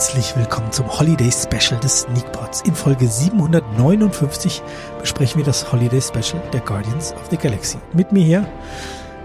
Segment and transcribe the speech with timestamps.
[0.00, 2.62] Herzlich willkommen zum Holiday Special des Sneakpots.
[2.62, 4.62] In Folge 759
[4.98, 7.76] besprechen wir das Holiday Special der Guardians of the Galaxy.
[7.92, 8.48] Mit mir hier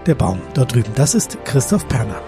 [0.04, 0.92] der Baum dort drüben.
[0.94, 2.20] Das ist Christoph Perner.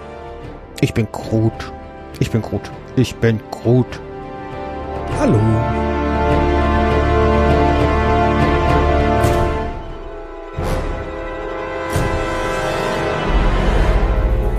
[0.81, 1.71] Ich bin Groot.
[2.19, 2.71] Ich bin Groot.
[2.95, 4.01] Ich bin Groot.
[5.19, 5.37] Hallo.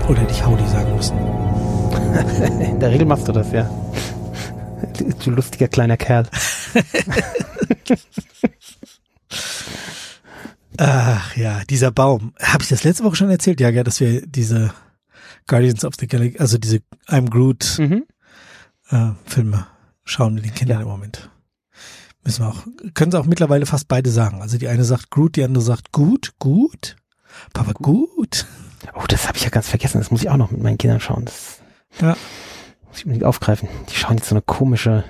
[0.07, 1.60] Oder dich Howdy sagen müssen.
[2.69, 3.69] In der Regel machst du das, ja.
[5.23, 6.27] Du lustiger kleiner Kerl.
[10.77, 12.33] Ach ja, dieser Baum.
[12.41, 13.59] Habe ich das letzte Woche schon erzählt?
[13.59, 14.73] Ja, ja, dass wir diese
[15.47, 18.05] Guardians of the Galaxy, also diese I'm Groot Mhm.
[18.89, 19.67] äh, Filme
[20.03, 20.83] schauen mit den Kindern Ja.
[20.83, 21.29] im Moment.
[22.23, 24.41] Müssen wir auch, können sie auch mittlerweile fast beide sagen.
[24.41, 26.95] Also die eine sagt Groot, die andere sagt gut, gut.
[27.53, 28.45] Papa, gut.
[28.93, 29.99] Oh, das habe ich ja ganz vergessen.
[29.99, 31.25] Das muss ich auch noch mit meinen Kindern schauen.
[31.25, 31.60] Das
[31.99, 32.15] Ja.
[32.87, 33.67] muss ich unbedingt aufgreifen.
[33.89, 35.03] Die schauen jetzt so eine komische,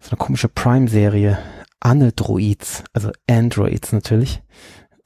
[0.00, 1.38] so eine komische Prime-Serie.
[1.80, 4.42] Anne-Droids, also Androids natürlich,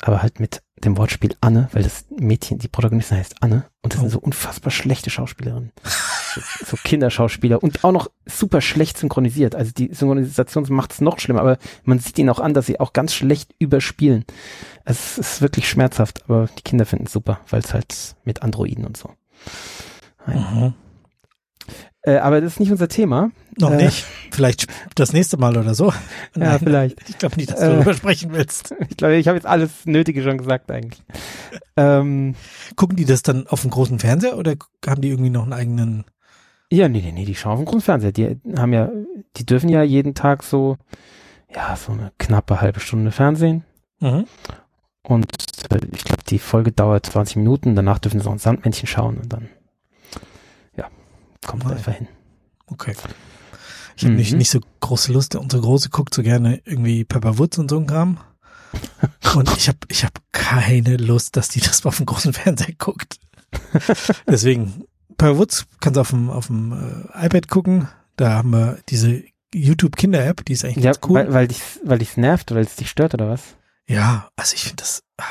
[0.01, 3.99] aber halt mit dem Wortspiel Anne, weil das Mädchen, die Protagonistin heißt Anne und das
[3.99, 4.03] Oh.
[4.03, 5.73] sind so unfassbar schlechte Schauspielerinnen.
[5.83, 9.57] so, so Kinderschauspieler und auch noch super schlecht synchronisiert.
[9.57, 12.79] Also die Synchronisation macht es noch schlimmer, aber man sieht ihnen auch an, dass sie
[12.79, 14.25] auch ganz schlecht überspielen.
[14.85, 18.43] Also es ist wirklich schmerzhaft, aber die Kinder finden es super, weil es halt mit
[18.43, 19.11] Androiden und so.
[20.35, 20.75] Mhm.
[22.03, 23.31] Äh, aber das ist nicht unser Thema.
[23.59, 23.85] Noch Äh.
[23.85, 24.07] nicht.
[24.31, 25.93] Vielleicht das nächste Mal oder so.
[26.37, 27.09] Ja, vielleicht.
[27.09, 27.75] Ich glaube nicht, dass du Äh.
[27.75, 28.75] darüber sprechen willst.
[28.89, 31.03] Ich glaube, ich habe jetzt alles Nötige schon gesagt eigentlich.
[31.77, 32.35] ähm,
[32.77, 34.55] Gucken die das dann auf dem großen Fernseher oder
[34.87, 36.05] haben die irgendwie noch einen eigenen?
[36.71, 38.13] ja, nee, nee, nee, die schauen auf dem großen Fernseher.
[38.13, 38.91] Die haben ja,
[39.37, 40.77] die dürfen ja jeden Tag so,
[41.55, 43.65] ja, so eine knappe halbe Stunde Fernsehen.
[44.01, 44.27] Mhm.
[45.03, 45.27] Und
[45.71, 47.75] äh, ich glaube, die Folge dauert 20 Minuten.
[47.75, 49.49] Danach dürfen sie noch ein Sandmännchen schauen und dann,
[51.49, 51.75] kommt Nein.
[51.79, 52.07] einfach hin.
[52.67, 52.95] Okay.
[53.97, 54.39] Ich habe nicht, Mhm.
[54.39, 55.35] nicht so große Lust.
[55.35, 58.19] Unsere Große guckt so gerne irgendwie Pepper Woods und so ein Kram.
[59.35, 63.19] Und ich habe ich hab keine Lust, dass die das auf dem großen Fernseher guckt.
[64.27, 64.85] Deswegen,
[65.17, 67.89] Pepper Woods kannst du auf dem, auf dem äh, iPad gucken.
[68.17, 69.23] Da haben wir diese
[69.55, 71.15] YouTube-Kinder-App, die ist eigentlich Ja, ganz cool.
[71.15, 73.43] weil, weil dich, weil dich's nervt oder weil es dich stört oder was?
[73.87, 75.25] ja, also ich finde das, ah,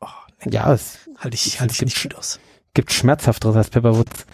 [0.00, 0.06] oh,
[0.50, 2.40] Ja, es halte ich, halte ich find's nicht gut aus.
[2.74, 4.26] Gibt schmerzhafteres als Pepperwoods.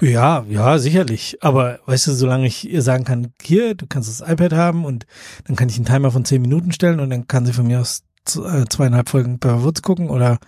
[0.00, 1.38] Ja, ja, sicherlich.
[1.40, 5.06] Aber weißt du, solange ich ihr sagen kann, hier, du kannst das iPad haben und
[5.46, 7.80] dann kann ich einen Timer von zehn Minuten stellen und dann kann sie von mir
[7.80, 8.02] aus
[8.36, 10.38] äh, zweieinhalb Folgen per Woods gucken oder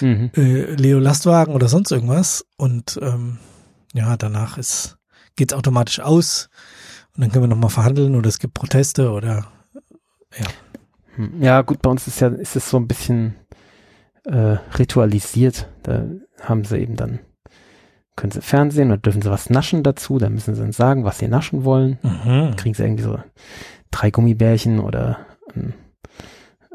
[0.00, 0.30] Mhm.
[0.36, 2.44] äh, Leo Lastwagen oder sonst irgendwas.
[2.56, 3.38] Und ähm,
[3.92, 4.96] ja, danach ist
[5.36, 6.48] geht's automatisch aus
[7.14, 9.46] und dann können wir nochmal verhandeln oder es gibt Proteste oder
[11.16, 13.34] Hm, Ja, gut, bei uns ist ja, ist es so ein bisschen
[14.24, 15.68] äh, ritualisiert.
[15.82, 16.04] Da
[16.40, 17.20] haben sie eben dann,
[18.16, 21.18] können sie Fernsehen oder dürfen sie was naschen dazu, dann müssen sie dann sagen, was
[21.18, 21.98] sie naschen wollen.
[22.02, 22.56] mhm.
[22.56, 23.18] Kriegen sie irgendwie so
[23.90, 25.18] drei Gummibärchen oder
[25.54, 25.74] ein,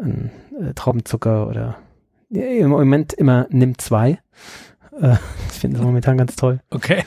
[0.01, 1.77] ein äh, Traubenzucker oder
[2.29, 4.19] ja, im Moment immer nimm zwei.
[4.99, 5.15] Äh,
[5.51, 6.59] ich finde das momentan ganz toll.
[6.69, 7.03] okay.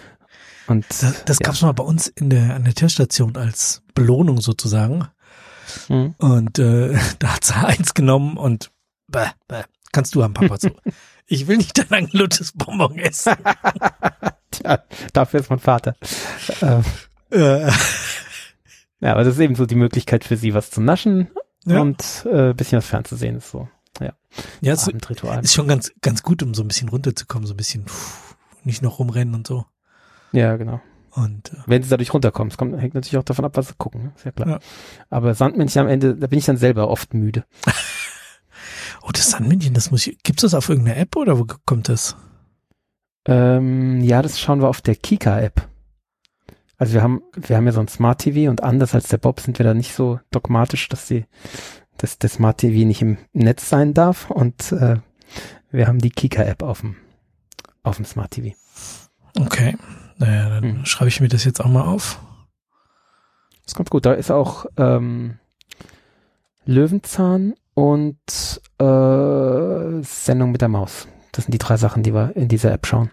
[0.66, 1.46] Und Das, das ja.
[1.46, 5.08] gab's mal bei uns in der an der Tierstation als Belohnung sozusagen.
[5.88, 6.14] Hm.
[6.18, 8.70] Und äh, da hat sie eins genommen und
[9.08, 9.62] bäh, bäh,
[9.92, 10.56] kannst du haben, Papa.
[10.58, 10.70] So.
[11.32, 13.34] Ich will nicht dein angelutschtes Bonbon essen.
[14.50, 15.94] Tja, dafür ist mein Vater.
[16.60, 16.80] Äh,
[17.30, 17.70] äh,
[18.98, 21.30] ja, aber das ist eben so die Möglichkeit für sie, was zu naschen
[21.64, 21.80] Ja.
[21.82, 23.36] und äh, bisschen was fernzusehen.
[23.36, 23.68] Ist so
[24.60, 25.42] ja, es Abendritual.
[25.44, 28.82] ist schon ganz, ganz gut, um so ein bisschen runterzukommen, so ein bisschen pff, nicht
[28.82, 29.66] noch rumrennen und so.
[30.32, 30.80] Ja, genau.
[31.12, 32.50] Und äh, Wenn sie dadurch runterkommen.
[32.52, 34.02] Es kommt, hängt natürlich auch davon ab, was sie gucken.
[34.04, 34.12] ne?
[34.16, 34.48] Ist ja klar.
[34.48, 34.58] Ja.
[35.10, 37.44] Aber Sandmännchen am Ende, da bin ich dann selber oft müde.
[39.10, 40.22] oh, das Sandmännchen, das muss ich.
[40.22, 42.16] Gibt's das auf irgendeiner App oder wo kommt das?
[43.26, 45.68] Ähm, ja, das schauen wir auf der Kika-App.
[46.76, 49.40] Also wir haben, wir haben ja so ein Smart TV und anders als der Bob
[49.40, 51.26] sind wir da nicht so dogmatisch, dass die,
[51.98, 54.96] dass der Smart TV nicht im Netz sein darf und äh,
[55.70, 56.96] wir haben die Kika-App auf dem,
[57.82, 58.56] auf dem Smart TV.
[59.38, 59.76] Okay.
[60.18, 60.86] Naja, dann Hm.
[60.86, 62.20] schreibe ich mir das jetzt auch mal auf.
[63.64, 64.06] Das kommt gut.
[64.06, 65.38] Da ist auch ähm,
[66.64, 71.06] Löwenzahn und äh, Sendung mit der Maus.
[71.32, 73.10] Das sind die drei Sachen, die wir in dieser App schauen.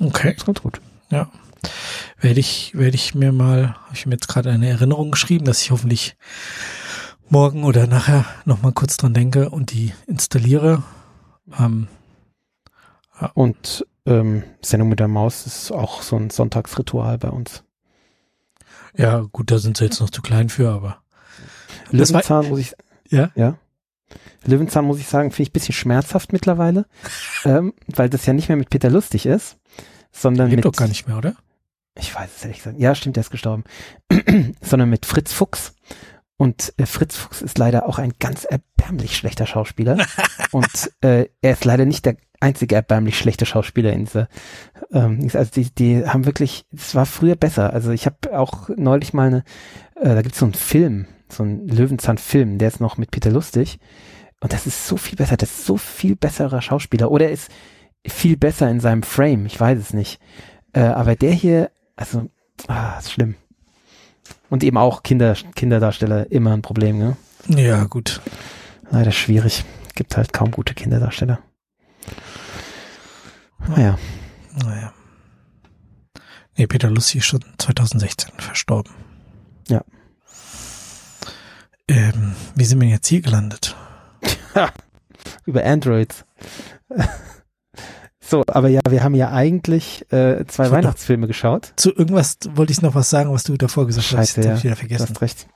[0.00, 0.34] Okay.
[0.34, 0.80] Das kommt gut.
[2.20, 5.60] Werde ich, werde ich mir mal, habe ich mir jetzt gerade eine Erinnerung geschrieben, dass
[5.62, 6.16] ich hoffentlich
[7.28, 10.82] morgen oder nachher nochmal kurz dran denke und die installiere.
[11.58, 11.86] Ähm,
[13.34, 17.62] Und ähm, Sendung mit der Maus ist auch so ein Sonntagsritual bei uns.
[18.96, 20.98] ja, gut, da sind sie jetzt noch zu klein für, aber
[21.90, 22.74] Löwenzahn muss ich,
[23.08, 23.30] Ja?
[23.36, 23.56] ja.
[24.44, 26.86] Löwenzahn muss ich sagen, finde ich ein bisschen schmerzhaft mittlerweile,
[27.44, 29.58] ähm, weil das ja nicht mehr mit Peter Lustig ist,
[30.10, 31.34] sondern Lebt mit, doch gar nicht mehr, oder?
[31.98, 33.64] ich weiß es ehrlich gesagt, ja stimmt, der ist gestorben,
[34.60, 35.74] sondern mit Fritz Fuchs.
[36.36, 39.98] Und äh, Fritz Fuchs ist leider auch ein ganz erbärmlich schlechter Schauspieler.
[40.50, 44.28] und äh, er ist leider nicht der einzige erbärmlich schlechte Schauspieler in dieser.
[44.92, 47.72] Ähm, also die, die haben wirklich, es war früher besser.
[47.72, 49.44] Also ich habe auch neulich mal eine,
[49.96, 53.30] äh, da gibt es so einen Film, so einen Löwenzahn-Film, der ist noch mit Peter
[53.30, 53.78] Lustig.
[54.42, 57.12] Und das ist so viel besser, das ist so viel besserer Schauspieler.
[57.12, 57.48] Oder er ist
[58.04, 60.20] viel besser in seinem Frame, ich weiß es nicht.
[60.72, 62.28] Äh, aber der hier, also,
[62.66, 63.36] ah, ist schlimm.
[64.50, 67.16] Und eben auch Kinder, Kinderdarsteller immer ein Problem, ne?
[67.46, 68.20] Ja, gut.
[68.90, 69.64] Leider schwierig.
[69.94, 71.38] Gibt halt kaum gute Kinderdarsteller.
[73.68, 73.96] Naja.
[74.64, 74.92] Naja.
[76.56, 78.92] Nee, Peter Lussi ist schon 2016 verstorben.
[79.68, 79.84] Ja.
[81.86, 83.76] Ähm, wie sind wir jetzt hier gelandet?
[85.46, 86.24] Über Androids.
[88.20, 90.76] so, aber ja, wir haben ja eigentlich äh, zwei Foto.
[90.76, 91.72] Weihnachtsfilme geschaut.
[91.76, 94.34] Zu irgendwas wollte ich noch was sagen, was du davor gesagt hast.
[94.34, 94.50] Scheiße, ja.
[94.50, 95.08] hab ich wieder Du vergessen.
[95.10, 95.48] hast recht.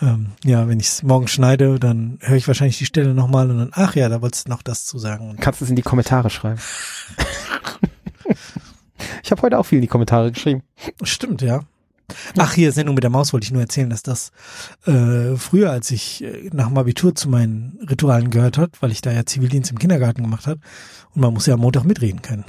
[0.00, 3.58] Ähm, ja, wenn ich es morgen schneide, dann höre ich wahrscheinlich die Stelle nochmal und
[3.58, 5.30] dann, ach ja, da wolltest du noch das zu sagen.
[5.30, 6.60] Und Kannst du es in die Kommentare schreiben.
[9.22, 10.62] ich habe heute auch viel in die Kommentare geschrieben.
[11.02, 11.60] Stimmt, ja.
[12.38, 14.30] Ach, hier, Sendung mit der Maus wollte ich nur erzählen, dass das
[14.86, 19.00] äh, früher, als ich äh, nach dem Abitur zu meinen Ritualen gehört hat, weil ich
[19.00, 20.60] da ja Zivildienst im Kindergarten gemacht habe
[21.14, 22.44] und man muss ja am Montag mitreden können.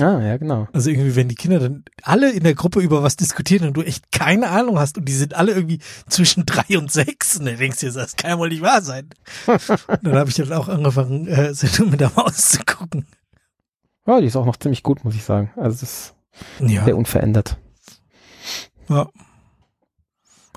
[0.00, 0.68] Ah, ja, genau.
[0.72, 3.82] Also irgendwie, wenn die Kinder dann alle in der Gruppe über was diskutieren und du
[3.82, 7.58] echt keine Ahnung hast und die sind alle irgendwie zwischen drei und sechs und dann
[7.58, 9.10] denkst du dir, das kann ja wohl nicht wahr sein.
[9.46, 13.04] dann habe ich dann auch angefangen, äh, Sendung mit der Maus zu gucken.
[14.06, 15.50] Ja, die ist auch noch ziemlich gut, muss ich sagen.
[15.56, 16.14] Also das ist
[16.60, 16.84] Ja.
[16.86, 17.58] sehr unverändert.
[18.88, 19.08] Ja.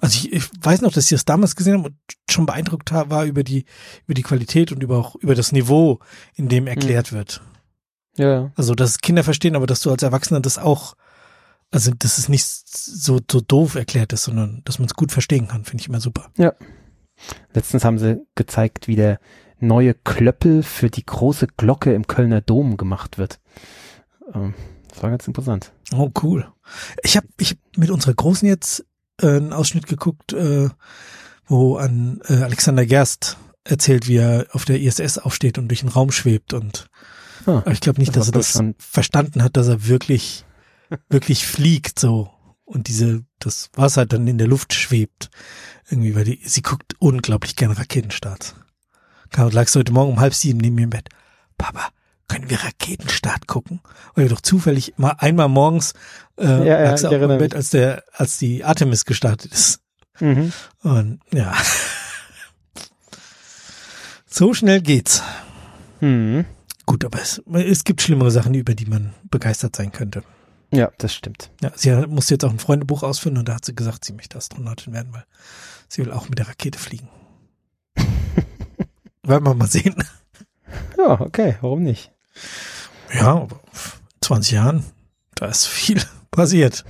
[0.02, 1.96] Also ich, ich weiß noch, dass ich das damals gesehen habe und
[2.30, 3.66] schon beeindruckt war über die,
[4.06, 6.00] über die Qualität und über auch über das Niveau,
[6.36, 7.42] in dem erklärt wird.
[8.18, 8.52] Ja, ja.
[8.56, 10.96] Also, dass Kinder verstehen, aber dass du als Erwachsener das auch,
[11.72, 15.48] also dass es nicht so, so doof erklärt ist, sondern dass man es gut verstehen
[15.48, 16.30] kann, finde ich immer super.
[17.54, 19.20] Letztens haben sie gezeigt, wie der
[19.60, 23.40] neue Klöppel für die große Glocke im Kölner Dom gemacht wird.
[24.34, 24.54] Ähm,
[24.96, 25.72] das war ganz imposant.
[25.94, 26.48] Oh, cool.
[27.04, 28.86] Ich habe ich hab mit unserer Großen jetzt
[29.22, 30.70] äh, einen Ausschnitt geguckt, äh,
[31.46, 35.90] wo an äh, Alexander Gerst erzählt, wie er auf der ISS aufsteht und durch den
[35.90, 36.90] Raum schwebt und
[37.48, 40.46] Ah, ich glaube nicht, Das dass er das schon- verstanden hat, dass er wirklich,
[41.10, 42.32] wirklich fliegt so
[42.64, 45.30] und diese, das Wasser dann in der Luft schwebt.
[45.88, 48.56] Irgendwie, weil die, sie guckt unglaublich gerne Raketenstarts.
[49.36, 51.10] Lagst du heute Morgen um halb sieben neben mir im Bett.
[51.58, 51.90] Papa,
[52.28, 53.82] können wir Raketenstart gucken?
[54.14, 55.94] Weil wir doch zufällig mal einmal morgens
[56.38, 59.80] äh, Ja, ja, auch im Bett, als der, als die Artemis gestartet ist.
[60.20, 60.52] mhm.
[60.82, 61.54] Und ja.
[64.26, 65.24] So schnell geht's.
[66.02, 66.46] Mhm.
[66.86, 70.24] Gut, aber es, es gibt schlimmere Sachen, über die man begeistert sein könnte.
[70.72, 71.52] Ja, das stimmt.
[71.62, 74.38] Ja, sie musste jetzt auch ein Freundebuch ausfüllen und da hat sie gesagt, sie möchte
[74.38, 75.26] Astronautin werden, weil
[75.88, 77.08] sie will auch mit der Rakete fliegen.
[79.24, 79.96] Werden wir mal sehen.
[80.98, 82.12] Ja, okay, warum nicht?
[83.14, 83.60] Ja, aber
[84.22, 84.86] 20 Jahren,
[85.36, 86.02] da ist viel
[86.32, 86.84] passiert.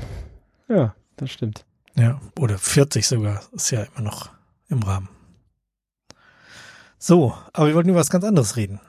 [0.68, 1.66] Ja, das stimmt.
[1.96, 4.30] Ja, oder 40 sogar, ist ja immer noch
[4.70, 5.10] im Rahmen.
[6.98, 8.80] So, aber wir wollten über was ganz anderes reden.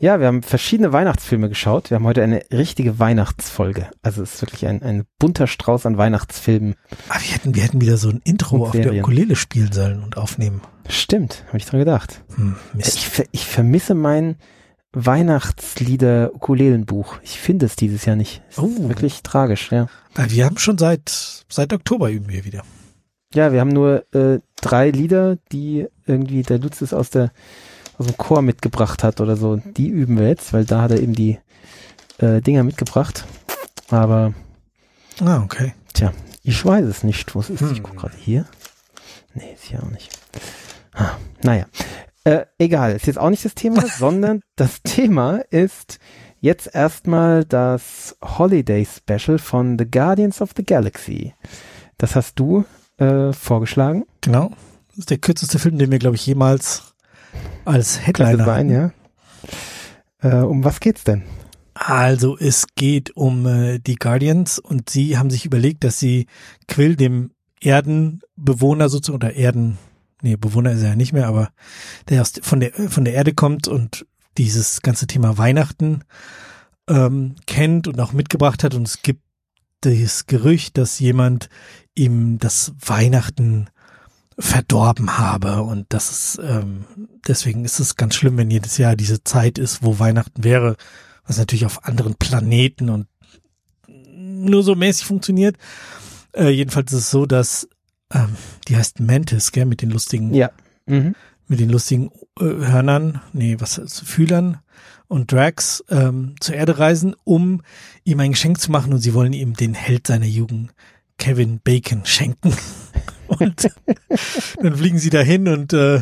[0.00, 1.90] Ja, wir haben verschiedene Weihnachtsfilme geschaut.
[1.90, 3.90] Wir haben heute eine richtige Weihnachtsfolge.
[4.00, 6.76] Also es ist wirklich ein, ein bunter Strauß an Weihnachtsfilmen.
[7.08, 8.92] Aber wir hätten, wir hätten wieder so ein Intro auf der.
[8.92, 10.60] Ukulele spielen sollen und aufnehmen.
[10.88, 12.22] Stimmt, habe ich dran gedacht.
[12.36, 12.54] Hm.
[12.78, 14.36] Ich, ich vermisse mein
[14.92, 17.18] Weihnachtslieder-Ukulelenbuch.
[17.22, 18.42] Ich finde es dieses Jahr nicht.
[18.50, 18.66] Es Oh.
[18.66, 19.86] ist wirklich tragisch, ja.
[20.14, 22.62] Ah, Wir haben schon seit, seit Oktober üben wir wieder.
[23.34, 27.30] Ja, wir haben nur äh, drei Lieder, die irgendwie der Lutz es aus der
[27.98, 29.56] aus dem Chor mitgebracht hat oder so.
[29.56, 31.38] Die üben wir jetzt, weil da hat er eben die
[32.18, 33.24] äh, Dinger mitgebracht.
[33.90, 34.32] Aber
[35.20, 35.74] Ah, okay.
[36.44, 37.34] ich weiß es nicht.
[37.34, 37.60] Wo es ist.
[37.60, 37.82] Ich Hm.
[37.82, 38.46] gucke gerade hier.
[39.34, 40.08] Nee, ist hier auch nicht.
[40.94, 41.66] Ah, naja.
[42.28, 45.98] Äh, egal, ist jetzt auch nicht das Thema, sondern das Thema ist
[46.40, 51.34] jetzt erstmal das Holiday Special von The Guardians of the Galaxy.
[51.96, 52.66] Das hast du
[52.98, 54.04] äh, vorgeschlagen.
[54.20, 54.50] Genau.
[54.88, 56.94] Das ist der kürzeste Film, den wir, glaube ich, jemals
[57.64, 58.92] als Headliner sein, ja.
[60.20, 61.22] Äh, um was geht's denn?
[61.72, 66.26] Also es geht um äh, die Guardians und sie haben sich überlegt, dass sie
[66.66, 67.30] Quill, dem
[67.60, 69.78] Erdenbewohner sozusagen, oder Erden,
[70.22, 71.50] nee, Bewohner ist er ja nicht mehr, aber
[72.08, 74.06] der aus, von der von der Erde kommt und
[74.36, 76.02] dieses ganze Thema Weihnachten
[76.88, 78.74] ähm, kennt und auch mitgebracht hat.
[78.74, 79.22] Und es gibt
[79.80, 81.48] das Gerücht, dass jemand
[81.94, 83.68] ihm das Weihnachten
[84.38, 86.84] verdorben habe und das ist ähm,
[87.26, 90.76] deswegen ist es ganz schlimm, wenn jedes Jahr diese Zeit ist, wo Weihnachten wäre,
[91.26, 93.08] was natürlich auf anderen Planeten und
[93.88, 95.56] nur so mäßig funktioniert.
[96.32, 97.68] Äh, jedenfalls ist es so, dass
[98.12, 98.36] ähm,
[98.68, 100.50] die heißt Mantis, gell, mit den lustigen, Ja.
[100.86, 101.14] Mhm.
[101.46, 102.10] mit den lustigen
[102.40, 104.58] äh, Hörnern, nee, was Fühlern
[105.08, 107.62] und Drax ähm, zur Erde reisen, um
[108.04, 110.72] ihm ein Geschenk zu machen und sie wollen ihm den Held seiner Jugend,
[111.18, 112.54] Kevin Bacon, schenken.
[113.28, 113.68] Und
[114.62, 116.00] dann fliegen sie dahin und äh,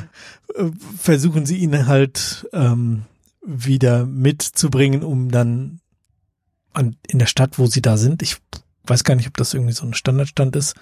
[0.97, 3.03] versuchen sie ihn halt ähm,
[3.45, 5.81] wieder mitzubringen, um dann
[6.73, 8.37] an, in der Stadt, wo sie da sind, ich
[8.85, 10.75] weiß gar nicht, ob das irgendwie so ein Standardstand ist,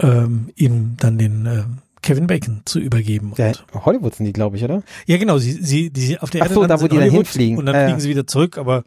[0.00, 1.64] ähm, ihm dann den äh,
[2.02, 3.32] Kevin Bacon zu übergeben.
[3.36, 4.82] Ja, Hollywood sind die, glaube ich, oder?
[5.06, 7.26] ja, genau, sie, sie, die auf der Ach Erde so, da, wo die da Hollywood
[7.26, 7.58] hinfliegen.
[7.58, 7.84] Und dann ja.
[7.84, 8.84] fliegen sie wieder zurück, aber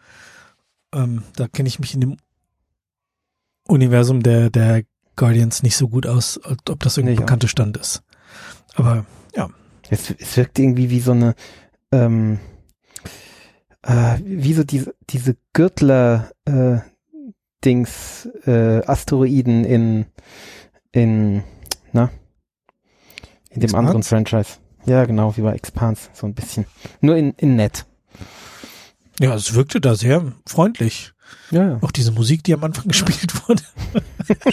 [0.93, 2.17] ähm, da kenne ich mich in dem
[3.67, 4.83] Universum der, der
[5.15, 8.03] Guardians nicht so gut aus, als ob das irgendein bekannter Stand ist.
[8.75, 9.49] Aber ja,
[9.89, 11.33] Es, es wirkt irgendwie wie so eine,
[11.91, 12.39] ähm,
[13.81, 16.77] äh, wie so diese, diese Gürtler, äh,
[17.65, 20.05] äh, Asteroiden in,
[20.97, 21.43] in,
[21.91, 22.09] na,
[23.51, 24.57] in dem anderen Franchise.
[24.85, 26.65] Ja, genau, wie bei Expanse, so ein bisschen.
[27.01, 27.85] Nur in, in nett.
[29.19, 31.13] ja, es wirkte da sehr freundlich.
[31.51, 31.79] Ja, ja.
[31.81, 33.63] Auch diese Musik, die am Anfang gespielt wurde.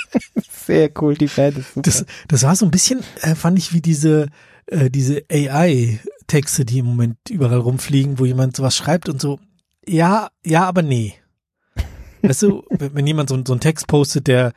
[0.66, 1.82] Sehr cool, die Band ist super.
[1.82, 4.28] Das, das war so ein bisschen, äh, fand ich, wie diese,
[4.66, 9.38] äh, diese AI-Texte, die im Moment überall rumfliegen, wo jemand sowas schreibt und so,
[9.86, 11.14] ja, ja, aber nee.
[12.22, 14.52] Weißt du, wenn, wenn jemand so, so einen Text postet, der,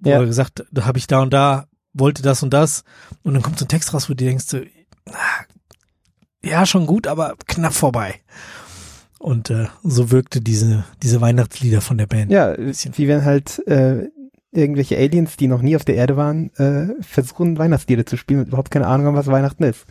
[0.00, 0.16] wo Ja.
[0.20, 2.84] er gesagt, da habe ich da und da, wollte das und das,
[3.22, 4.46] und dann kommt so ein Text raus, wo du denkst,
[6.42, 8.14] ja, schon gut, aber knapp vorbei.
[9.18, 12.30] Und äh, so wirkte diese, diese Weihnachtslieder von der Band.
[12.32, 14.08] Ja, wie wenn halt äh,
[14.50, 18.48] irgendwelche Aliens, die noch nie auf der Erde waren, äh, versuchen Weihnachtslieder zu spielen und
[18.48, 19.84] überhaupt keine Ahnung haben, was Weihnachten ist.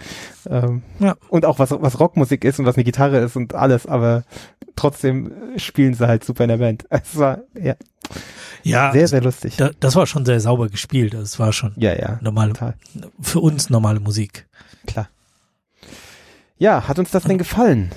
[0.50, 1.16] Ähm, Ja.
[1.30, 4.24] Und auch was, was Rockmusik ist und was eine Gitarre ist und alles, aber
[4.76, 6.86] trotzdem spielen sie halt super in der Band.
[6.90, 7.76] Es war ja
[8.64, 9.56] ja sehr, sehr lustig.
[9.58, 11.14] da, das war schon sehr sauber gespielt.
[11.14, 12.76] Also es war schon ja, ja, normale, total,
[13.22, 14.48] für uns normale Musik.
[14.88, 15.10] klar.
[16.58, 17.92] Ja, hat uns das denn gefallen?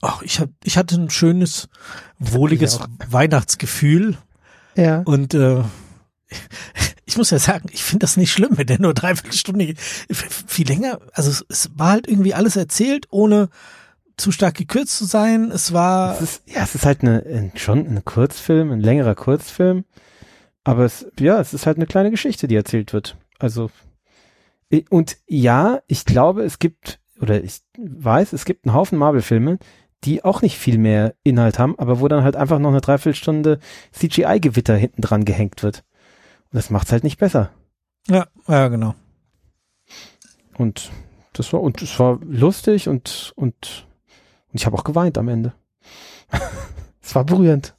[0.00, 1.68] Ach, ich hab, ich hatte ein schönes,
[2.18, 2.78] wohliges.
[3.10, 4.16] Weihnachtsgefühl
[4.76, 5.00] Ja.
[5.00, 5.62] und äh,
[7.04, 9.74] ich muss ja sagen, ich finde das nicht schlimm, wenn der nur dreiviertel Stunde
[10.10, 11.00] viel länger.
[11.12, 13.48] Also es, es war halt irgendwie alles erzählt, ohne
[14.18, 15.50] zu stark gekürzt zu sein.
[15.50, 19.14] Es war Es ist, ja, es ist halt eine, ein, schon ein Kurzfilm, ein längerer
[19.14, 19.84] Kurzfilm.
[20.64, 23.16] Aber es, ja, es ist halt eine kleine Geschichte, die erzählt wird.
[23.38, 23.70] Also,
[24.90, 29.58] und ja, ich glaube, es gibt, oder ich weiß, es gibt einen Haufen Marvel-Filme,
[30.04, 33.58] die auch nicht viel mehr Inhalt haben, aber wo dann halt einfach noch eine Dreiviertelstunde
[33.92, 35.84] CGI-Gewitter hinten dran gehängt wird.
[36.50, 37.50] Und das macht's halt nicht besser.
[38.08, 38.94] ja, ja genau.
[40.56, 40.90] Und
[41.32, 43.87] das war, und es war lustig und, und,
[44.52, 45.52] und ich habe auch geweint am Ende.
[47.02, 47.74] es war berührend.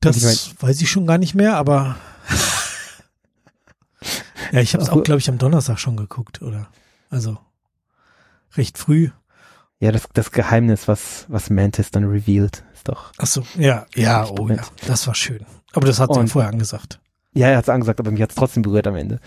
[0.00, 1.96] Das ich weiß ich schon gar nicht mehr, aber
[4.52, 6.68] ja, ich habe es auch, glaube ich, am Donnerstag schon geguckt, oder?
[7.08, 7.38] Also
[8.56, 9.10] recht früh.
[9.78, 13.12] Ja, das, das Geheimnis, was, was Mantis dann revealed, ist doch.
[13.18, 15.44] Ach so, ja, ja, oh ja, das war schön.
[15.72, 16.98] Aber das hat Und- vorher angesagt.
[17.34, 19.18] Ja, er hat's angesagt, aber mich hat's trotzdem berührt am Ende.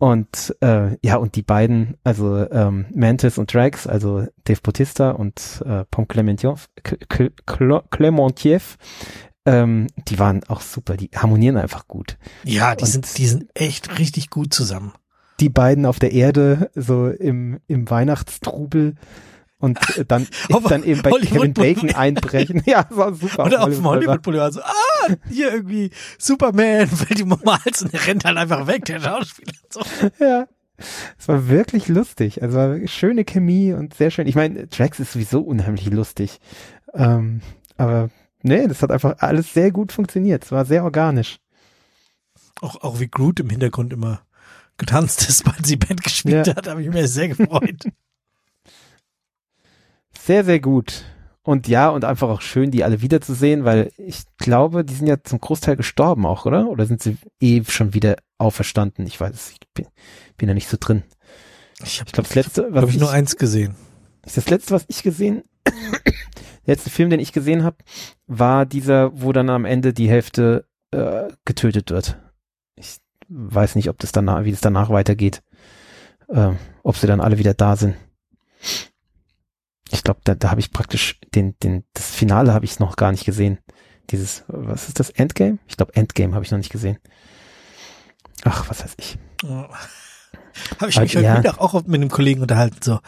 [0.00, 5.62] Und äh, ja, und die beiden, also ähm, Mantis und Drax, also Dave Bautista und
[5.66, 6.68] äh, Pom Clementiev,
[9.44, 12.16] ähm, die waren auch super, die harmonieren einfach gut.
[12.44, 14.92] Ja, die Und- sind, die sind echt richtig gut zusammen.
[15.38, 18.94] Die beiden auf der Erde, so im, im Weihnachtstrubel
[19.60, 22.62] und dann, Auf dann eben bei Hollywood Kevin Bacon einbrechen.
[22.66, 23.44] Ja, das war super.
[23.46, 23.96] Oder auf dem Boulevard.
[24.06, 28.36] Hollywood Boulevard so, ah, hier irgendwie Superman fällt ihm um Hals und er rennt halt
[28.36, 29.52] einfach weg, der Schauspieler.
[29.70, 29.80] So.
[30.18, 30.46] Ja.
[31.18, 32.42] Es war wirklich lustig.
[32.42, 34.26] Also war schöne Chemie und sehr schön.
[34.26, 36.40] Ich meine, Drax ist sowieso unheimlich lustig.
[36.94, 37.42] Ähm,
[37.76, 38.08] aber
[38.42, 40.44] nee, das hat einfach alles sehr gut funktioniert.
[40.44, 41.36] Es war sehr organisch.
[42.62, 44.22] Auch, auch wie Groot im Hintergrund immer
[44.78, 46.56] getanzt ist, weil sie Band gespielt Ja.
[46.56, 47.84] hat, habe ich mir sehr gefreut.
[50.30, 51.02] Sehr, sehr gut.
[51.42, 55.20] Und ja, und einfach auch schön, die alle wiederzusehen, weil ich glaube, die sind ja
[55.24, 56.68] zum Großteil gestorben auch, oder?
[56.68, 59.08] Oder sind sie eh schon wieder auferstanden?
[59.08, 59.88] Ich weiß es, ich bin,
[60.36, 61.02] bin da nicht so drin.
[61.82, 63.74] Ich habe, Ich glaube, das letzte, was glaube ich, ich, nur eins gesehen.
[64.24, 65.74] ist das letzte, was ich gesehen, der
[66.64, 67.78] letzte Film, den ich gesehen habe,
[68.28, 72.18] war dieser, wo dann am Ende die Hälfte äh, getötet wird.
[72.76, 75.42] Ich weiß nicht, ob das danach, wie es danach weitergeht.
[76.28, 77.96] Ähm, ob sie dann alle wieder da sind.
[79.90, 83.10] Ich glaube, da, da habe ich praktisch den, den, das Finale habe ich noch gar
[83.12, 83.58] nicht gesehen.
[84.10, 85.10] Dieses, was ist das?
[85.10, 85.58] Endgame?
[85.66, 86.98] Ich glaube, Endgame habe ich noch nicht gesehen.
[88.44, 89.18] Ach, was weiß ich.
[89.42, 89.68] Ja.
[90.80, 91.34] Habe ich Aber mich heute ja.
[91.36, 92.98] Mittag auch mit einem Kollegen unterhalten, so.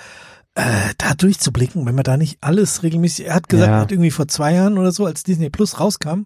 [0.55, 0.63] äh,
[0.99, 3.77] da durchzublicken, wenn man da nicht alles regelmäßig, er hat gesagt, Ja.
[3.77, 6.25] er hat irgendwie vor zwei Jahren oder so, als Disney Plus rauskam,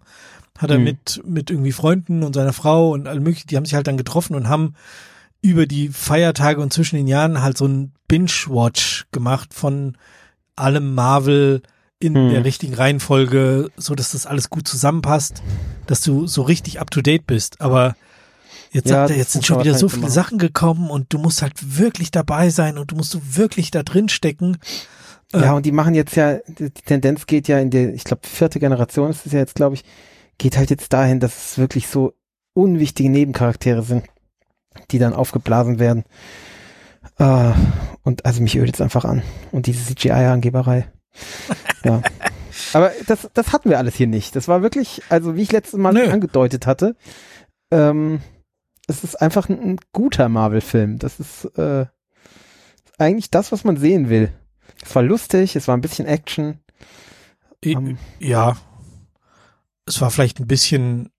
[0.57, 0.83] hat er Mhm.
[0.83, 3.97] mit, mit irgendwie Freunden und seiner Frau und all möglichen, die haben sich halt dann
[3.97, 4.73] getroffen und haben
[5.41, 9.97] über die Feiertage und zwischen den Jahren halt so ein Binge-Watch gemacht von
[10.57, 11.61] allem Marvel
[11.99, 12.29] in Mhm.
[12.29, 15.41] der richtigen Reihenfolge, so dass das alles gut zusammenpasst,
[15.87, 17.59] dass du so richtig up to date bist.
[17.61, 17.95] Aber
[18.71, 20.13] jetzt Ja, er, jetzt sind schon wieder so wahrscheinlich viele machen.
[20.13, 23.81] Sachen gekommen und du musst halt wirklich dabei sein und du musst so wirklich da
[23.83, 24.57] drin stecken.
[25.33, 28.25] Ja, und die machen jetzt ja, die die Tendenz geht ja in der, ich glaube,
[28.27, 29.83] vierte Generation ist es ja jetzt, glaube ich,
[30.37, 32.13] geht halt jetzt dahin, dass es wirklich so
[32.53, 34.05] unwichtige Nebencharaktere sind,
[34.91, 36.03] die dann aufgeblasen werden.
[37.19, 37.53] Äh,
[38.03, 39.21] und also mich ödet es einfach an.
[39.51, 40.87] Und diese CGI-Angeberei.
[41.83, 42.01] ja.
[42.73, 44.35] Aber das, das hatten wir alles hier nicht.
[44.35, 46.09] Das war wirklich, also wie ich letztes Mal Nö.
[46.09, 46.95] angedeutet hatte,
[47.71, 48.21] ähm,
[48.87, 50.97] es ist einfach ein, ein guter Marvel-Film.
[50.97, 51.85] Das ist äh,
[52.97, 54.31] eigentlich das, was man sehen will.
[54.83, 56.59] Es war lustig, es war ein bisschen Action.
[57.63, 58.57] I- Ähm, ja,
[59.85, 61.09] es war vielleicht ein bisschen,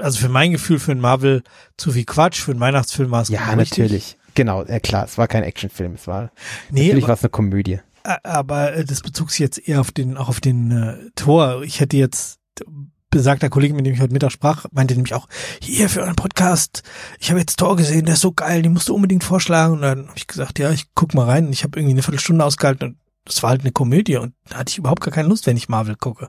[0.00, 1.42] also für mein Gefühl für einen Marvel
[1.76, 4.16] zu viel Quatsch, für einen Weihnachtsfilm war es ja, natürlich.
[4.36, 6.30] Genau, ja klar, es war kein Actionfilm, es war
[6.70, 7.80] Nee, natürlich es eine Komödie.
[8.22, 11.62] aber äh, das bezog sich jetzt eher auf den, auch auf den äh, Tor.
[11.64, 12.38] Ich hätte jetzt
[13.10, 15.26] besagter Kollege, mit dem ich heute Mittag sprach, meinte nämlich auch,
[15.60, 16.82] hier für euren Podcast,
[17.18, 19.74] ich habe jetzt Tor gesehen, der ist so geil, den musst du unbedingt vorschlagen.
[19.74, 21.46] Und dann habe ich gesagt, ja, ich guck mal rein.
[21.46, 24.58] Und ich habe irgendwie eine Viertelstunde ausgehalten und das war halt eine Komödie und da
[24.58, 26.28] hatte ich überhaupt gar keine Lust, wenn ich Marvel gucke.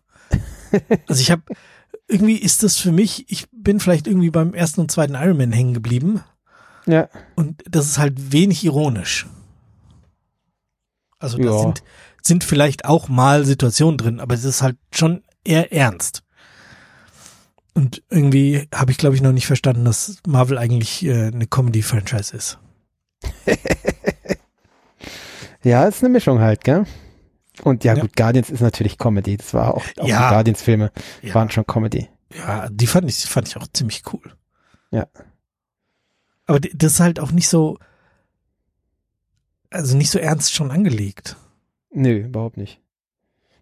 [1.08, 1.44] also ich habe,
[2.08, 5.52] irgendwie ist das für mich, ich bin vielleicht irgendwie beim ersten und zweiten Iron Man
[5.52, 6.24] hängen geblieben
[6.88, 9.27] Ja, und das ist halt wenig ironisch.
[11.20, 11.60] Also da Ja.
[11.60, 11.84] sind,
[12.22, 16.24] sind vielleicht auch mal Situationen drin, aber es ist halt schon eher ernst.
[17.74, 22.36] Und irgendwie habe ich, glaube ich, noch nicht verstanden, dass Marvel eigentlich äh, eine Comedy-Franchise
[22.36, 22.58] ist.
[25.63, 26.86] ja, ist eine Mischung halt, gell?
[27.63, 28.02] Und ja, Ja.
[28.02, 29.38] gut, Guardians ist natürlich Comedy.
[29.38, 30.28] Das war auch, auch Ja.
[30.28, 32.10] die Guardians-Filme Ja, waren schon Comedy.
[32.36, 34.34] ja die fand ich, fand ich auch ziemlich cool.
[34.91, 35.08] Ja.
[36.47, 37.77] Aber das ist halt auch nicht so,
[39.69, 41.36] also nicht so ernst schon angelegt.
[41.91, 42.81] Nö, überhaupt nicht.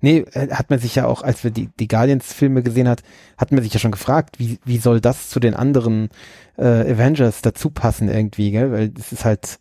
[0.01, 3.01] Nee, äh, hat man sich ja auch, als wir die, die Guardians-Filme gesehen hat,
[3.37, 6.09] hat man sich ja schon gefragt, wie, wie soll das zu den anderen
[6.57, 8.71] äh, Avengers dazu passen irgendwie, gell?
[8.71, 9.59] Weil das ist halt,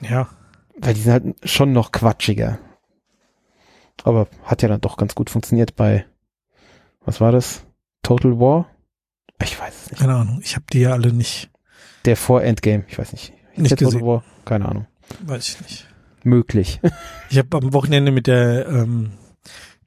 [0.00, 0.28] Ja.
[0.78, 2.58] weil die sind halt schon noch quatschiger.
[4.04, 6.06] Aber hat ja dann doch ganz gut funktioniert bei,
[7.04, 7.64] was war das?
[8.02, 8.70] Total War?
[9.42, 10.00] Ich weiß es nicht.
[10.00, 10.40] Keine Ahnung.
[10.42, 11.50] Ich habe die ja alle nicht,
[12.04, 13.32] Der vor Endgame, ich weiß nicht.
[13.56, 14.00] Nicht gesehen.
[14.02, 14.24] War?
[14.44, 14.86] Keine Ahnung.
[15.24, 15.86] weiß ich nicht.
[16.24, 16.80] Möglich.
[17.30, 19.12] Ich habe am Wochenende mit der ähm,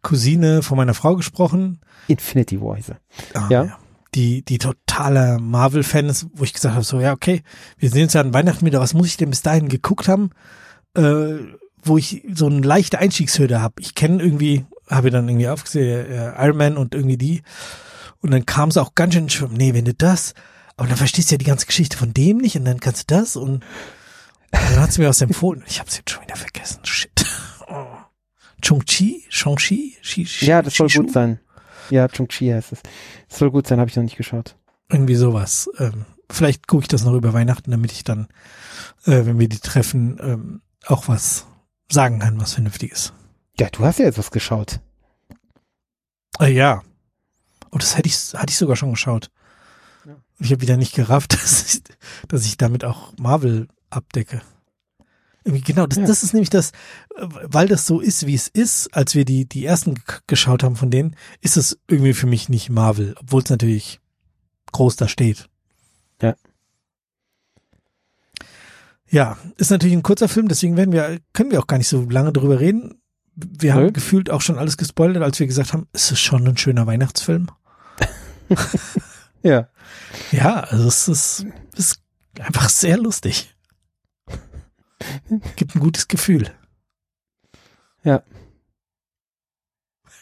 [0.01, 1.79] Cousine von meiner Frau gesprochen.
[2.07, 2.99] Infinity War hieß er.
[3.33, 3.77] Ah, Ja.
[4.15, 7.43] Die, die totaler Marvel-Fan ist, wo ich gesagt habe, so, ja, okay,
[7.77, 10.29] wir sehen uns ja an Weihnachten wieder, was muss ich denn bis dahin geguckt haben,
[10.95, 11.35] äh,
[11.83, 13.75] wo ich so eine leichte Einstiegshürde habe.
[13.81, 17.43] Ich kenne irgendwie, habe dann irgendwie aufgesehen, äh, Iron Man und irgendwie die.
[18.21, 20.33] Und dann kam es auch ganz schön schlimm, nee, wenn du das,
[20.77, 23.15] aber dann verstehst du ja die ganze Geschichte von dem nicht und dann kannst du
[23.15, 23.63] das und
[24.51, 25.63] dann hat sie mir was empfohlen.
[25.67, 26.79] Ich habe es jetzt schon wieder vergessen.
[26.85, 27.25] Shit.
[27.67, 27.85] Oh.
[28.61, 29.25] Chung-Chi?
[29.29, 29.97] Shang-Chi?
[30.01, 31.39] Shi- Shi- Ja, das soll gut sein.
[31.89, 32.81] Ja, Chung-Chi heißt es.
[33.29, 34.55] Das soll gut sein, habe ich noch nicht geschaut.
[34.89, 35.69] Irgendwie sowas.
[35.77, 38.27] Ähm, vielleicht gucke ich das noch über Weihnachten, damit ich dann,
[39.05, 41.45] äh, wenn wir die treffen, ähm, auch was
[41.91, 43.13] sagen kann, was Vernünftiges.
[43.59, 44.79] Ja, du hast ja jetzt was geschaut.
[46.39, 46.81] Äh, ja.
[47.71, 49.29] Oh, das hätte ich, hatte ich sogar schon geschaut.
[50.39, 51.81] Ich habe wieder nicht gerafft, dass ich,
[52.27, 54.41] dass ich damit auch Marvel abdecke.
[55.43, 56.05] Genau, das, Ja.
[56.07, 56.71] das ist nämlich das,
[57.15, 59.93] weil das so ist, wie es ist, als wir die, die ersten
[60.25, 63.99] geschaut haben von denen, ist es irgendwie für mich nicht Marvel, obwohl es natürlich
[64.71, 65.47] groß da steht.
[66.19, 66.35] Ja.
[69.07, 72.01] Ja, ist natürlich ein kurzer Film, deswegen werden wir, können wir auch gar nicht so
[72.09, 72.99] lange drüber reden.
[73.35, 76.57] Wir haben gefühlt auch schon alles gespoilert, als wir gesagt haben, es ist schon ein
[76.57, 77.47] schöner Weihnachtsfilm.
[79.45, 79.69] Ja.
[80.31, 82.01] Ja, also es ist, ist
[82.39, 83.55] einfach sehr lustig.
[85.55, 86.51] Gibt ein gutes Gefühl.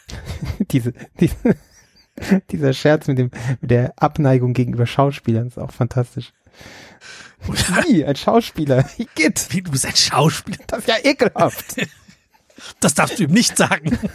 [0.70, 1.56] diese, diese,
[2.50, 3.30] dieser Scherz mit dem,
[3.62, 6.34] mit der Abneigung gegenüber Schauspielern ist auch fantastisch.
[7.46, 8.88] Wie, ein Schauspieler.
[8.98, 10.58] Igitt, Wie, du bist ein Schauspieler.
[10.66, 11.76] das ist ja ekelhaft.
[12.80, 13.98] Das darfst du ihm nicht sagen.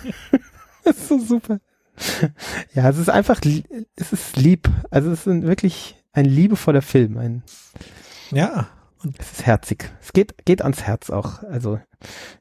[0.82, 1.60] Das ist so super.
[2.73, 3.41] Ja, es ist einfach,
[3.95, 4.69] es ist lieb.
[4.89, 7.17] Also es ist wirklich ein liebevoller Film.
[7.17, 7.43] Ein,
[8.31, 8.67] Ja.
[9.17, 9.91] es ist herzig.
[10.01, 11.43] Es geht, geht ans Herz auch.
[11.43, 11.79] Also,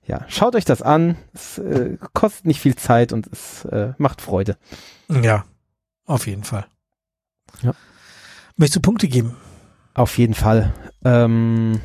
[0.06, 1.16] ja, schaut euch das an.
[1.32, 4.56] Es äh, kostet nicht viel Zeit und es äh, macht Freude.
[5.08, 5.44] Ja.
[6.06, 6.66] Auf jeden Fall.
[7.62, 7.72] Ja.
[8.56, 9.36] Möchtest du Punkte geben?
[9.94, 10.72] Auf jeden Fall.
[11.04, 11.80] Ähm,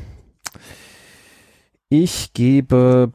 [1.88, 3.12] ich gebe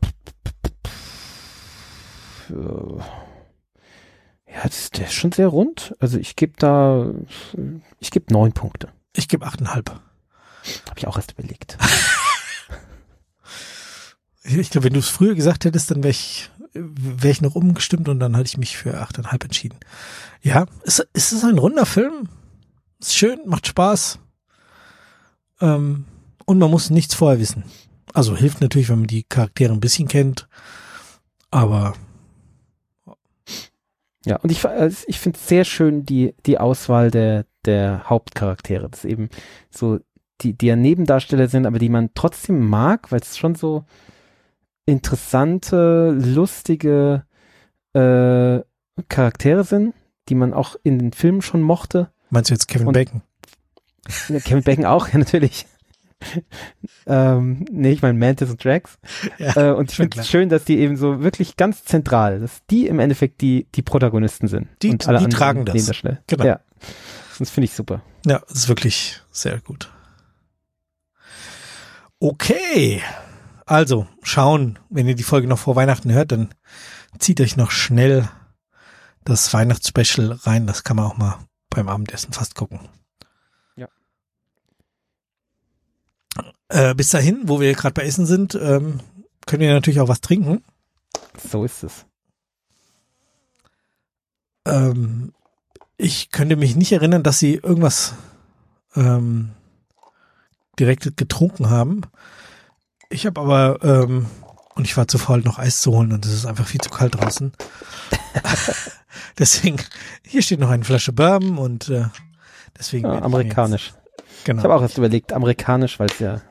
[4.53, 5.95] ja, das, der ist schon sehr rund.
[5.99, 7.12] Also ich gebe da,
[7.99, 8.89] ich gebe neun Punkte.
[9.15, 9.89] Ich gebe achteinhalb.
[9.89, 11.77] Habe ich auch erst überlegt.
[14.43, 18.09] ich glaube, wenn du es früher gesagt hättest, dann wäre ich, wäre ich noch umgestimmt
[18.09, 19.77] und dann hatte ich mich für achteinhalb entschieden.
[20.41, 22.29] Ja, ist, ist es ein runder Film?
[22.99, 24.19] Ist schön, macht Spaß.
[25.62, 26.05] Ähm,
[26.45, 27.63] und man muss nichts vorher wissen.
[28.13, 30.47] Also hilft natürlich, wenn man die Charaktere ein bisschen kennt.
[31.51, 31.93] Aber
[34.25, 38.89] ja, und ich, also ich finde es sehr schön, die, die Auswahl der, der Hauptcharaktere.
[38.89, 39.29] Das eben
[39.69, 39.99] so,
[40.41, 43.86] die, die ja Nebendarsteller sind, aber die man trotzdem mag, weil es schon so
[44.86, 47.23] interessante, lustige
[47.93, 48.60] äh,
[49.08, 49.93] Charaktere sind,
[50.27, 52.12] die man auch in den Filmen schon mochte.
[52.29, 53.21] Meinst du jetzt Kevin und, Bacon?
[54.43, 55.65] Kevin Bacon auch, ja, natürlich.
[57.05, 58.97] Ähm, nee, ich meine Mantis und Drax.
[59.38, 62.65] Ja, äh, und ich finde es schön, dass die eben so wirklich ganz zentral, dass
[62.69, 64.67] die im Endeffekt die, die Protagonisten sind.
[64.82, 66.01] Die, und alle die tragen das.
[66.27, 66.45] Genau.
[66.45, 66.60] Ja.
[67.38, 68.01] Das finde ich super.
[68.25, 69.89] Ja, das ist wirklich sehr gut.
[72.19, 73.01] Okay.
[73.65, 76.49] Also, schauen, wenn ihr die Folge noch vor Weihnachten hört, dann
[77.17, 78.27] zieht euch noch schnell
[79.23, 80.67] das Weihnachtsspecial rein.
[80.67, 81.38] Das kann man auch mal
[81.69, 82.79] beim Abendessen fast gucken.
[86.69, 88.99] Äh, bis dahin, wo wir gerade bei Essen sind, ähm,
[89.45, 90.63] können wir natürlich auch was trinken.
[91.51, 92.05] So ist es.
[94.65, 95.34] Ähm,
[95.97, 98.13] ich könnte mich nicht erinnern, dass sie irgendwas
[98.95, 99.51] ähm,
[100.79, 102.01] direkt getrunken haben.
[103.10, 104.27] Ich habe aber, ähm,
[104.75, 106.91] und ich war zu faul, noch Eis zu holen und es ist einfach viel zu
[106.91, 107.51] kalt draußen.
[109.39, 109.77] deswegen,
[110.23, 112.05] hier steht noch eine Flasche Bourbon und äh,
[112.77, 113.08] deswegen.
[113.08, 113.93] Ja, amerikanisch.
[114.43, 114.60] Genau.
[114.60, 116.41] Ich habe auch erst überlegt, amerikanisch, weil es ja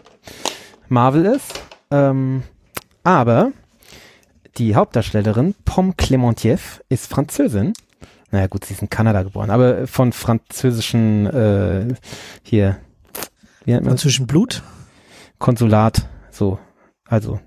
[0.90, 1.61] Marvel ist.
[1.90, 2.42] Ähm,
[3.05, 3.53] aber
[4.57, 7.72] die Hauptdarstellerin, Pom Clementieff, ist Französin.
[8.31, 11.94] Naja gut, sie ist in Kanada geboren, aber von französischen äh,
[12.42, 12.79] hier
[13.64, 14.62] wie nennt man französischen Blut?
[15.38, 16.59] Konsulat, so,
[17.05, 17.40] also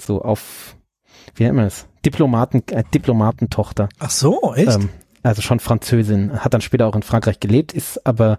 [0.00, 0.76] so auf
[1.34, 1.86] wie nennt man das?
[2.04, 3.88] Diplomaten, äh, Diplomatentochter.
[3.98, 4.74] Ach so, echt?
[4.74, 4.88] Ähm,
[5.22, 8.38] also schon Französin, hat dann später auch in Frankreich gelebt, ist aber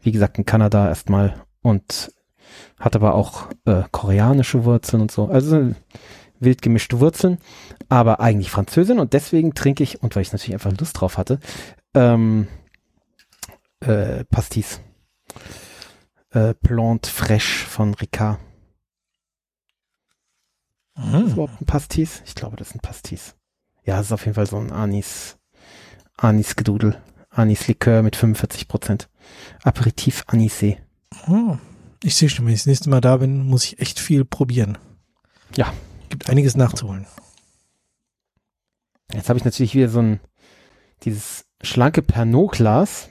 [0.00, 2.12] wie gesagt in Kanada erstmal und
[2.78, 5.26] hat aber auch äh, koreanische Wurzeln und so.
[5.26, 5.74] Also
[6.40, 7.38] wild gemischte Wurzeln,
[7.88, 11.38] aber eigentlich Französin und deswegen trinke ich, und weil ich natürlich einfach Lust drauf hatte,
[11.94, 12.48] ähm,
[13.80, 14.80] äh, Pastis.
[16.30, 18.38] Äh, Plante Fresh von Ricard.
[20.96, 21.26] Mhm.
[21.26, 22.22] Ist überhaupt ein Pastis?
[22.26, 23.34] Ich glaube, das ist ein Pastis.
[23.84, 25.38] Ja, es ist auf jeden Fall so ein Anis,
[26.16, 27.00] Anis-Gedudel.
[27.30, 29.08] Anis-Likör mit 45 Prozent.
[29.62, 30.78] Aperitif Anisé.
[31.28, 31.56] Oh.
[32.02, 34.78] Ich sehe schon, wenn ich das nächste Mal da bin, muss ich echt viel probieren.
[35.54, 35.72] Ja.
[36.08, 37.06] Gibt einiges nachzuholen.
[39.12, 40.20] Jetzt habe ich natürlich wieder so ein,
[41.04, 43.10] dieses schlanke Pernod-Glas.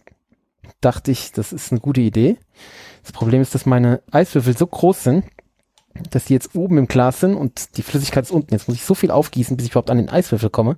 [0.82, 2.38] Dachte ich, das ist eine gute Idee.
[3.04, 5.26] Das Problem ist, dass meine Eiswürfel so groß sind,
[6.10, 8.54] dass die jetzt oben im Glas sind und die Flüssigkeit ist unten.
[8.54, 10.78] Jetzt muss ich so viel aufgießen, bis ich überhaupt an den Eiswürfel komme,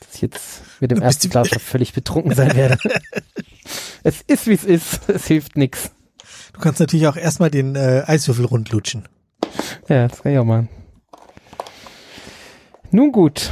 [0.00, 2.78] dass ich jetzt mit dem ersten Glas völlig betrunken sein werde.
[4.02, 5.08] es ist, wie es ist.
[5.08, 5.90] Es hilft nichts.
[6.54, 9.08] Du kannst natürlich auch erstmal den äh, Eiswürfel rundlutschen.
[9.88, 10.68] Ja, das kann ich auch machen.
[12.90, 13.50] Nun gut.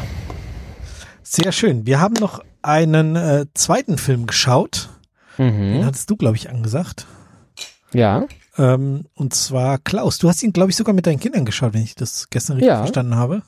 [1.23, 1.85] Sehr schön.
[1.85, 4.88] Wir haben noch einen äh, zweiten Film geschaut.
[5.37, 5.73] Mhm.
[5.73, 7.07] Den hattest du, glaube ich, angesagt.
[7.93, 8.27] Ja.
[8.57, 10.19] Ähm, und zwar Klaus.
[10.19, 12.69] Du hast ihn, glaube ich, sogar mit deinen Kindern geschaut, wenn ich das gestern richtig
[12.69, 12.79] ja.
[12.79, 13.43] verstanden habe.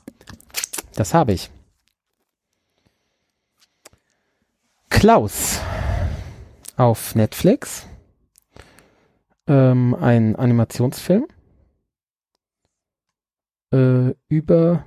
[0.95, 1.49] Das habe ich.
[4.89, 5.59] Klaus
[6.75, 7.85] auf Netflix
[9.47, 11.27] ähm, ein Animationsfilm
[13.71, 14.85] äh, über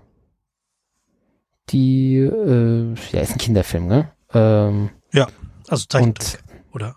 [1.71, 4.13] die, äh, ja, ist ein Kinderfilm, ne?
[4.33, 5.29] Ähm, ja,
[5.69, 6.97] also Zeichentrick und, oder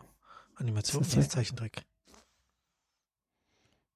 [0.56, 1.84] Animation, Zeichentrick.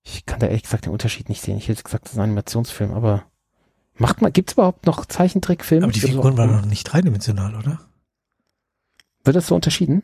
[0.04, 1.58] Ich kann da ehrlich gesagt den Unterschied nicht sehen.
[1.58, 3.26] Ich hätte gesagt, das ist ein Animationsfilm, aber
[3.96, 5.86] macht man, gibt's überhaupt noch Zeichentrickfilme?
[5.86, 7.80] Aber die Figuren waren noch nicht dreidimensional, oder?
[9.24, 10.04] Wird das so unterschieden?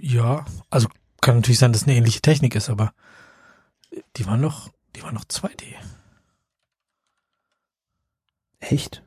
[0.00, 0.88] Ja, also
[1.20, 2.92] kann natürlich sein, dass es eine ähnliche Technik ist, aber
[4.16, 5.74] die waren noch, die waren noch 2D.
[8.60, 9.02] Echt?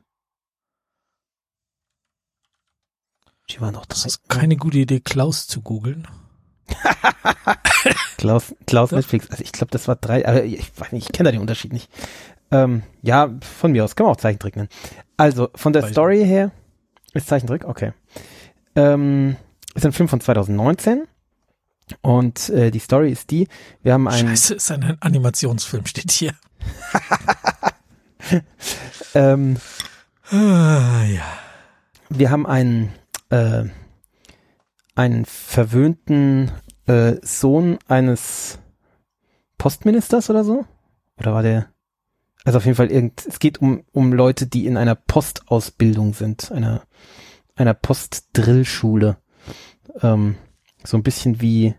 [3.50, 6.08] Die waren noch Das ist keine gute Idee, Klaus zu googeln.
[8.16, 9.30] Klaus, Klaus Netflix.
[9.30, 11.90] Also ich glaube, das war drei, aber ich, ich kenne da den Unterschied nicht.
[12.50, 14.68] Ähm, ja, von mir aus kann man auch Zeichentrick nennen.
[15.16, 16.50] Also, von der Weiß Story her,
[17.12, 17.64] ist Zeichentrick?
[17.64, 17.92] Okay.
[18.76, 19.36] Ähm,
[19.74, 21.06] ist ein Film von 2019
[22.00, 23.48] und äh, die Story ist die,
[23.82, 24.28] wir haben einen...
[24.28, 26.34] Scheiße, ist ein Animationsfilm, steht hier.
[29.14, 29.58] ähm,
[30.30, 31.22] Ah, ja.
[32.08, 32.92] Wir haben einen,
[33.30, 33.64] äh,
[34.94, 36.50] einen verwöhnten
[36.86, 38.58] äh, Sohn eines
[39.58, 40.64] Postministers oder so?
[41.18, 41.68] Oder war der?
[42.44, 46.52] Also auf jeden Fall irgend, es geht um, um Leute, die in einer Postausbildung sind,
[46.52, 46.82] einer,
[47.54, 49.16] einer Postdrillschule.
[50.02, 50.36] Ähm,
[50.86, 51.74] so ein bisschen wie,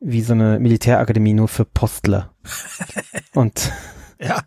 [0.00, 2.34] wie so eine Militärakademie nur für Postler.
[3.34, 3.72] Und,
[4.20, 4.42] Ja.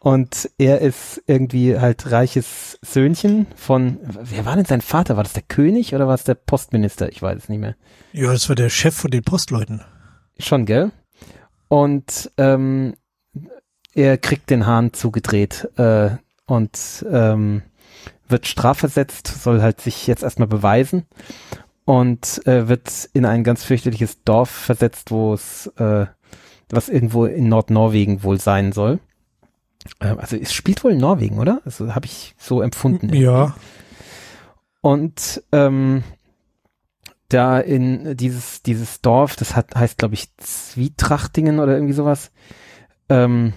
[0.00, 5.16] und er ist irgendwie halt reiches Söhnchen von, wer war denn sein Vater?
[5.16, 7.08] War das der König oder war es der Postminister?
[7.10, 7.76] Ich weiß es nicht mehr.
[8.12, 9.82] Ja, das war der Chef von den Postleuten.
[10.38, 10.90] Schon, gell?
[11.68, 12.94] Und ähm,
[13.94, 16.10] er kriegt den Hahn zugedreht äh,
[16.46, 17.62] und ähm,
[18.28, 21.06] wird strafversetzt, soll halt sich jetzt erstmal beweisen
[21.84, 26.06] und äh, wird in ein ganz fürchterliches Dorf versetzt, wo es äh,
[26.70, 29.00] was irgendwo in Nordnorwegen wohl sein soll.
[30.00, 31.60] Ähm, also es spielt wohl in Norwegen, oder?
[31.64, 33.12] Also habe ich so empfunden.
[33.14, 33.54] Ja.
[34.80, 36.04] Und ähm,
[37.28, 42.30] da in dieses, dieses Dorf, das hat, heißt, glaube ich, Zwietrachtingen oder irgendwie sowas.
[43.08, 43.54] Ähm,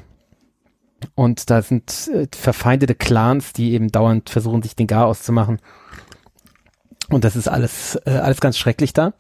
[1.15, 5.59] und da sind äh, verfeindete Clans, die eben dauernd versuchen, sich den Gar auszumachen.
[7.09, 9.13] Und das ist alles, äh, alles ganz schrecklich da.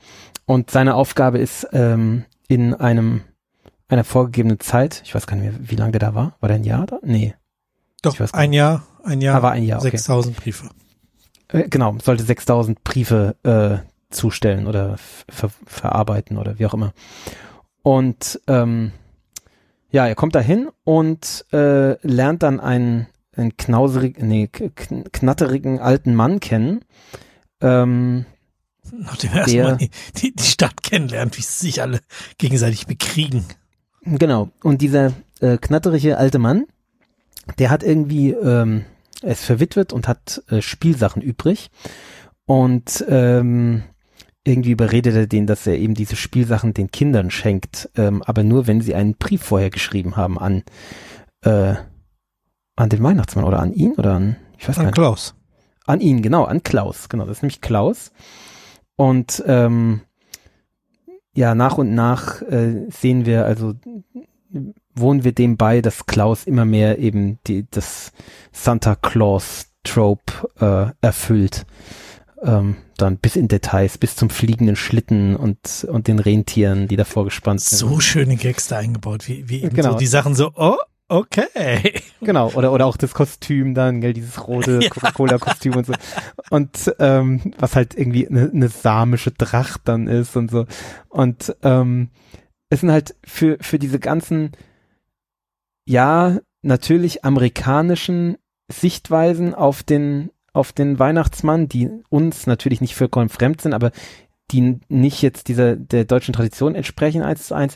[0.45, 3.21] Und seine Aufgabe ist, ähm, in einem,
[3.87, 6.35] einer vorgegebenen Zeit, ich weiß gar nicht mehr, wie lange der da war.
[6.39, 6.99] War der ein Jahr da?
[7.03, 7.35] Nee.
[8.01, 9.91] Doch, ein Jahr, ein Jahr, Ah, war ein Jahr, okay.
[9.91, 10.69] 6000 Briefe.
[11.49, 16.93] Äh, genau, sollte 6000 Briefe äh, zustellen oder ver verarbeiten oder wie auch immer.
[17.81, 18.91] Und ähm,
[19.89, 26.13] ja, er kommt dahin und äh, lernt dann einen, einen knauserig, nee, kn knatterigen alten
[26.13, 26.83] Mann kennen.
[27.61, 28.25] Ähm,
[28.91, 31.99] Nachdem er erstmal die, die, die Stadt kennenlernt, wie sie sich alle
[32.37, 33.45] gegenseitig bekriegen.
[34.03, 34.49] Genau.
[34.63, 36.65] Und dieser äh, knatterige alte Mann,
[37.59, 38.85] der hat irgendwie, ähm,
[39.21, 41.69] er ist verwitwet und hat äh, Spielsachen übrig.
[42.45, 43.83] Und ähm,
[44.47, 48.65] irgendwie überredet er den, dass er eben diese Spielsachen den Kindern schenkt, ähm, aber nur,
[48.65, 50.63] wenn sie einen Brief vorher geschrieben haben an,
[51.41, 51.75] äh,
[52.77, 54.95] an den Weihnachtsmann oder an ihn oder an, ich weiß gar An nicht.
[54.95, 55.35] Klaus.
[55.87, 57.09] An ihn, genau, an Klaus.
[57.09, 58.11] Genau, das ist nämlich Klaus.
[58.95, 60.01] Und ähm,
[61.33, 63.73] ja, nach und nach äh, sehen wir, also
[64.95, 68.11] wohnen wir dem bei, dass Klaus immer mehr eben die, das
[68.51, 71.65] Santa Claus Trope äh, erfüllt.
[72.41, 77.25] Ähm, dann bis in Details, bis zum fliegenden Schlitten und, und den Rentieren, die davor
[77.25, 77.77] gespannt sind.
[77.77, 79.93] So schöne Gags da eingebaut, wie, wie eben Genau.
[79.93, 80.77] so die Sachen so, oh,
[81.09, 82.01] okay.
[82.21, 84.79] Genau, oder, oder auch das Kostüm dann, gell, dieses rote.
[84.89, 85.93] Coca-Cola-Kostüm und so.
[86.49, 90.65] Und ähm, was halt irgendwie eine, eine samische Tracht dann ist und so.
[91.09, 92.09] Und ähm,
[92.69, 94.51] es sind halt für, für diese ganzen,
[95.85, 103.61] ja, natürlich amerikanischen Sichtweisen auf den, auf den Weihnachtsmann, die uns natürlich nicht vollkommen fremd
[103.61, 103.91] sind, aber
[104.51, 107.75] die nicht jetzt dieser, der deutschen Tradition entsprechen eins zu eins,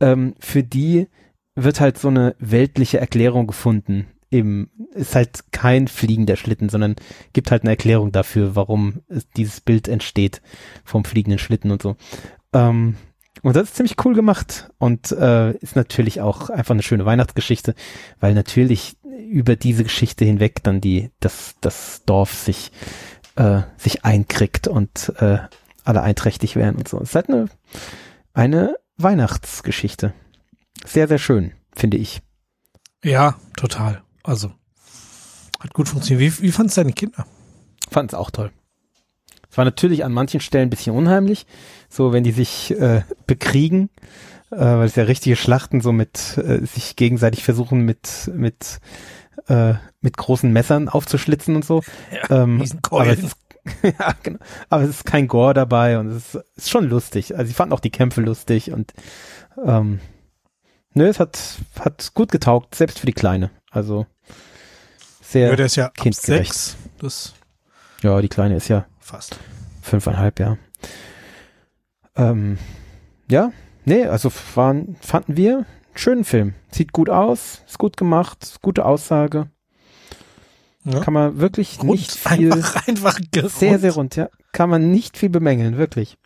[0.00, 1.08] ähm, für die
[1.56, 4.06] wird halt so eine weltliche Erklärung gefunden.
[4.30, 6.96] Eben ist halt kein fliegender Schlitten, sondern
[7.32, 10.42] gibt halt eine Erklärung dafür, warum es, dieses Bild entsteht
[10.84, 11.96] vom fliegenden Schlitten und so.
[12.52, 12.96] Ähm,
[13.42, 17.74] und das ist ziemlich cool gemacht und äh, ist natürlich auch einfach eine schöne Weihnachtsgeschichte,
[18.18, 18.96] weil natürlich
[19.30, 22.72] über diese Geschichte hinweg dann die das das Dorf sich
[23.36, 25.38] äh, sich einkriegt und äh,
[25.84, 26.98] alle einträchtig werden und so.
[26.98, 27.48] Es ist halt eine
[28.32, 30.12] eine Weihnachtsgeschichte.
[30.84, 32.20] Sehr sehr schön, finde ich.
[33.02, 34.02] Ja, total.
[34.22, 34.52] Also,
[35.60, 36.38] hat gut funktioniert.
[36.40, 37.26] Wie, wie fand's deine Kinder?
[37.90, 38.50] Fand es auch toll.
[39.50, 41.46] Es war natürlich an manchen Stellen ein bisschen unheimlich,
[41.88, 43.90] so wenn die sich äh, bekriegen,
[44.50, 48.80] äh, weil es ja richtige Schlachten so mit äh, sich gegenseitig versuchen mit mit
[49.48, 51.82] äh, mit großen Messern aufzuschlitzen und so.
[52.12, 53.36] Ja, Ähm, aber, es ist,
[53.82, 54.38] ja, genau.
[54.68, 57.36] aber es ist kein Gore dabei und es ist, ist schon lustig.
[57.36, 58.92] Also ich fand auch die Kämpfe lustig und
[59.64, 60.00] ähm,
[60.96, 61.38] nö, es hat
[61.78, 63.50] hat gut getaugt, selbst für die Kleine.
[63.70, 64.06] Also
[65.22, 66.52] sehr, Ja, der ist ja kindgerecht.
[66.52, 66.76] sechs.
[66.98, 67.34] Das
[68.02, 69.38] ja, die Kleine ist ja fast.
[69.82, 70.56] Fünfeinhalb, ja.
[72.16, 72.58] Ähm,
[73.30, 73.52] ja,
[73.84, 76.54] nee, also waren, fanden wir einen schönen Film.
[76.70, 79.48] Sieht gut aus, ist gut gemacht, gute Aussage.
[80.84, 81.00] Ja.
[81.00, 83.52] Kann man wirklich Rund, nicht viel, einfach, einfach gerund.
[83.52, 84.28] sehr, sehr rund, ja.
[84.52, 86.16] Kann man nicht viel bemängeln, wirklich.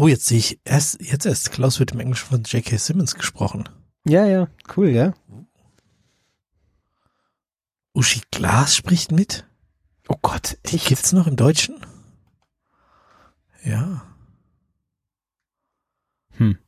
[0.00, 2.76] Oh, jetzt sehe ich erst, jetzt erst, Klaus wird im Englischen von J.K.
[2.76, 3.68] Simmons gesprochen.
[4.06, 5.12] Ja, ja, cool, ja.
[7.94, 9.44] Uschi Glas spricht mit.
[10.06, 10.86] Oh Gott, Die echt?
[10.86, 11.84] gibt's noch im Deutschen?
[13.64, 14.04] Ja.
[16.36, 16.58] Hm.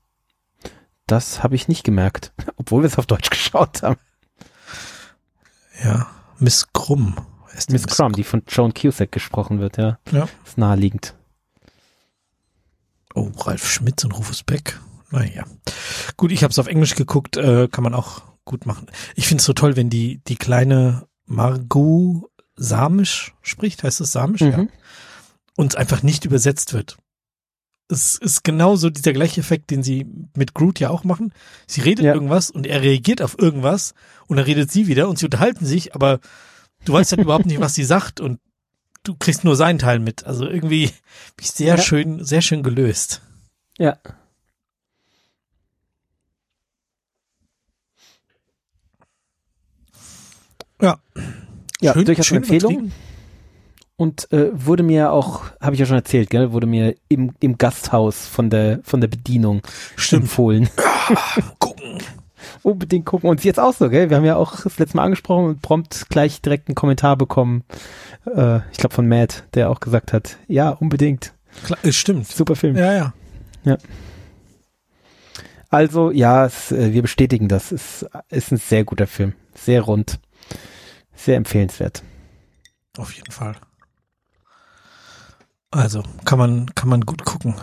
[1.07, 4.01] Das habe ich nicht gemerkt, obwohl wir es auf Deutsch geschaut haben.
[5.85, 7.15] Ja, Miss Krumm.
[7.57, 10.01] Ist Miss Krumm, die von Joan Cusack gesprochen wird, ja.
[10.11, 10.29] Ja.
[10.45, 11.15] Ist naheliegend.
[13.15, 14.79] Oh, Ralf Schmitz und Rufus Beck.
[15.11, 15.45] Naja.
[16.17, 18.87] Gut, ich habe es auf Englisch geguckt, äh, kann man auch gut machen.
[19.17, 24.43] Ich finde es so toll, wenn die, die kleine Margot Samisch spricht, heißt es Samisch?
[24.43, 24.51] Mhm.
[24.51, 24.67] Ja.
[25.57, 26.97] Und einfach nicht übersetzt wird.
[27.89, 31.33] Es ist genauso dieser gleiche Effekt, den sie mit Groot ja auch machen.
[31.67, 32.15] Sie redet Ja.
[32.15, 33.95] irgendwas und er reagiert auf irgendwas
[34.29, 36.21] und dann redet sie wieder und sie unterhalten sich, aber
[36.85, 38.39] du weißt halt überhaupt nicht, was sie sagt und
[39.05, 40.25] du kriegst nur seinen Teil mit.
[40.27, 40.87] Also irgendwie
[41.37, 41.83] bin ich sehr Ja.
[41.83, 43.23] schön, sehr schön gelöst.
[43.79, 43.97] Ja.
[50.81, 50.99] Ja.
[51.81, 52.93] Ja, Schön- durchaus schön eine Empfehlung.
[53.97, 57.59] Und äh, wurde mir auch, habe ich ja schon erzählt, gell, wurde mir im, im
[57.59, 59.61] Gasthaus von der von der Bedienung
[59.97, 60.23] Stimmt.
[60.25, 60.71] empfohlen.
[61.59, 61.99] Gucken.
[62.63, 63.29] Unbedingt gucken.
[63.29, 64.09] Und jetzt auch so, gell?
[64.09, 67.63] Wir haben ja auch das letzte Mal angesprochen und prompt gleich direkt einen Kommentar bekommen.
[68.27, 71.35] Äh, ich glaube von Matt, der auch gesagt hat, ja, unbedingt.
[71.65, 72.27] Klar, es stimmt.
[72.27, 72.77] Super Film.
[72.77, 73.13] Ja,
[73.65, 73.79] ja.
[75.69, 77.73] Also, ja, es, äh, wir bestätigen das.
[77.73, 79.35] Es ist ein sehr guter Film.
[79.55, 80.19] Sehr rund.
[81.15, 82.03] Sehr empfehlenswert.
[82.99, 83.57] Auf jeden Fall.
[85.71, 87.55] Also, kann man, kann man gut gucken.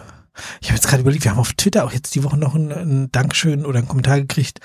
[0.62, 2.72] Ich habe jetzt gerade überlegt, wir haben auf Twitter auch jetzt die Woche noch ein,
[2.72, 4.62] ein Dankeschön oder einen Kommentar gekriegt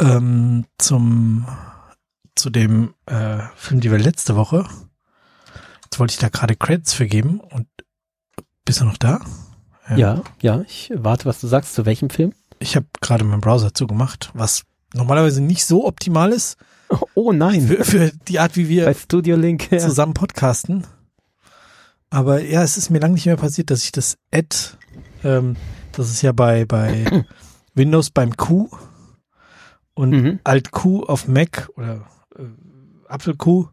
[0.00, 1.46] ähm, zum
[2.36, 4.64] zu dem äh, Film, die wir letzte Woche.
[5.92, 7.66] Jetzt wollte ich da gerade Credits für geben und
[8.64, 9.20] bist du noch da?
[9.88, 9.96] Ja.
[9.96, 11.74] Ja, ja, ich warte, was du sagst.
[11.74, 12.32] Zu welchem Film?
[12.60, 14.62] Ich habe gerade meinen Browser zugemacht, was
[14.94, 16.56] normalerweise nicht so optimal ist
[17.14, 17.62] Oh nein.
[17.66, 19.72] für, für die Art, wie wir Bei Studio Link.
[19.72, 19.78] Ja.
[19.78, 20.86] zusammen podcasten.
[22.08, 24.56] Aber ja, es ist mir lange nicht mehr passiert, dass ich das Ad,
[25.24, 25.56] ähm,
[25.90, 27.24] das ist ja bei, bei
[27.74, 28.68] Windows beim Q
[29.94, 30.40] und Mhm.
[30.44, 32.06] Alt Q auf Mac oder
[32.38, 32.44] äh,
[33.08, 33.66] Apfel Q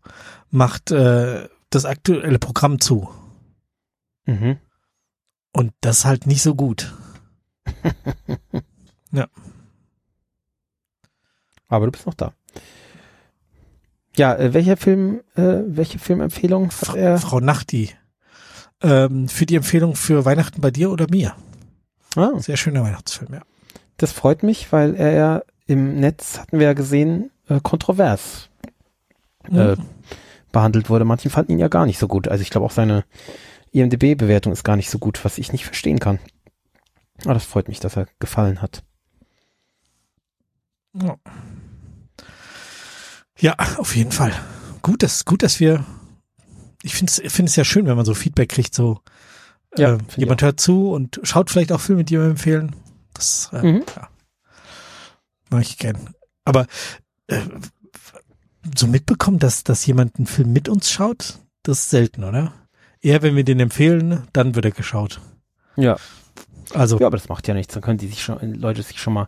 [0.49, 3.10] macht äh, das aktuelle Programm zu.
[4.25, 4.58] Mhm.
[5.53, 6.93] Und das halt nicht so gut.
[11.69, 12.34] Aber du bist noch da.
[14.15, 17.17] Ja, äh, welcher Film, äh, welche Filmempfehlung hat Fra er?
[17.17, 17.91] Frau Nachti.
[18.82, 21.36] Ähm, für die Empfehlung für Weihnachten bei dir oder mir.
[22.15, 23.41] Ah, Sehr schöner Weihnachtsfilm, ja.
[23.97, 28.49] das freut mich, weil er ja im Netz, hatten wir ja gesehen, äh, kontrovers
[29.51, 29.86] Äh, Mhm.
[30.58, 31.06] Behandelt wurde.
[31.06, 32.28] Manche fanden ihn ja gar nicht so gut.
[32.28, 33.06] Also ich glaube auch seine
[33.72, 36.17] IMDB-Bewertung ist gar nicht so gut, was ich nicht verstehen kann.
[37.24, 38.84] Aber das freut mich, dass er gefallen hat.
[40.93, 41.15] Ja.
[43.39, 44.34] Ja, auf jeden Fall.
[44.82, 45.86] Gut, dass, gut, dass wir,
[46.82, 49.00] ich finde es ja schön, wenn man so Feedback kriegt, so
[49.78, 52.76] Ja, äh, jemand hört zu und schaut vielleicht auch Filme, die wir empfehlen.
[53.13, 53.84] Das äh, Mhm.
[53.96, 54.08] ja,
[55.52, 56.15] mache ich gern.
[56.46, 56.65] Aber
[57.28, 57.41] äh,
[58.75, 62.53] so mitbekommen, dass, dass jemand einen Film mit uns schaut, das ist selten, oder?
[63.01, 65.21] Eher, wenn wir den empfehlen, dann wird er geschaut.
[65.75, 65.97] Ja.
[66.73, 67.73] Also, Ja, aber das macht ja nichts.
[67.73, 69.27] Dann können die sich schon, Leute sich schon mal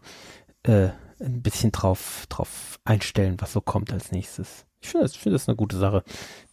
[0.64, 4.66] äh, ein bisschen drauf, drauf einstellen, was so kommt als nächstes.
[4.82, 6.04] Ich finde das, ich finde das eine gute Sache,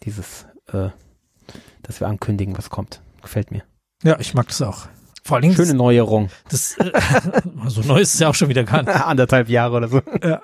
[0.03, 0.90] dieses, äh,
[1.83, 3.01] dass wir ankündigen, was kommt.
[3.22, 3.62] Gefällt mir.
[4.03, 4.88] ja, ich mag das auch.
[5.25, 6.31] Vor allen Schöne Neuerung.
[6.49, 6.92] das, äh,
[7.66, 8.94] so neu ist es ja auch schon wieder gar nicht.
[8.94, 10.01] Anderthalb Jahre oder so.
[10.22, 10.40] Ja.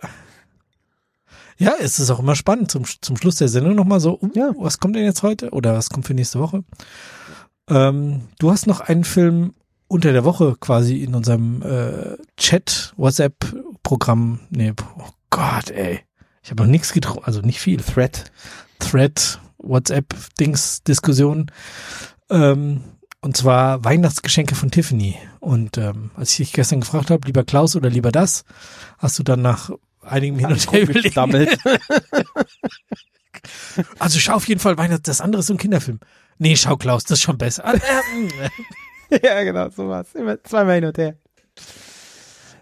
[1.63, 4.53] Ja, es ist auch immer spannend zum, zum Schluss der Sendung nochmal so, uh, Ja.
[4.59, 6.65] was kommt denn jetzt heute oder was kommt für nächste Woche?
[7.71, 9.55] Ähm, du hast noch einen Film
[9.87, 14.41] unter der Woche quasi in unserem äh, Chat, WhatsApp-Programm.
[14.51, 16.01] Nee, oh Gott, ey.
[16.43, 17.81] Ich habe noch nichts getrunken, also nicht viel.
[17.81, 18.33] Thread.
[18.81, 21.49] Thread, WhatsApp-Dings, Diskussion.
[22.29, 22.83] Ähm,
[23.21, 25.15] und zwar Weihnachtsgeschenke von Tiffany.
[25.39, 28.43] Und ähm, als ich dich gestern gefragt habe, lieber Klaus oder lieber das,
[28.99, 29.71] hast du dann nach
[30.03, 31.17] einigem Hin und Her überlegt.
[33.99, 35.99] Also schau auf jeden Fall Weihnachts, das andere ist so ein Kinderfilm.
[36.39, 37.65] Nee, schau Klaus, das ist schon besser.
[37.65, 37.75] Ah,
[39.11, 40.15] äh, ja, genau, so war's.
[40.15, 41.17] Immer zweimal hin und her.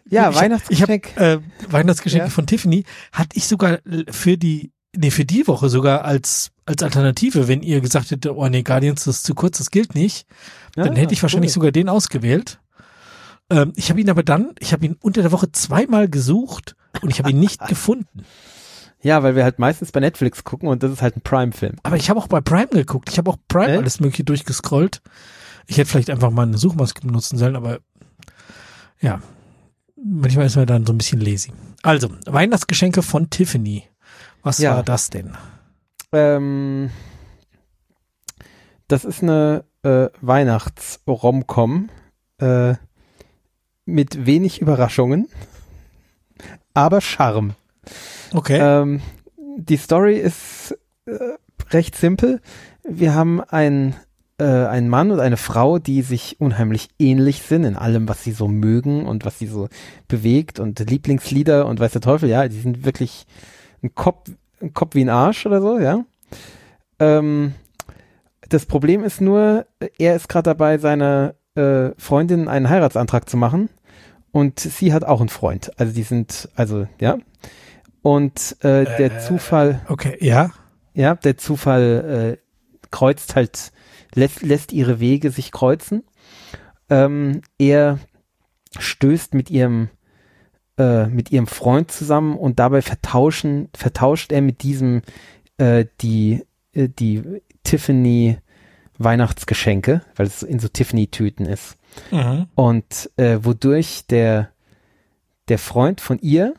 [0.08, 1.16] Ja, Ich- Weihnachtsgeschenk.
[1.16, 1.38] äh,
[1.68, 2.30] Weihnachtsgeschenke Ja.
[2.30, 3.80] von Tiffany hatte ich sogar
[4.10, 8.48] für die, nee, für die Woche sogar als, als Alternative, wenn ihr gesagt hättet, oh
[8.48, 10.26] nee, Guardians, das ist zu kurz, das gilt nicht,
[10.76, 12.60] dann hätte ich wahrscheinlich sogar den ausgewählt.
[13.50, 17.10] Ähm, ich habe ihn aber dann, ich habe ihn unter der Woche zweimal gesucht und
[17.10, 18.24] ich habe ihn nicht gefunden.
[19.02, 21.76] Ja, weil wir halt meistens bei Netflix gucken und das ist halt ein Prime-Film.
[21.82, 23.08] Aber ich habe auch bei Prime geguckt.
[23.10, 23.78] Ich habe auch Prime Echt?
[23.78, 25.00] alles mögliche durchgescrollt.
[25.66, 27.78] Ich hätte vielleicht einfach mal eine Suchmaske benutzen sollen, aber
[29.00, 29.22] ja,
[29.96, 31.52] manchmal ist man dann so ein bisschen lazy.
[31.82, 33.84] Also, Weihnachtsgeschenke von Tiffany.
[34.42, 34.74] Was Ja.
[34.76, 35.34] war das denn?
[36.12, 36.90] Ähm,
[38.88, 41.88] das ist eine äh, Weihnachts-Romcom
[42.38, 42.74] äh,
[43.86, 45.28] mit wenig Überraschungen,
[46.74, 47.54] aber Charme.
[48.32, 48.58] Okay.
[48.60, 49.00] Ähm,
[49.56, 51.18] die Story ist äh,
[51.70, 52.40] recht simpel.
[52.84, 53.94] Wir haben ein
[54.40, 58.32] äh, einen Mann und eine Frau, die sich unheimlich ähnlich sind in allem, was sie
[58.32, 59.68] so mögen und was sie so
[60.08, 63.26] bewegt und Lieblingslieder und weiß der Teufel, ja, die sind wirklich
[63.82, 64.30] ein Kopf,
[64.62, 66.04] ein Kopf wie ein Arsch oder so, ja.
[66.98, 67.54] Ähm,
[68.48, 69.66] das Problem ist nur,
[69.98, 73.68] er ist gerade dabei, seiner äh, Freundin einen Heiratsantrag zu machen
[74.32, 75.72] und sie hat auch einen Freund.
[75.78, 77.18] Also die sind, also ja.
[78.02, 80.52] Und äh, der Äh, Zufall, Okay, ja.
[80.94, 83.72] ja, der Zufall äh, kreuzt halt,
[84.14, 86.04] lässt, lässt ihre Wege sich kreuzen.
[86.88, 87.98] Ähm, er
[88.78, 89.90] stößt mit ihrem
[90.78, 95.02] äh, mit ihrem Freund zusammen und dabei vertauschen, vertauscht er mit diesem
[95.58, 97.22] äh, die, äh, die
[97.64, 98.38] Tiffany
[99.00, 101.76] Weihnachtsgeschenke, weil es in so Tiffany-Tüten ist.
[102.10, 102.46] Mhm.
[102.54, 104.50] Und äh, wodurch der,
[105.48, 106.54] der Freund von ihr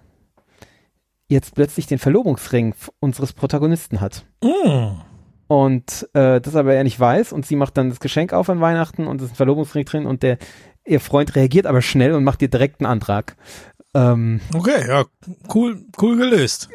[1.28, 4.26] jetzt plötzlich den Verlobungsring unseres Protagonisten hat.
[4.44, 5.00] Mm.
[5.48, 8.60] Und äh, das aber er nicht weiß und sie macht dann das Geschenk auf an
[8.60, 10.38] Weihnachten und es ist ein Verlobungsring drin und der
[10.86, 13.38] ihr Freund reagiert aber schnell und macht ihr direkt einen Antrag.
[13.94, 15.06] Ähm, Okay, ja,
[15.54, 16.70] cool, cool gelöst.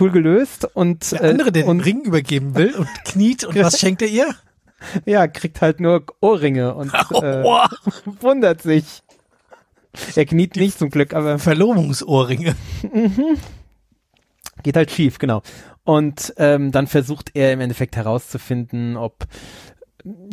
[0.00, 3.56] cool gelöst und Der andere, der äh, und, den Ring übergeben will und kniet und
[3.60, 4.34] was schenkt er ihr?
[5.04, 7.44] Ja kriegt halt nur Ohrringe und äh,
[8.20, 9.02] wundert sich.
[10.16, 12.54] Er kniet nicht zum Glück, aber Verlobungsohrringe.
[14.62, 15.42] geht halt schief, genau.
[15.84, 19.26] Und ähm, dann versucht er im Endeffekt herauszufinden, ob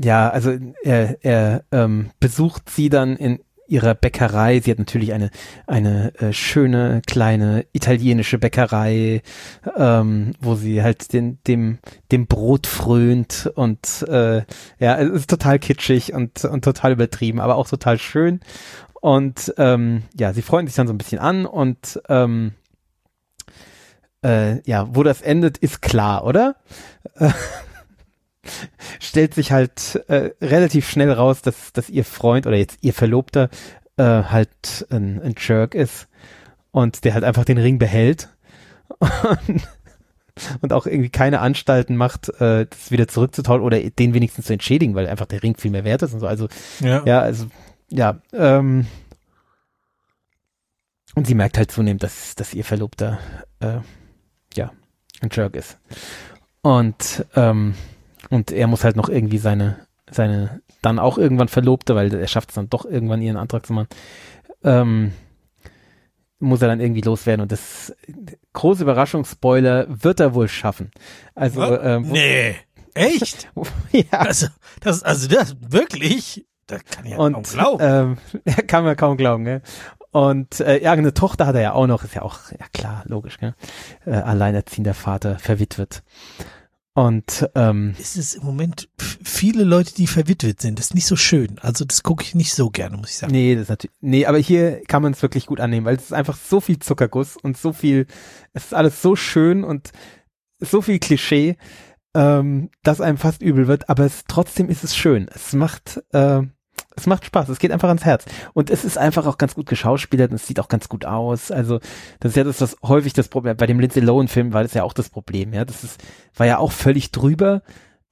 [0.02, 3.40] ja, also er, er ähm, besucht sie dann in
[3.70, 4.60] ihrer Bäckerei.
[4.60, 5.30] Sie hat natürlich eine
[5.68, 9.22] eine äh, schöne kleine italienische Bäckerei,
[9.76, 11.80] ähm, wo sie halt den dem
[12.12, 14.44] dem Brot frönt und äh,
[14.80, 18.42] ja, es ist total kitschig und und total übertrieben, aber auch total schön.
[19.02, 22.54] Und ähm, ja, sie freuen sich dann so ein bisschen an und ähm,
[24.24, 26.56] äh, ja, wo das endet, ist klar, oder?
[29.00, 33.50] Stellt sich halt äh, relativ schnell raus, dass, dass ihr Freund oder jetzt ihr Verlobter
[33.98, 36.08] äh, halt ein, ein Jerk ist
[36.72, 38.30] und der halt einfach den Ring behält
[39.00, 39.68] und,
[40.62, 44.96] und auch irgendwie keine Anstalten macht, äh, das wieder zurückzutauschen oder den wenigstens zu entschädigen,
[44.96, 46.28] weil einfach der Ring viel mehr wert ist und so.
[46.28, 46.48] Also
[46.80, 47.04] Ja.
[47.06, 47.48] ja, also,
[47.90, 48.88] ja, ähm,
[51.16, 53.20] und sie merkt halt zunehmend, dass, dass ihr Verlobter,
[53.60, 53.80] äh,
[54.54, 54.72] ja,
[55.22, 55.78] ein Jerk ist.
[56.62, 57.74] Und, ähm,
[58.30, 59.78] und er muss halt noch irgendwie seine,
[60.10, 63.74] seine, dann auch irgendwann Verlobte, weil er schafft es dann doch irgendwann ihren Antrag zu
[63.74, 63.88] machen,
[64.64, 65.14] ähm,
[66.40, 67.94] muss er dann irgendwie loswerden und das
[68.54, 70.92] große Überraschungsspoiler wird er wohl schaffen.
[71.36, 72.56] Also, ähm, nee.
[72.94, 73.50] Echt?
[73.92, 74.48] ja, Also,
[74.82, 76.46] das, also das, wirklich?
[76.68, 77.84] Das kann ich ja kaum und glauben.
[77.84, 78.18] ähm,
[78.68, 79.62] kann man kaum glauben, gell?
[80.12, 83.04] Und äh, ja, eine Tochter hat er ja auch noch, ist ja auch, ja klar,
[83.06, 83.54] logisch, gell?
[84.06, 86.04] Äh, alleinerziehender Vater, verwitwet.
[87.00, 90.78] Und ähm, ist es im Moment viele Leute, die verwitwet sind.
[90.78, 91.58] Das ist nicht so schön.
[91.62, 93.32] Also das gucke ich nicht so gerne, muss ich sagen.
[93.32, 96.04] nee, das ist natürlich, nee, aber hier kann man es wirklich gut annehmen, weil es
[96.04, 98.06] ist einfach so viel Zuckerguss und so viel,
[98.52, 99.94] es ist alles so schön und
[100.60, 101.56] so viel Klischee,
[102.16, 105.30] ähm, dass einem fast übel wird, aber es, trotzdem ist es schön.
[105.34, 106.42] Es macht, äh,
[107.00, 108.26] es macht Spaß, es geht einfach ans Herz.
[108.54, 111.52] Und es ist einfach auch ganz gut geschauspielert und es sieht auch ganz gut aus.
[111.52, 111.80] Also,
[112.20, 114.84] das ist ja das, was häufig das Problem, bei dem Lindsay Lohan-Film war das ja
[114.84, 115.66] auch das Problem, ja.
[115.66, 116.02] Das ist,
[116.36, 117.62] war ja auch völlig drüber,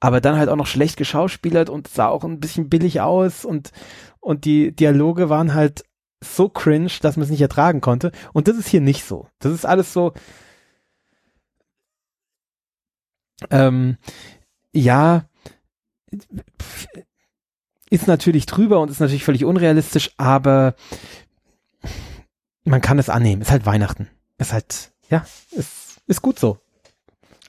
[0.00, 3.70] aber dann halt auch noch schlecht geschauspielert und sah auch ein bisschen billig aus und,
[4.20, 5.84] und die Dialoge waren halt
[6.22, 8.12] so cringe, dass man es nicht ertragen konnte.
[8.32, 9.28] Und das ist hier nicht so.
[9.38, 10.12] Das ist alles so,
[13.50, 13.98] ähm,
[14.72, 15.28] ja,
[17.90, 20.74] ist natürlich drüber und ist natürlich völlig unrealistisch, aber
[22.64, 23.42] man kann es annehmen.
[23.42, 24.08] Ist halt Weihnachten.
[24.38, 26.58] Ist halt, ja, ist, ist gut so.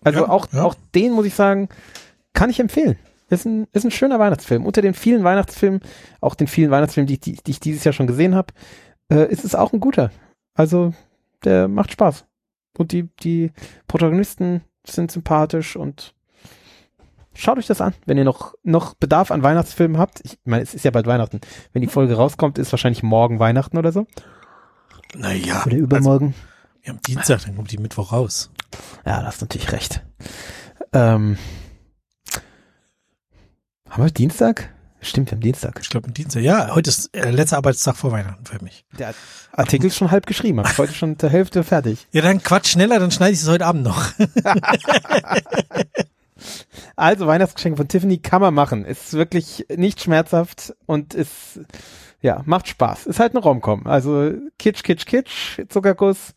[0.04, 0.64] Also Ja, auch, ja.
[0.64, 1.70] auch den muss ich sagen,
[2.34, 2.98] kann ich empfehlen.
[3.30, 4.66] Ist ein, ist ein schöner Weihnachtsfilm.
[4.66, 5.82] Unter den vielen Weihnachtsfilmen,
[6.22, 8.54] auch den vielen Weihnachtsfilmen, die, die, die ich dieses Jahr schon gesehen habe,
[9.12, 10.12] äh, ist es auch ein guter.
[10.56, 10.94] Also,
[11.44, 12.26] der macht Spaß.
[12.78, 13.52] Und die, die
[13.88, 16.16] Protagonisten sind sympathisch und
[17.40, 20.22] schaut euch das an, wenn ihr noch, noch Bedarf an Weihnachtsfilmen habt.
[20.24, 21.40] Ich meine, es ist ja bald Weihnachten.
[21.74, 24.08] Wenn die Folge rauskommt, ist wahrscheinlich morgen Weihnachten oder so.
[25.16, 25.64] Naja.
[25.66, 26.28] Oder übermorgen.
[26.28, 28.52] Also, ja, am Dienstag, dann kommt die Mittwoch raus.
[29.06, 30.04] Ja, da hast du natürlich recht.
[30.94, 31.38] Ähm,
[33.90, 34.70] haben wir Dienstag?
[35.02, 35.80] Stimmt, wir haben Dienstag.
[35.82, 36.42] Ich glaube am Dienstag.
[36.42, 38.86] Ja, heute ist äh, letzter Arbeitstag vor Weihnachten für mich.
[38.98, 39.14] Der
[39.54, 40.60] Artikel ist schon halb geschrieben.
[40.60, 42.08] Hab ich heute schon zur Hälfte fertig.
[42.12, 44.12] Ja, dann quatsch schneller, dann schneide ich es heute Abend noch.
[46.96, 48.86] Also Weihnachtsgeschenk von Tiffany kann man machen.
[48.86, 51.60] Ist wirklich nicht schmerzhaft und ist
[52.22, 53.06] ja macht Spaß.
[53.08, 53.88] Ist halt eine Romcom.
[53.88, 56.34] Also Kitsch, Kitsch, Kitsch, Zuckerguss.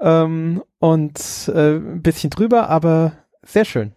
[0.00, 1.18] Ähm, und
[1.52, 3.12] äh, ein bisschen drüber, aber
[3.44, 3.92] sehr schön.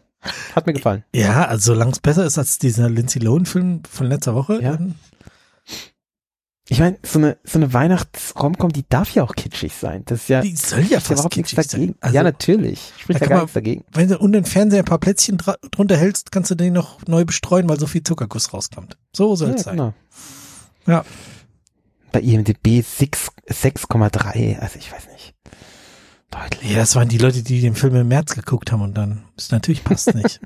[0.55, 1.03] Hat mir gefallen.
[1.15, 4.61] Ja, also solange es besser ist als dieser Lindsay Lohan-Film von letzter Woche.
[4.61, 4.71] Ja.
[4.73, 4.95] dann-
[6.71, 10.03] Ich meine, so eine, so eine Weihnachts-Romcom, die darf ja auch kitschig sein.
[10.05, 11.91] Das ist ja, Die soll ja fast überhaupt nichts kitschig dagegen.
[11.93, 11.97] sein.
[11.99, 12.93] Also, ja, natürlich.
[12.97, 13.83] Spricht da ja gar man- nichts dagegen.
[13.91, 15.37] wenn du unter den Fernseher ein paar Plätzchen
[15.71, 18.97] drunter hältst, kannst du den noch neu bestreuen, weil so viel Zuckerguss rauskommt.
[19.13, 19.75] So soll es Ja, sein.
[19.75, 19.93] genau.
[20.87, 21.03] Ja.
[22.13, 25.33] Bei IMDb 6 6,3, also ich weiß nicht.
[26.29, 26.71] Deutlich.
[26.71, 29.51] Ja, das waren die Leute, die den Film im März geguckt haben und dann ist
[29.51, 30.39] natürlich passt nicht.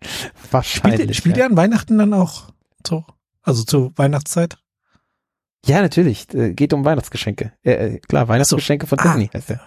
[0.50, 1.00] Wahrscheinlich.
[1.02, 1.44] Spielt, spielt ja.
[1.44, 2.44] an Weihnachten dann auch
[2.86, 3.04] so?
[3.42, 4.56] Also zur Weihnachtszeit?
[5.64, 6.32] Ja, natürlich.
[6.34, 7.52] Äh, Geht um Weihnachtsgeschenke.
[7.64, 9.04] Äh, äh, klar, Weihnachtsgeschenke von Ah.
[9.14, 9.60] Disney heißt der.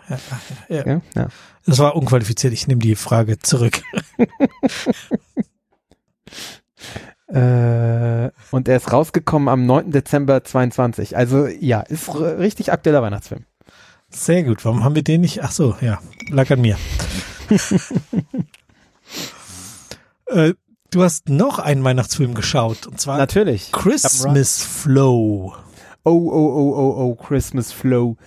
[0.70, 1.02] Ja, ja.
[1.16, 1.28] Ja.
[1.66, 2.54] Das war unqualifiziert.
[2.54, 3.82] Ich nehme die Frage zurück.
[7.32, 9.92] Äh, und er ist rausgekommen am 9.
[9.92, 11.16] Dezember 22.
[11.16, 13.46] Also ja, ist richtig aktueller Weihnachtsfilm.
[14.10, 14.66] Sehr gut.
[14.66, 15.44] Warum haben wir den nicht?
[15.44, 16.00] Ach so, ja,
[16.32, 16.76] lag an mir.
[20.28, 20.54] äh,
[20.90, 23.72] du hast noch einen Weihnachtsfilm geschaut und zwar Natürlich.
[23.72, 25.56] Christmas Flow.
[26.10, 28.18] Oh, oh, oh, oh, oh, Christmas Flow.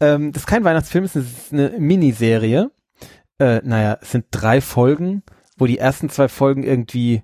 [0.00, 2.70] Ähm, das ist kein Weihnachtsfilm, es ist eine Miniserie.
[3.38, 5.22] Äh, naja, es sind drei Folgen,
[5.58, 7.22] wo die ersten zwei Folgen irgendwie,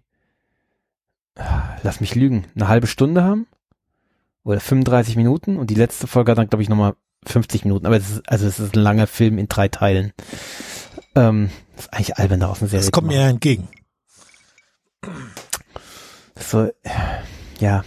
[1.82, 3.46] lass mich lügen, eine halbe Stunde haben.
[4.44, 5.56] Oder 35 Minuten.
[5.56, 7.86] Und die letzte Folge hat dann, glaube ich, nochmal 50 Minuten.
[7.86, 10.12] Aber es ist, also es ist ein langer Film in drei Teilen.
[11.14, 11.48] Ähm,
[11.78, 13.68] ist eigentlich albern daraus eine Serie Das kommt mir ja entgegen.
[16.38, 16.70] So,
[17.58, 17.84] ja.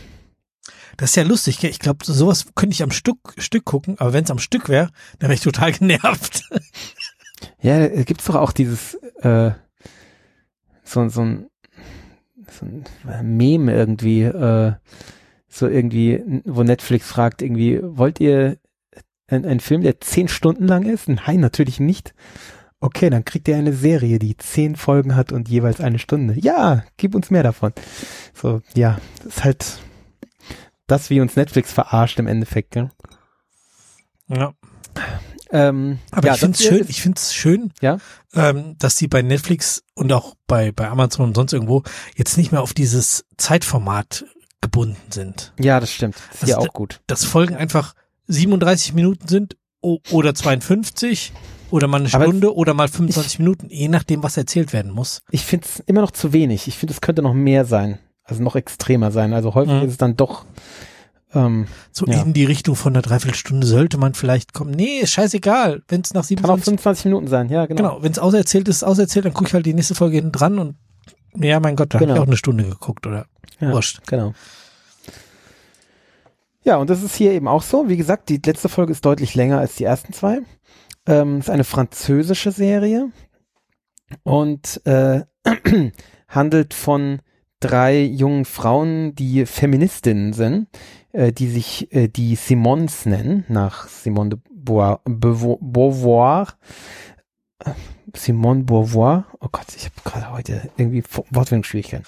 [0.98, 1.60] Das ist ja lustig.
[1.60, 1.70] gell?
[1.70, 4.90] Ich glaube, sowas könnte ich am Stück, Stück gucken, aber wenn es am Stück wäre,
[5.20, 6.44] dann wäre ich total genervt.
[7.62, 9.52] Ja, da gibt's doch auch dieses, äh,
[10.84, 11.48] so, so ein,
[12.50, 14.74] so ein Meme irgendwie, äh,
[15.48, 18.58] so irgendwie, wo Netflix fragt irgendwie, wollt ihr
[19.28, 21.08] einen, einen Film, der zehn Stunden lang ist?
[21.08, 22.16] Nein, natürlich nicht.
[22.80, 26.36] Okay, dann kriegt ihr eine Serie, die zehn Folgen hat und jeweils eine Stunde.
[26.40, 27.74] Ja, gib uns mehr davon.
[28.34, 29.80] So, ja, das ist halt
[30.88, 32.90] das, wie uns Netflix verarscht im Endeffekt, gell?
[34.28, 34.54] Ja.
[35.52, 38.00] Ähm, Aber ja, ich finde es schön, ich finde es schön, Ja?
[38.34, 41.84] ähm, dass die bei Netflix und auch bei, bei Amazon und sonst irgendwo
[42.16, 44.26] jetzt nicht mehr auf dieses Zeitformat
[44.60, 45.54] gebunden sind.
[45.60, 46.16] Ja, das stimmt.
[46.32, 47.00] Das ist Also ja auch gut.
[47.08, 47.94] Dass Folgen einfach
[48.28, 51.32] 37 Minuten sind oder 52
[51.70, 55.22] oder mal eine Aber Stunde oder mal 25 Minuten, je nachdem, was erzählt werden muss.
[55.32, 56.68] Ich finde es immer noch zu wenig.
[56.68, 58.00] Ich finde, es könnte noch mehr sein.
[58.28, 59.34] Also noch extremer sein.
[59.34, 59.82] Also häufig Mhm.
[59.84, 60.46] ist es dann doch.
[61.34, 62.22] Ähm, So Ja.
[62.22, 64.72] in die Richtung von einer Dreiviertelstunde sollte man vielleicht kommen.
[64.72, 65.82] Nee, ist scheißegal.
[65.88, 66.28] Wenn es nach kann auch
[66.60, 67.50] 27 25 Minuten sein.
[67.50, 67.78] Ja, genau.
[67.78, 70.60] Genau, wenn es auserzählt ist, auserzählt, dann gucke ich halt die nächste Folge hinten dran
[70.60, 70.76] und
[71.36, 72.16] ja, mein Gott, da habe Genau.
[72.16, 73.26] ich auch eine Stunde geguckt oder
[73.60, 74.02] Ja, wurscht.
[74.08, 74.34] Genau.
[76.64, 77.88] Ja, und das ist hier eben auch so.
[77.90, 80.40] Wie gesagt, die letzte Folge ist deutlich länger als die ersten zwei.
[81.06, 83.10] Ähm, ist eine französische Serie
[84.24, 85.22] und äh,
[86.28, 87.22] handelt von
[87.60, 90.68] drei jungen Frauen, die Feministinnen sind,
[91.12, 95.02] äh, die sich äh, die Simons nennen, nach Simone de Beauvoir.
[95.06, 96.48] Beauvoir,
[98.16, 99.26] Simone Beauvoir.
[99.40, 102.06] Oh Gott, ich habe gerade heute irgendwie Wortfindungsschwierigkeiten.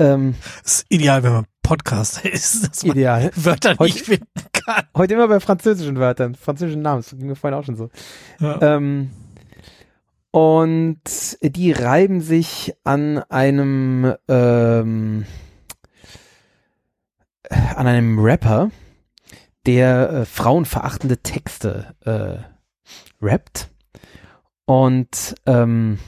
[0.00, 3.30] Ähm, Das ist ideal, wenn man Podcaster ist, dass man ideal.
[3.36, 4.84] Wörter Heute- nicht finden kann.
[4.96, 7.02] Heute immer bei französischen Wörtern, französischen Namen.
[7.02, 7.90] Das ging mir vorhin auch schon so.
[8.40, 8.60] Ja.
[8.76, 9.10] Ähm,
[10.34, 10.98] und
[11.42, 15.26] die reiben sich an einem ähm,
[17.48, 18.72] an einem Rapper,
[19.64, 23.70] der äh, frauenverachtende Texte äh, rappt.
[24.64, 26.00] Und ähm,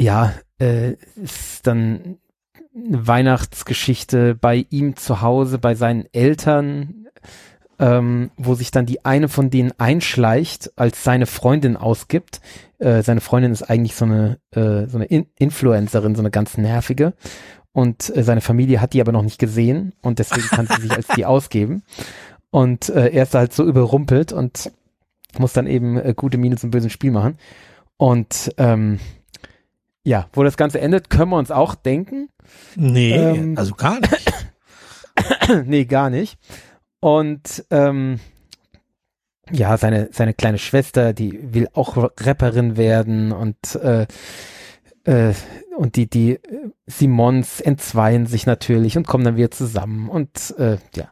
[0.00, 2.16] ja, äh, ist dann
[2.74, 7.05] eine Weihnachtsgeschichte bei ihm zu Hause, bei seinen Eltern,
[7.78, 12.40] ähm, wo sich dann die eine von denen einschleicht, als seine Freundin ausgibt.
[12.78, 16.56] Äh, seine Freundin ist eigentlich so eine, äh, so eine In Influencerin, so eine ganz
[16.56, 17.14] nervige.
[17.72, 20.92] Und äh, seine Familie hat die aber noch nicht gesehen und deswegen kann sie sich
[20.92, 21.82] als die ausgeben.
[22.50, 24.72] Und äh, er ist halt so überrumpelt und
[25.38, 27.36] muss dann eben äh, gute Miene zum bösen Spiel machen.
[27.98, 28.98] Und ähm,
[30.04, 32.28] ja, wo das Ganze endet, können wir uns auch denken.
[32.76, 34.32] Nee, ähm, also gar nicht.
[35.66, 36.38] nee, gar nicht.
[37.00, 38.20] Und ähm,
[39.52, 44.06] ja, seine, seine kleine Schwester, die will auch Rapperin werden und äh,
[45.04, 45.34] äh,
[45.76, 46.40] und die, die
[46.86, 51.10] Simons entzweien sich natürlich und kommen dann wieder zusammen und äh, ja.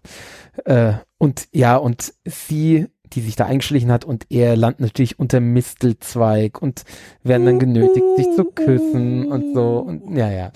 [0.64, 5.40] Äh, und ja, und sie, die sich da eingeschlichen hat und er landet natürlich unter
[5.40, 6.84] Mistelzweig und
[7.22, 10.52] werden dann genötigt, sich zu küssen und so und ja, ja.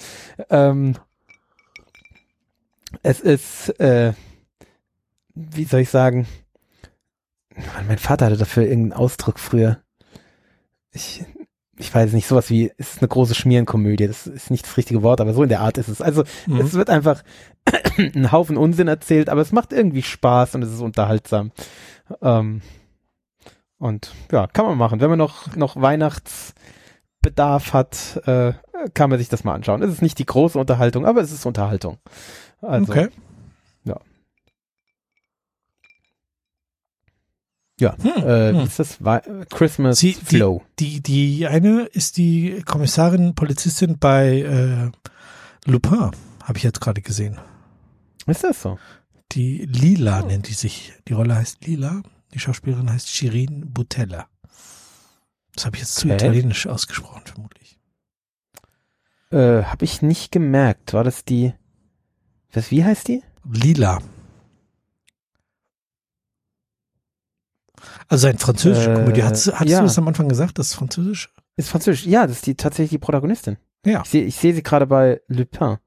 [0.50, 0.94] Ähm,
[3.02, 4.14] es ist, äh,
[5.38, 6.26] wie soll ich sagen,
[7.86, 9.78] mein Vater hatte dafür irgendeinen Ausdruck früher.
[10.90, 11.24] Ich,
[11.76, 15.02] ich weiß nicht, sowas wie, es ist eine große Schmierenkomödie, das ist nicht das richtige
[15.02, 16.02] Wort, aber so in der Art ist es.
[16.02, 16.60] Also mhm.
[16.60, 17.22] es wird einfach
[17.98, 21.52] ein Haufen Unsinn erzählt, aber es macht irgendwie Spaß und es ist unterhaltsam.
[22.20, 22.62] Ähm,
[23.78, 25.00] und ja, kann man machen.
[25.00, 28.54] Wenn man noch, noch Weihnachtsbedarf hat, äh,
[28.94, 29.82] kann man sich das mal anschauen.
[29.82, 31.98] Es ist nicht die große Unterhaltung, aber es ist Unterhaltung.
[32.60, 33.08] Also, okay.
[37.80, 38.60] Ja, hm, äh, hm.
[38.60, 38.98] ist das?
[39.50, 40.62] Christmas Sie, Flow.
[40.78, 44.90] Die, die, die eine ist die Kommissarin, Polizistin bei äh,
[45.70, 46.10] Lupin,
[46.42, 47.38] habe ich jetzt gerade gesehen.
[48.26, 48.78] Ist das so?
[49.32, 50.26] Die Lila oh.
[50.26, 50.92] nennt die sich.
[51.06, 52.02] Die Rolle heißt Lila.
[52.34, 54.26] Die Schauspielerin heißt Shirin Butella.
[55.54, 56.14] Das habe ich jetzt zu okay.
[56.14, 57.78] italienisch ausgesprochen, vermutlich.
[59.30, 60.94] Äh, habe ich nicht gemerkt.
[60.94, 61.52] War das die?
[62.52, 62.70] Was?
[62.70, 63.22] Wie heißt die?
[63.50, 63.98] Lila.
[68.08, 69.22] Also ein französische äh, Komödie.
[69.22, 69.80] Hattest, hattest ja.
[69.80, 71.32] du das am Anfang gesagt, das ist französisch?
[71.56, 72.06] Ist französisch.
[72.06, 73.56] Ja, das ist die tatsächlich die Protagonistin.
[73.84, 74.02] Ja.
[74.02, 75.78] Ich sehe seh sie gerade bei Lupin.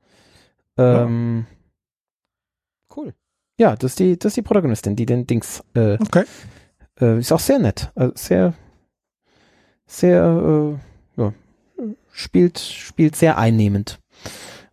[0.78, 2.96] Ähm, ja.
[2.96, 3.14] Cool.
[3.58, 5.64] Ja, das ist die, das ist die Protagonistin, die den Dings.
[5.74, 6.24] Äh, okay.
[7.00, 7.92] Äh, ist auch sehr nett.
[7.96, 8.54] Also sehr,
[9.86, 10.24] sehr,
[11.18, 11.34] äh, ja,
[12.12, 14.00] spielt, spielt sehr einnehmend.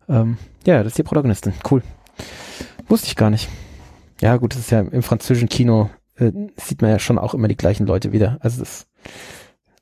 [0.07, 1.53] Ähm, ja, das ist die Protagonistin.
[1.69, 1.83] Cool.
[2.87, 3.47] Wusste ich gar nicht.
[4.21, 5.89] Ja, gut, das ist ja im französischen Kino
[6.19, 8.37] äh, sieht man ja schon auch immer die gleichen Leute wieder.
[8.41, 8.87] Also es ist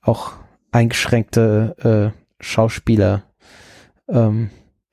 [0.01, 0.33] auch
[0.71, 3.23] eingeschränkte äh, Schauspieler
[4.07, 4.49] ähm,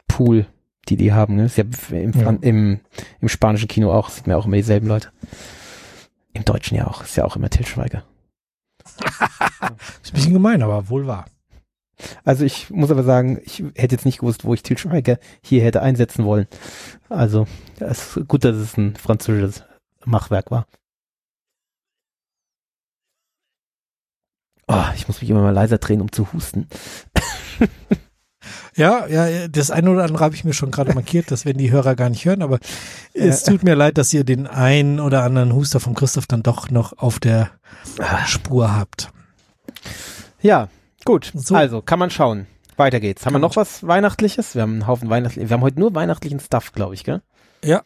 [0.08, 0.46] Pool,
[0.88, 1.36] die die haben.
[1.36, 1.46] Ne?
[1.46, 2.36] Ist ja im, ja.
[2.40, 2.80] im,
[3.20, 5.10] im spanischen Kino auch, sieht man ja auch immer dieselben Leute.
[6.32, 8.04] Im Deutschen ja auch, ist ja auch immer Til Schweiger.
[10.02, 11.26] ist ein bisschen gemein, aber wohl wahr.
[12.24, 15.62] Also ich muss aber sagen, ich hätte jetzt nicht gewusst, wo ich Til Schweiger hier
[15.62, 16.48] hätte einsetzen wollen.
[17.08, 17.46] Also
[17.78, 19.64] es ist gut, dass es ein französisches
[20.04, 20.66] Machwerk war.
[24.74, 26.68] Oh, ich muss mich immer mal leiser drehen, um zu husten.
[28.76, 31.70] Ja, ja, das eine oder andere habe ich mir schon gerade markiert, das werden die
[31.70, 32.58] Hörer gar nicht hören, aber
[33.12, 36.70] es tut mir leid, dass ihr den einen oder anderen Huster von Christoph dann doch
[36.70, 37.50] noch auf der
[38.26, 39.12] Spur habt.
[40.40, 40.68] Ja,
[41.04, 41.30] gut.
[41.34, 41.54] So.
[41.54, 42.46] Also, kann man schauen.
[42.76, 43.24] Weiter geht's.
[43.24, 44.56] Haben kann wir noch was Weihnachtliches?
[44.56, 45.48] Wir haben einen Haufen Weihnachtliches.
[45.50, 47.22] Wir haben heute nur weihnachtlichen Stuff, glaube ich, gell?
[47.64, 47.82] Ja.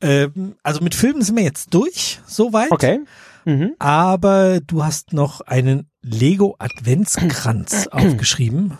[0.00, 2.70] Ähm, also mit Filmen sind wir jetzt durch, soweit.
[2.70, 3.00] Okay.
[3.44, 3.74] Mhm.
[3.78, 8.78] Aber du hast noch einen Lego Adventskranz aufgeschrieben.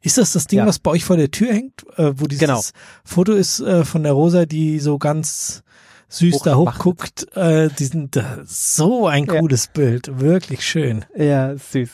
[0.00, 0.66] Ist das das Ding, ja.
[0.66, 2.60] was bei euch vor der Tür hängt, äh, wo dieses genau.
[3.04, 5.62] Foto ist äh, von der Rosa, die so ganz
[6.08, 7.36] süß Hoch da hochguckt?
[7.36, 9.70] Äh, die sind da, so ein cooles ja.
[9.74, 11.04] Bild, wirklich schön.
[11.16, 11.90] Ja, süß.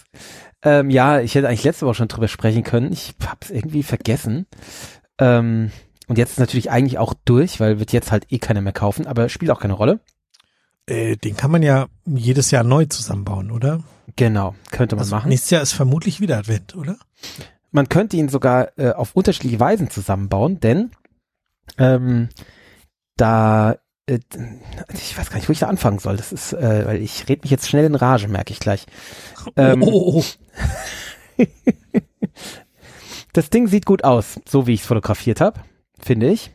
[0.62, 2.92] Ähm, ja, ich hätte eigentlich letzte Woche schon drüber sprechen können.
[2.92, 4.46] Ich hab's irgendwie vergessen.
[5.18, 5.70] Ähm,
[6.06, 9.06] und jetzt ist natürlich eigentlich auch durch, weil wird jetzt halt eh keiner mehr kaufen,
[9.06, 10.00] aber spielt auch keine Rolle.
[10.86, 13.82] Äh, den kann man ja jedes Jahr neu zusammenbauen, oder?
[14.16, 15.28] Genau, könnte man also machen.
[15.28, 16.96] Nächstes Jahr ist vermutlich wieder Advent, oder?
[17.70, 20.90] Man könnte ihn sogar äh, auf unterschiedliche Weisen zusammenbauen, denn
[21.78, 22.28] ähm,
[23.16, 23.76] da
[24.06, 24.20] äh,
[24.92, 26.16] ich weiß gar nicht, wo ich da anfangen soll.
[26.16, 28.86] Das ist, äh, weil ich rede mich jetzt schnell in Rage, merke ich gleich.
[29.56, 30.24] Ähm, oh, oh,
[31.38, 31.44] oh.
[33.34, 35.60] das Ding sieht gut aus, so wie ich es fotografiert habe,
[36.00, 36.50] finde ich.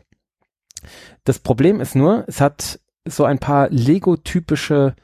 [1.22, 4.94] Das Problem ist nur, es hat so ein paar Lego-typische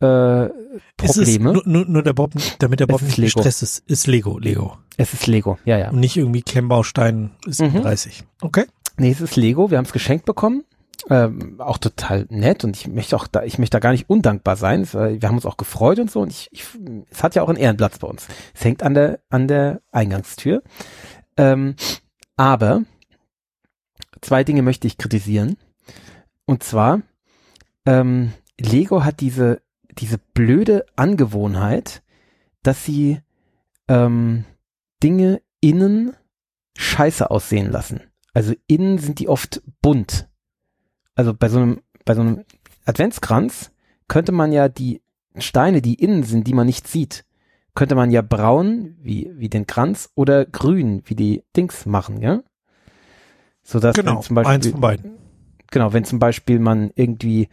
[0.00, 0.48] äh,
[0.96, 1.52] Probleme.
[1.52, 3.34] Nur, nur, nur, der Bob, damit der Bob nicht Lego.
[3.36, 4.76] gestresst ist, ist Lego, Lego.
[4.96, 5.90] Es ist Lego, ja, ja.
[5.90, 7.82] Und nicht irgendwie Klemmbaustein ist mhm.
[7.82, 8.24] 30.
[8.40, 8.64] Okay.
[8.96, 10.64] Nee, es ist Lego, wir haben es geschenkt bekommen.
[11.10, 14.56] Ähm, auch total nett und ich möchte auch da, ich möchte da gar nicht undankbar
[14.56, 14.90] sein.
[14.90, 16.64] Wir haben uns auch gefreut und so und ich, ich
[17.10, 18.26] es hat ja auch einen Ehrenplatz bei uns.
[18.54, 20.62] Es hängt an der, an der Eingangstür.
[21.36, 21.74] Ähm,
[22.36, 22.84] aber
[24.22, 25.56] zwei Dinge möchte ich kritisieren.
[26.46, 27.02] Und zwar,
[27.86, 29.60] ähm, Lego hat diese
[29.98, 32.02] diese blöde Angewohnheit,
[32.62, 33.20] dass sie
[33.88, 34.44] ähm,
[35.02, 36.14] Dinge innen
[36.76, 38.00] scheiße aussehen lassen.
[38.32, 40.28] Also innen sind die oft bunt.
[41.14, 42.44] Also bei so einem, bei so einem
[42.84, 43.70] Adventskranz
[44.08, 45.02] könnte man ja die
[45.36, 47.24] Steine, die innen sind, die man nicht sieht,
[47.74, 52.42] könnte man ja braun, wie, wie den Kranz, oder grün, wie die Dings machen, ja?
[53.62, 55.16] So dass genau, zum Beispiel, eins von beiden.
[55.74, 57.48] Genau, wenn zum Beispiel man irgendwie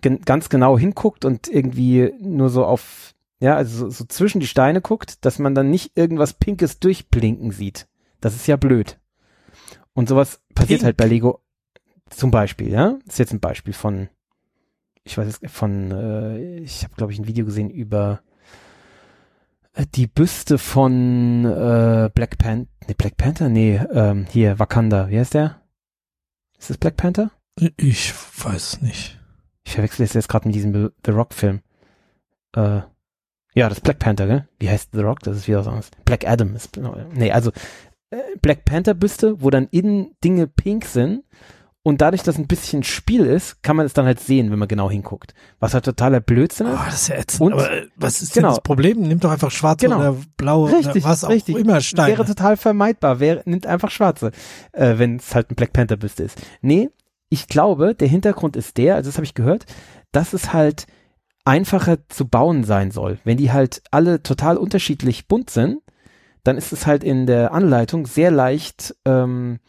[0.00, 4.48] gen ganz genau hinguckt und irgendwie nur so auf, ja, also so, so zwischen die
[4.48, 7.86] Steine guckt, dass man dann nicht irgendwas Pinkes durchblinken sieht.
[8.20, 8.98] Das ist ja blöd.
[9.92, 10.84] Und sowas passiert Pink.
[10.84, 11.44] halt bei Lego
[12.10, 12.98] zum Beispiel, ja.
[13.04, 14.08] Das ist jetzt ein Beispiel von,
[15.04, 18.20] ich weiß es, von, äh, ich habe glaube ich ein Video gesehen über
[19.74, 25.20] äh, die Büste von äh, Black Panther, nee, Black Panther, nee, ähm, hier, Wakanda, wie
[25.20, 25.60] heißt der?
[26.66, 27.30] Ist das Black Panther?
[27.76, 29.20] Ich weiß es nicht.
[29.64, 31.60] Ich verwechsel es jetzt gerade mit diesem The Rock-Film.
[32.56, 32.80] Äh,
[33.54, 34.48] ja, das Black Panther, gell?
[34.58, 35.20] Wie heißt The Rock?
[35.20, 35.92] Das ist wieder was anderes.
[36.04, 36.76] Black Adam ist,
[37.12, 37.52] nee, also
[38.10, 41.22] äh, Black Panther Büste, wo dann innen Dinge pink sind
[41.86, 44.66] und dadurch, dass ein bisschen Spiel ist, kann man es dann halt sehen, wenn man
[44.66, 45.34] genau hinguckt.
[45.60, 46.74] Was halt totaler Blödsinn ist.
[46.74, 47.42] Oh, das ist ja ätzend.
[47.42, 48.48] Und, aber äh, was ist genau.
[48.48, 49.02] denn das Problem?
[49.02, 50.00] Nimm doch einfach schwarze genau.
[50.00, 51.56] oder blaue richtig, oder was auch richtig.
[51.56, 52.08] immer Steine.
[52.08, 53.20] Wäre total vermeidbar.
[53.20, 54.32] Wäre, nimmt einfach schwarze,
[54.72, 56.42] äh, wenn es halt ein Black Panther Büste ist.
[56.60, 56.90] Nee,
[57.28, 59.66] ich glaube, der Hintergrund ist der, also das habe ich gehört,
[60.10, 60.88] dass es halt
[61.44, 63.20] einfacher zu bauen sein soll.
[63.22, 65.78] Wenn die halt alle total unterschiedlich bunt sind,
[66.42, 69.60] dann ist es halt in der Anleitung sehr leicht ähm,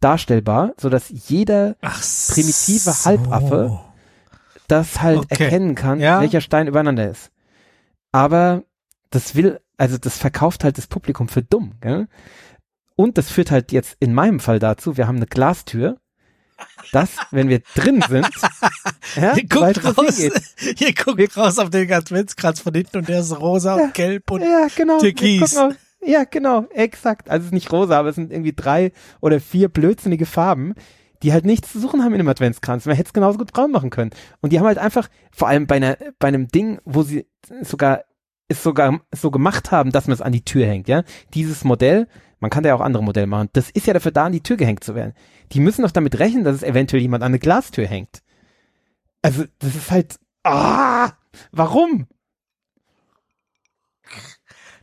[0.00, 3.04] darstellbar, so dass jeder Ach primitive so.
[3.04, 3.80] Halbaffe
[4.68, 5.44] das halt Okay.
[5.44, 6.20] erkennen kann, Ja.
[6.20, 7.30] welcher Stein übereinander ist.
[8.12, 8.62] Aber
[9.10, 12.08] das will, also das verkauft halt das Publikum für dumm, gell?
[12.96, 15.98] Und das führt halt jetzt in meinem Fall dazu, wir haben eine Glastür,
[16.92, 18.26] dass, wenn wir drin sind,
[19.16, 23.38] ja, Ihr guckt raus, ihr guckt raus auf den Adventskranz von hinten und der ist
[23.38, 23.84] rosa Ja.
[23.84, 24.94] und gelb und Ja, genau.
[24.94, 25.50] wir Türkis.
[25.54, 25.76] gucken auf-
[26.06, 27.28] Ja, genau, exakt.
[27.28, 30.74] Also es ist nicht rosa, aber es sind irgendwie drei oder vier blödsinnige Farben,
[31.22, 32.86] die halt nichts zu suchen haben in einem Adventskranz.
[32.86, 34.10] Man hätte es genauso gut braun machen können.
[34.40, 37.26] Und die haben halt einfach, vor allem bei einer, bei einem Ding, wo sie
[37.62, 38.04] sogar
[38.48, 41.02] es sogar so gemacht haben, dass man es an die Tür hängt, ja.
[41.34, 42.06] Dieses Modell,
[42.38, 44.42] man kann da ja auch andere Modelle machen, das ist ja dafür da, an die
[44.42, 45.14] Tür gehängt zu werden.
[45.50, 48.22] Die müssen doch damit rechnen, dass es eventuell jemand an eine Glastür hängt.
[49.22, 51.10] Also, das ist halt, ah,
[51.50, 52.06] warum?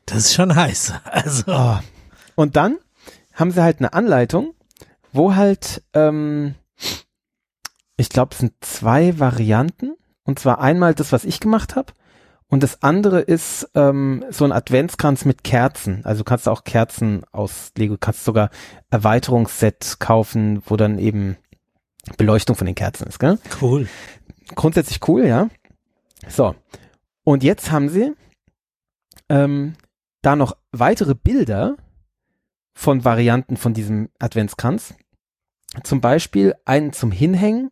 [0.06, 0.94] Das ist schon heiß.
[1.06, 1.80] Also, Oh.
[2.36, 2.78] Und dann
[3.34, 4.54] haben sie halt eine Anleitung,
[5.12, 6.56] wo halt, ähm,
[7.98, 9.96] ich glaube, es sind zwei Varianten.
[10.26, 11.94] Und zwar einmal das, was ich gemacht habe.
[12.48, 16.06] Und das andere ist ähm, so ein Adventskranz mit Kerzen.
[16.06, 18.52] Also du kannst auch Kerzen aus Lego, kannst sogar
[18.90, 21.36] Erweiterungsset kaufen, wo dann eben
[22.18, 23.40] Beleuchtung von den Kerzen ist, gell?
[23.62, 23.88] cool.
[24.56, 25.50] grundsätzlich cool, ja.
[26.28, 26.56] So.
[27.24, 28.14] Und jetzt haben sie
[29.30, 29.74] ähm,
[30.24, 31.78] da noch weitere Bilder
[32.74, 34.96] von Varianten von diesem Adventskranz.
[35.84, 37.70] Zum Beispiel einen zum Hinhängen,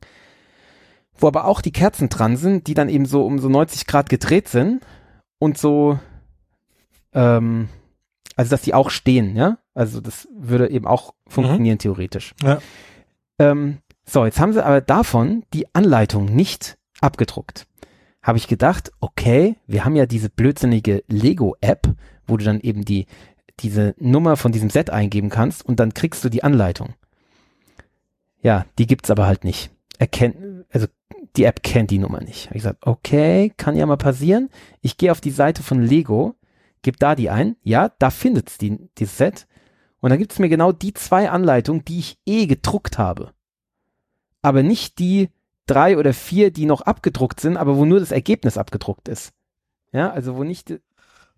[1.16, 4.10] wo aber auch die Kerzen dran sind, die dann eben so um so 90 Grad
[4.10, 4.84] gedreht sind
[5.40, 6.00] und so,
[7.14, 7.70] ähm,
[8.36, 9.58] also dass die auch stehen, ja.
[9.74, 12.36] Also das würde eben auch funktionieren theoretisch.
[12.44, 12.60] Ja.
[13.40, 17.68] Ähm, so, jetzt haben sie aber davon die Anleitung nicht abgedruckt.
[18.22, 21.96] Habe ich gedacht, okay, wir haben ja diese blödsinnige Lego-App,
[22.32, 23.06] wo du dann eben die,
[23.60, 26.96] diese Nummer von diesem Set eingeben kannst und dann kriegst du die Anleitung.
[28.42, 29.70] Ja, die gibt's aber halt nicht.
[30.00, 30.88] Erkennt, also
[31.36, 32.48] die App kennt die Nummer nicht.
[32.48, 34.50] Hab ich gesagt, okay, kann ja mal passieren.
[34.82, 36.36] Ich gehe auf die Seite von Lego,
[36.82, 37.56] gebe da die ein.
[37.62, 39.48] Ja, da findet's die, dieses Set.
[40.00, 43.32] Und dann gibt's mir genau die zwei Anleitungen, die ich eh gedruckt habe.
[44.42, 45.30] Aber nicht die
[45.68, 49.34] drei oder vier, die noch abgedruckt sind, aber wo nur das Ergebnis abgedruckt ist.
[49.94, 50.80] Ja, also wo nicht,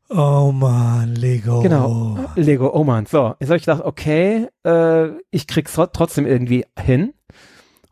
[0.09, 1.61] Oh man, Lego.
[1.61, 2.17] Genau.
[2.35, 3.33] Lego, oh man, so.
[3.39, 7.13] Jetzt habe ich gedacht, okay, äh, ich krieg's tro- trotzdem irgendwie hin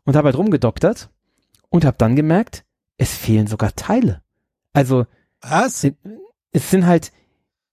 [0.04, 1.10] und habe halt rumgedoktert
[1.70, 2.64] und habe dann gemerkt,
[2.98, 4.22] es fehlen sogar Teile.
[4.72, 5.06] Also
[5.40, 5.84] Was?
[6.52, 7.12] es sind halt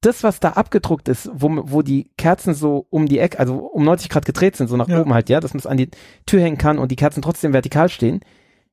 [0.01, 3.83] das, was da abgedruckt ist, wo, wo die Kerzen so um die Ecke, also um
[3.83, 5.01] 90 Grad gedreht sind, so nach Ja.
[5.01, 5.89] oben halt, ja, dass man es an die
[6.25, 8.21] Tür hängen kann und die Kerzen trotzdem vertikal stehen.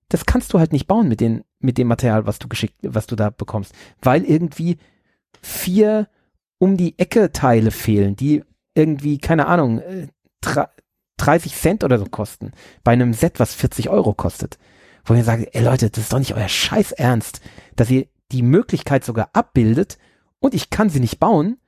[0.08, 3.08] Das kannst du halt nicht bauen mit den, mit dem Material, was du geschickt, was
[3.08, 4.76] du da bekommst, weil irgendwie
[5.42, 6.08] vier
[6.58, 8.42] um die Ecke Teile fehlen, die
[8.74, 10.08] irgendwie, keine Ahnung, äh,
[10.42, 10.70] dra-
[11.18, 12.52] 30 Cent oder so kosten,
[12.84, 14.58] bei einem Set, was 40 Euro kostet.
[15.04, 17.40] Wo ihr sagt, ey Leute, das ist doch nicht euer Scheiß Ernst,
[17.76, 19.98] dass ihr die Möglichkeit sogar abbildet
[20.40, 21.58] und ich kann sie nicht bauen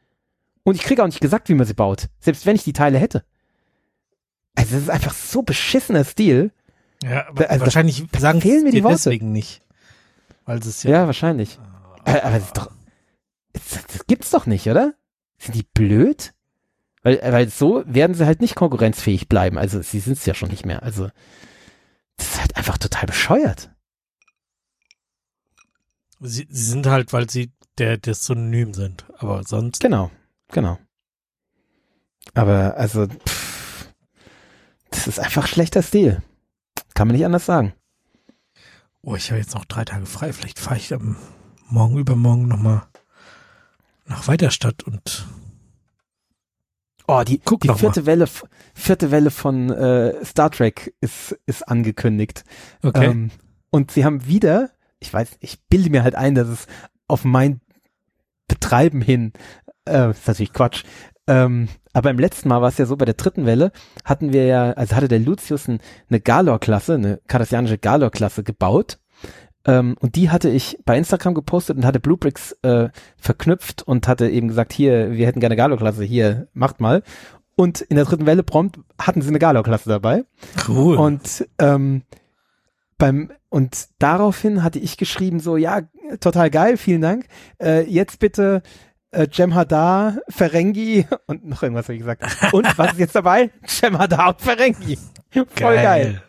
[0.65, 2.99] und ich kriege auch nicht gesagt, wie man sie baut, selbst wenn ich die Teile
[2.99, 3.25] hätte.
[4.55, 6.51] Also das ist einfach so beschissener Stil.
[7.03, 8.97] Ja, aber also, wahrscheinlich sagen fehlen mir die Worte.
[8.97, 9.63] deswegen nicht.
[10.45, 11.59] Weil es ja, Ja, wahrscheinlich.
[12.05, 12.71] Äh, Aber das ist doch,
[13.53, 14.95] das, das gibt's doch nicht, oder?
[15.39, 16.35] Sind die blöd?
[17.03, 19.59] Weil, äh, weil so werden sie halt nicht konkurrenzfähig bleiben.
[19.59, 20.83] Also sie sind's ja schon nicht mehr.
[20.83, 21.09] Also
[22.17, 23.71] das ist halt einfach total bescheuert.
[26.21, 29.07] sie, sie sind halt, weil sie der, das Synonym sind.
[29.19, 29.81] Aber sonst.
[29.81, 30.11] Genau,
[30.49, 30.79] genau.
[32.35, 33.93] Aber also, pff,
[34.91, 36.23] das ist einfach schlechter Stil.
[36.95, 37.73] Kann man nicht anders sagen.
[39.03, 40.33] Oh, ich habe jetzt noch drei Tage frei.
[40.33, 41.17] Vielleicht fahre ich am
[41.69, 42.83] morgen übermorgen nochmal
[44.09, 45.27] nach Weiterstadt und
[47.11, 48.45] Oh, die, Guck die vierte Welle, f-
[48.75, 52.45] vierte Welle von äh, Star Trek ist, ist angekündigt.
[52.83, 53.07] okay.
[53.07, 53.31] Ähm,
[53.71, 56.67] und sie haben wieder, ich weiß, ich bilde mir halt ein, dass es
[57.07, 57.61] auf mein
[58.47, 59.33] Betreiben hin,
[59.87, 60.85] äh, ist natürlich Quatsch.
[61.27, 63.73] Ähm, aber im letzten Mal war es ja so, bei der dritten Welle
[64.05, 65.81] hatten wir ja, also hatte der Lucius ein,
[66.11, 68.99] eine Galor-Klasse, eine kardassianische Galor-Klasse gebaut,
[69.69, 72.89] Ähm, und die hatte ich bei Instagram gepostet und hatte Bluebricks äh,
[73.19, 77.03] verknüpft und hatte eben gesagt, hier, wir hätten gerne Galo-Klasse, hier, macht mal.
[77.55, 80.25] Und in der dritten Welle prompt hatten sie eine Galo-Klasse dabei.
[80.67, 80.97] Cool.
[80.97, 82.03] Und ähm,
[82.97, 85.83] beim und daraufhin hatte ich geschrieben so, ja,
[86.21, 87.27] total geil, vielen Dank.
[87.61, 88.63] Äh, jetzt bitte
[89.11, 92.25] äh, Jem'Hadar, Ferengi und noch irgendwas habe ich gesagt.
[92.53, 93.51] Und was ist jetzt dabei?
[93.67, 94.99] Jem'Hadar und Ferengi.
[95.31, 96.23] Voll geil.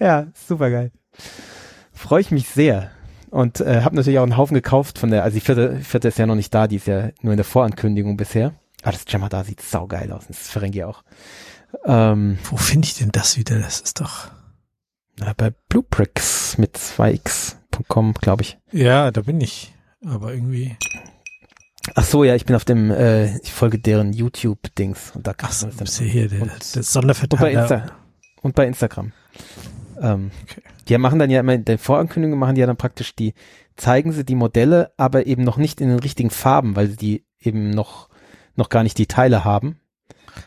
[0.00, 0.92] Ja, super geil.
[1.98, 2.90] Freue ich mich sehr.
[3.30, 6.18] Und äh, habe natürlich auch einen Haufen gekauft von der, also die vierte, vierte ist
[6.18, 8.54] ja noch nicht da, die ist ja nur in der Vorankündigung bisher.
[8.82, 10.26] Aber das Jem'Hadar sieht saugeil aus.
[10.28, 11.02] Das Ferengi auch.
[11.84, 13.58] Ähm, Wo finde ich denn das wieder?
[13.58, 14.28] Das ist doch.
[15.18, 18.58] na, bei Bluebricks mit 2x.com, glaube ich.
[18.72, 19.74] Ja, da bin ich.
[20.06, 20.76] Aber irgendwie.
[21.94, 25.60] Ach so, ja, ich bin auf dem, äh, ich folge deren YouTube-Dings und da kannst
[25.60, 26.06] so, du das dann.
[26.06, 27.60] ja hier der, Und- der Und bei, Sonderverteiler.
[27.62, 27.86] Insta
[28.42, 29.12] und bei Instagram.
[30.00, 30.62] Ähm, Okay.
[30.88, 33.34] Die machen dann ja immer in der Vorankündigung machen die ja dann praktisch die,
[33.76, 37.24] zeigen sie die Modelle, aber eben noch nicht in den richtigen Farben, weil sie die
[37.40, 38.08] eben noch,
[38.56, 39.78] noch gar nicht die Teile haben.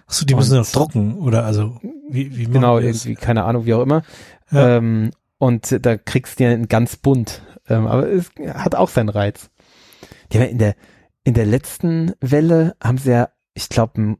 [0.08, 1.46] Achso, die müssen Und- noch drucken, oder?
[1.46, 1.80] Also,
[2.10, 4.04] wie, wie Genau, irgendwie, keine Ahnung, wie auch immer.
[4.52, 4.78] Ja.
[4.78, 7.42] Ähm, und da kriegst du ja ganz bunt.
[7.70, 9.50] Ähm, aber es hat auch seinen Reiz.
[10.32, 10.76] Die haben in der,
[11.24, 14.18] in der letzten Welle haben sie ja, ich glaube, ein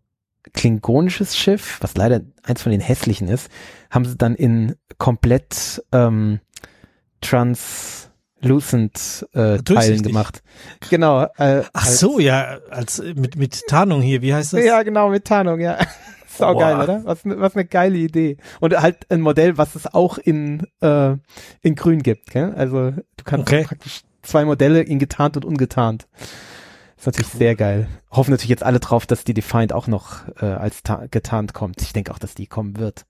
[0.54, 3.50] klingonisches Schiff, was leider eins von den hässlichen ist,
[3.90, 6.40] haben sie dann in komplett ähm,
[7.22, 10.44] translucent äh, Teilen gemacht.
[10.90, 11.24] Genau.
[11.38, 14.64] Äh, Ach als- so, ja, als mit, mit Tarnung hier, wie heißt das?
[14.66, 15.78] Ja, genau, mit Tarnung, ja.
[16.28, 17.02] Sau geil, oder?
[17.04, 18.38] Was, was eine geile Idee.
[18.62, 21.16] Und halt ein Modell, was es auch in, äh,
[21.62, 22.54] in grün gibt, gell?
[22.56, 23.64] Also du kannst Okay.
[23.66, 26.08] praktisch zwei Modelle in getarnt und ungetarnt.
[27.02, 27.88] Ist natürlich sehr geil.
[28.12, 31.82] Hoffen natürlich jetzt alle drauf, dass die Defiant auch noch äh, als ta- getarnt kommt.
[31.82, 33.06] Ich denke auch, dass die kommen wird.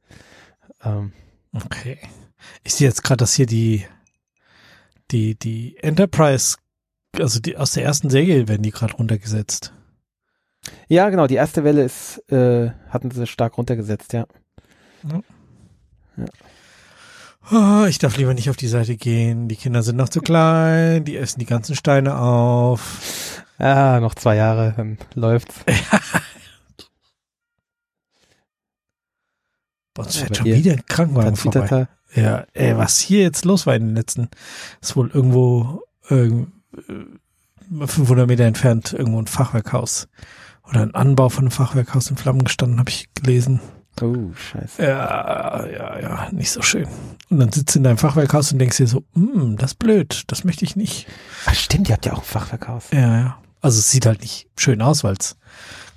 [0.83, 1.11] Ähm,
[1.53, 1.97] Okay.
[2.63, 3.85] Ich sehe jetzt gerade, dass hier die,
[5.11, 6.55] die, die Enterprise,
[7.19, 9.73] also die aus der ersten Serie werden die gerade runtergesetzt.
[10.87, 14.25] ja, genau, die erste Welle ist, äh, hatten sie stark runtergesetzt, ja.
[17.51, 19.47] Oh, ich darf lieber nicht auf die Seite gehen.
[19.49, 23.20] Die Kinder sind noch zu klein, die essen die ganzen Steine auf.
[23.61, 25.55] Ah, noch zwei Jahre, dann läuft's.
[29.97, 31.59] Ja, fährt schon wieder ein Krankenwagen vorbei.
[31.59, 31.89] Tatütata.
[32.15, 34.29] Ja, ey, was hier jetzt los war in den letzten,
[34.81, 36.29] ist wohl irgendwo äh,
[37.85, 40.07] 500 Meter entfernt irgendwo ein Fachwerkhaus
[40.67, 43.59] oder ein Anbau von einem Fachwerkhaus in Flammen gestanden, habe ich gelesen.
[44.01, 44.81] Oh, scheiße.
[44.81, 46.87] Ja, ja, ja, nicht so schön.
[47.29, 50.23] Und dann sitzt du in deinem Fachwerkhaus und denkst dir so, hm, das ist blöd,
[50.27, 51.07] das möchte ich nicht.
[51.45, 52.87] Ach stimmt, ihr habt ja auch ein Fachwerkhaus.
[52.91, 53.40] Ja, ja.
[53.61, 55.37] Also es sieht halt nicht schön aus, weil es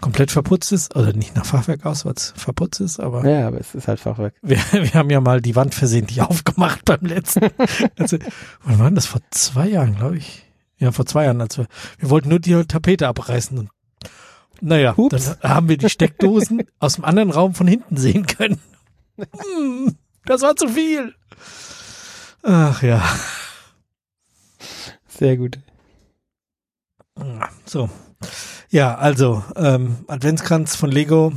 [0.01, 3.59] komplett verputzt ist, oder nicht nach Fachwerk aus, weil es verputzt ist, aber Ja, aber
[3.59, 4.35] es ist halt Fachwerk.
[4.43, 7.49] wir, wir haben ja mal die Wand versehentlich aufgemacht beim letzten.
[7.99, 8.19] Also,
[8.65, 9.07] wann war denn das?
[9.07, 10.45] Vor zwei Jahren, glaube ich.
[10.79, 11.67] Ja, vor zwei Jahren, als wir,
[11.99, 13.71] wir wollten nur die Tapete abreißen und
[14.61, 15.37] naja, Hups.
[15.41, 18.61] dann haben wir die Steckdosen aus dem anderen Raum von hinten sehen können.
[19.17, 19.97] Hm,
[20.27, 21.15] das war zu viel.
[22.43, 23.03] Ach ja.
[25.09, 25.59] Sehr gut.
[27.67, 27.89] So.
[28.71, 31.33] Ja, also, ähm, Adventskranz von Lego.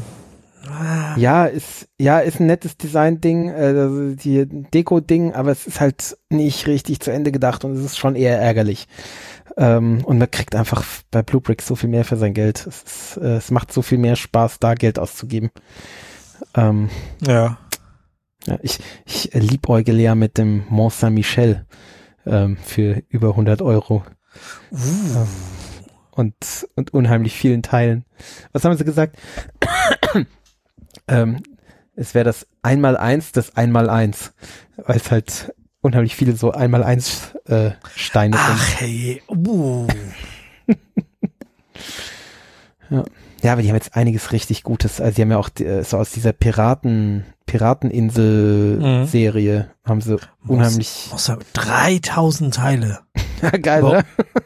[0.70, 5.80] Ah, Ja, ist, ja, ist ein nettes Design-Ding, äh, also die Deko-Ding, aber es ist
[5.80, 8.88] halt nicht richtig zu Ende gedacht und es ist schon eher ärgerlich.
[9.56, 12.66] Ähm, und man kriegt einfach bei Bluebricks so viel mehr für sein Geld.
[12.68, 15.52] Es, ist, äh, es macht so viel mehr Spaß, da Geld auszugeben.
[16.56, 16.90] Ähm,
[17.26, 17.58] Ja.
[18.46, 21.66] ja, ich, ich liebäugel ja mit dem Mont Saint-Michel
[22.26, 24.04] ähm, für über 100 Euro.
[24.72, 25.26] Uh,
[26.18, 26.36] und,
[26.76, 28.04] und unheimlich vielen Teilen.
[28.52, 29.18] Was haben sie gesagt?
[31.08, 31.42] ähm,
[31.96, 34.34] es wäre das Einmaleins des Einmaleins,
[34.78, 38.48] weil es halt unheimlich viele so Einmaleins äh, Steine sind.
[38.50, 39.22] Ach hey.
[39.30, 39.88] Uh.
[43.44, 45.00] Ja, aber die haben jetzt einiges richtig Gutes.
[45.00, 51.30] Also die haben ja auch äh, so aus dieser Piraten Pirateninsel-Serie haben sie unheimlich Muss,
[51.30, 53.00] muss, 3000 Teile.
[53.62, 53.90] Geil, Wow.
[53.92, 54.06] oder?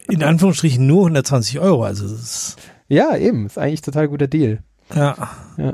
[0.10, 1.84] In Anführungsstrichen nur 120 Euro.
[1.84, 3.46] Also, ist, Ja, eben.
[3.46, 4.60] Ist eigentlich total guter Deal.
[4.94, 5.16] ja.
[5.58, 5.74] Ja.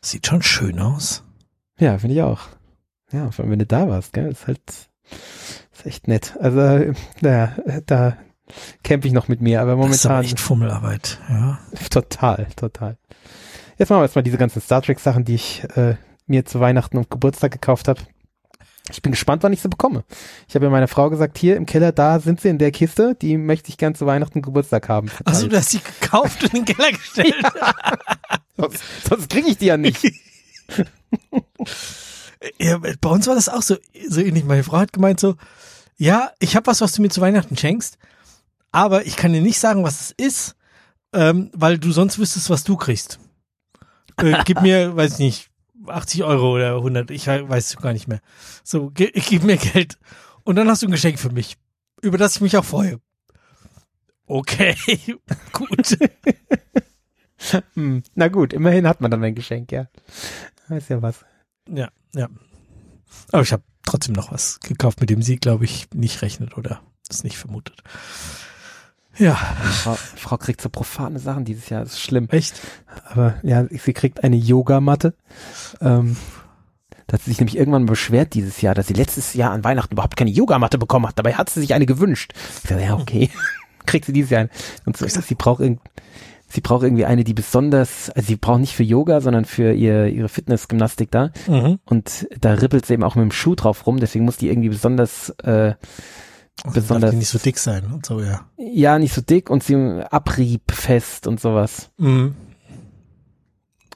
[0.00, 1.24] Sieht schon schön aus.
[1.78, 2.40] Ja, finde ich auch.
[3.12, 4.60] Ja, vor allem, wenn du da warst, gell, ist halt,
[5.72, 6.36] ist echt nett.
[6.40, 8.16] Also, naja, da
[8.82, 11.18] kämpfe ich noch mit mir, aber Das ist aber momentan echt Fummelarbeit.
[11.28, 11.58] Ja.
[11.90, 12.96] total, total.
[13.76, 16.96] Jetzt machen wir erstmal diese ganzen Star Trek Sachen, die ich äh, mir zu Weihnachten
[16.96, 18.00] und Geburtstag gekauft habe.
[18.90, 20.04] Ich bin gespannt, wann ich sie bekomme.
[20.48, 23.14] Ich habe ja meiner Frau gesagt, hier im Keller, da sind sie in der Kiste,
[23.20, 25.10] die möchte ich gern zu Weihnachten Geburtstag haben.
[25.24, 27.34] Also, du hast die gekauft und in den Keller gestellt.
[28.56, 30.00] sonst sonst kriege ich die ja nicht.
[32.60, 33.76] Ja, bei uns war das auch so,
[34.08, 34.44] so ähnlich.
[34.44, 35.34] Meine Frau hat gemeint so,
[35.96, 37.98] ja, ich habe was, was du mir zu Weihnachten schenkst,
[38.70, 40.56] aber ich kann dir nicht sagen, was es ist,
[41.12, 43.18] ähm, weil du sonst wüsstest, was du kriegst.
[44.18, 45.47] Äh, gib mir, weiß ich nicht,
[45.90, 48.20] 80 Euro oder 100, ich weiß es gar nicht mehr.
[48.64, 49.98] So, ge gib mir Geld
[50.44, 51.56] und dann hast du ein Geschenk für mich,
[52.02, 53.00] über das ich mich auch freue.
[54.26, 54.76] Okay,
[55.52, 55.98] gut.
[57.74, 59.88] Hm, Na gut, immerhin hat man dann ein Geschenk, ja.
[60.68, 61.24] Weiß ja was.
[61.68, 62.28] Ja, ja.
[63.32, 66.82] Aber ich habe trotzdem noch was gekauft, mit dem sie, glaube ich, nicht rechnet oder
[67.08, 67.82] es nicht vermutet.
[69.18, 69.34] Ja.
[69.34, 72.28] Frau, Frau kriegt so profane Sachen dieses Jahr, das ist schlimm.
[72.30, 72.60] Echt?
[73.10, 75.14] Aber ja, sie kriegt eine Yogamatte.
[75.80, 76.16] Ähm,
[77.06, 79.94] da hat sie sich nämlich irgendwann beschwert dieses Jahr, dass sie letztes Jahr an Weihnachten
[79.94, 81.18] überhaupt keine Yogamatte bekommen hat.
[81.18, 82.32] Dabei hat sie sich eine gewünscht.
[82.62, 83.30] Ich sage, ja, okay.
[83.86, 84.50] kriegt sie dieses Jahr eine.
[84.84, 85.80] Und so, sie braucht irgend,
[86.48, 90.06] sie braucht irgendwie eine, die besonders, also sie braucht nicht für Yoga, sondern für ihr,
[90.06, 91.30] ihre Fitnessgymnastik da.
[91.46, 91.78] Mhm.
[91.86, 94.68] Und da rippelt sie eben auch mit dem Schuh drauf rum, deswegen muss die irgendwie
[94.68, 95.74] besonders, äh,
[96.72, 98.46] besonders, nicht so dick sein und so, ja.
[98.56, 99.74] ja, nicht so dick und sie
[100.10, 101.90] abriebfest und sowas.
[101.98, 102.34] Mhm.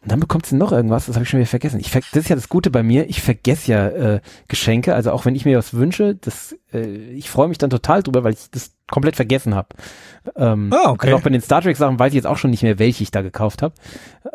[0.02, 1.78] Und dann bekommt sie noch irgendwas, das habe ich schon wieder vergessen.
[1.78, 5.12] Ich ver das ist ja das Gute bei mir, ich vergesse ja äh, Geschenke, also
[5.12, 8.32] auch wenn ich mir was wünsche, das, äh, ich freue mich dann total drüber, weil
[8.32, 9.68] ich das komplett vergessen habe.
[10.34, 11.06] Ähm, Ah, okay.
[11.06, 13.04] Also auch bei den Star Trek Sachen weiß ich jetzt auch schon nicht mehr, welche
[13.04, 13.74] ich da gekauft habe.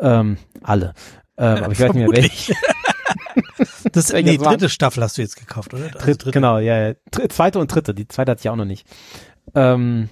[0.00, 0.94] Ähm, alle.
[1.36, 2.54] Ähm, aber ich weiß nicht mehr welche.
[3.92, 5.84] Das, nee, dritte Staffel hast du jetzt gekauft, oder?
[5.84, 6.30] Also Dritt, dritte.
[6.32, 6.94] genau, ja, ja.
[7.28, 7.94] Zweite und dritte.
[7.94, 8.86] Die zweite hatte ich auch noch nicht.
[9.54, 10.08] Ähm,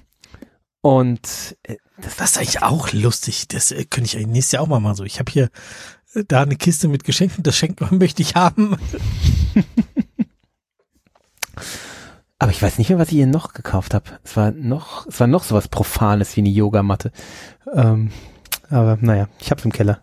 [0.81, 3.49] und äh, Das, das ist eigentlich auch lustig.
[3.49, 4.97] Das äh, könnte ich eigentlich nächstes Jahr auch mal machen.
[4.97, 5.51] So, ich habe hier
[6.15, 7.43] äh, da eine Kiste mit Geschenken.
[7.43, 8.77] Das Schenk möchte ich haben.
[12.39, 14.11] aber ich weiß nicht mehr, was ich hier noch gekauft habe.
[14.23, 17.11] Es war noch, es war noch sowas Profanes wie eine Yogamatte.
[17.75, 18.11] Ähm,
[18.71, 20.01] aber naja, ich hab's im Keller.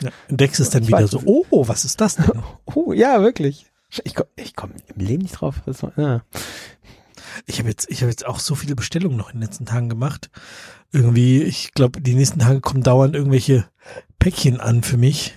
[0.00, 1.22] Ja, entdeckst es dann wieder so.
[1.24, 2.26] Oh, was ist das denn?
[2.66, 3.66] Oh, ja, wirklich.
[4.02, 5.62] Ich komme ich komm im Leben nicht drauf.
[5.66, 6.22] War, ja.
[7.46, 9.88] Ich habe jetzt, ich habe jetzt auch so viele Bestellungen noch in den letzten Tagen
[9.88, 10.30] gemacht.
[10.92, 13.68] Irgendwie, ich glaube, die nächsten Tage kommen dauernd irgendwelche
[14.18, 15.36] Päckchen an für mich.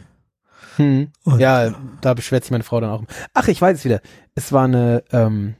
[0.77, 1.11] Hm.
[1.23, 3.03] Und- ja, da beschwert sich meine Frau dann auch.
[3.33, 4.01] Ach, ich weiß es wieder.
[4.35, 5.55] Es war eine, ähm,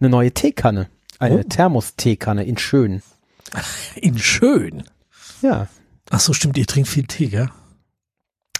[0.00, 0.88] eine neue Teekanne.
[1.18, 1.42] Eine Oh.
[1.48, 3.02] Thermos-Teekanne in schön.
[3.96, 4.84] In schön.
[5.42, 5.68] Ja.
[6.10, 7.48] Ach so, stimmt, ihr trinkt viel Tee, gell?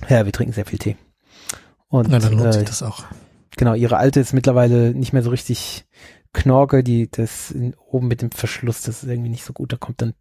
[0.09, 0.97] Ja, wir trinken sehr viel Tee.
[1.89, 3.05] Und Na, dann lohnt äh, sich das auch.
[3.57, 5.85] genau, ihre alte ist mittlerweile nicht mehr so richtig
[6.35, 9.71] Knorke, die das in, oben mit dem Verschluss, das ist irgendwie nicht so gut.
[9.73, 10.15] Da kommt dann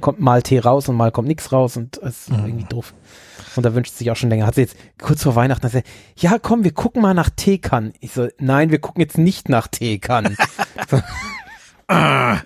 [0.00, 2.46] kommt mal Tee raus und mal kommt nichts raus und das ist Mhm.
[2.46, 2.94] irgendwie doof.
[3.54, 4.46] Und da wünscht sie sich auch schon länger.
[4.46, 5.82] Hat sie jetzt kurz vor Weihnachten sie,
[6.16, 7.92] ja komm, wir gucken mal nach Teekannen.
[8.00, 10.38] Ich so, nein, wir gucken jetzt nicht nach Teekannen.
[10.90, 11.02] so.
[11.88, 12.38] ah,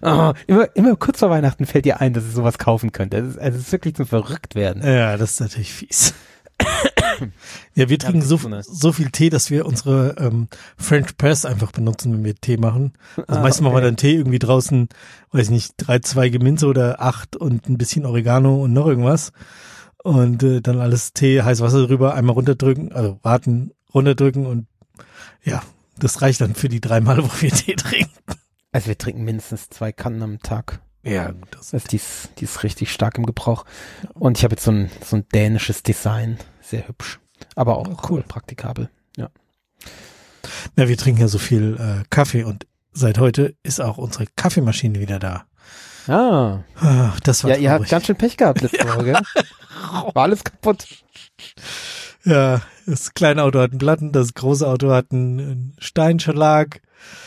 [0.00, 3.12] ah, immer, immer kurz vor Weihnachten fällt ihr ein, dass ihr sowas kaufen könnt.
[3.12, 4.82] Das ist, also es ist wirklich zum Verrücktwerden.
[4.82, 6.14] Ja, das ist natürlich fies.
[7.74, 11.72] ja, wir trinken so, ist so viel Tee, dass wir unsere ähm, French Press einfach
[11.72, 12.92] benutzen, wenn wir Tee machen.
[13.16, 13.86] Also Ah, meistens machen wir okay.
[13.86, 14.88] dann Tee irgendwie draußen,
[15.32, 19.32] weiß ich nicht, drei Zweige Minze oder acht und ein bisschen Oregano und noch irgendwas.
[20.02, 24.66] Und äh, dann alles Tee, heiß Wasser drüber, einmal runterdrücken, also warten, runterdrücken und
[25.42, 25.62] ja,
[25.98, 28.10] das reicht dann für die drei Male, wo wir Tee trinken.
[28.72, 30.80] Also wir trinken mindestens zwei Kannen am Tag.
[31.02, 31.32] Ja.
[31.50, 33.64] Das Also die ist, die ist richtig stark im Gebrauch.
[34.14, 36.38] Und ich habe jetzt so ein, so ein dänisches Design.
[36.70, 37.18] Sehr hübsch.
[37.56, 38.22] Aber auch Oh, cool.
[38.22, 38.88] praktikabel.
[40.76, 45.00] Na, wir trinken ja so viel äh, Kaffee und seit heute ist auch unsere Kaffeemaschine
[45.00, 45.44] wieder da.
[46.06, 46.60] Ah.
[46.76, 47.90] Ah, Das war Ja, ihr habt traurig.
[47.90, 49.14] ganz schön Pech gehabt letzte Woche, gell?
[50.14, 50.86] War alles kaputt.
[52.24, 56.82] Ja, das kleine Auto hat einen Platten, das große Auto hat einen, einen Steinschlag,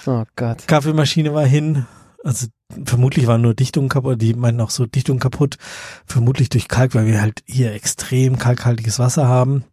[0.05, 0.67] Oh Gott.
[0.67, 1.85] Kaffeemaschine war hin.
[2.23, 2.47] Also
[2.86, 5.57] vermutlich waren nur Dichtungen kaputt, die meinen auch so Dichtungen kaputt,
[6.05, 9.63] vermutlich durch Kalk, weil wir halt hier extrem kalkhaltiges Wasser haben.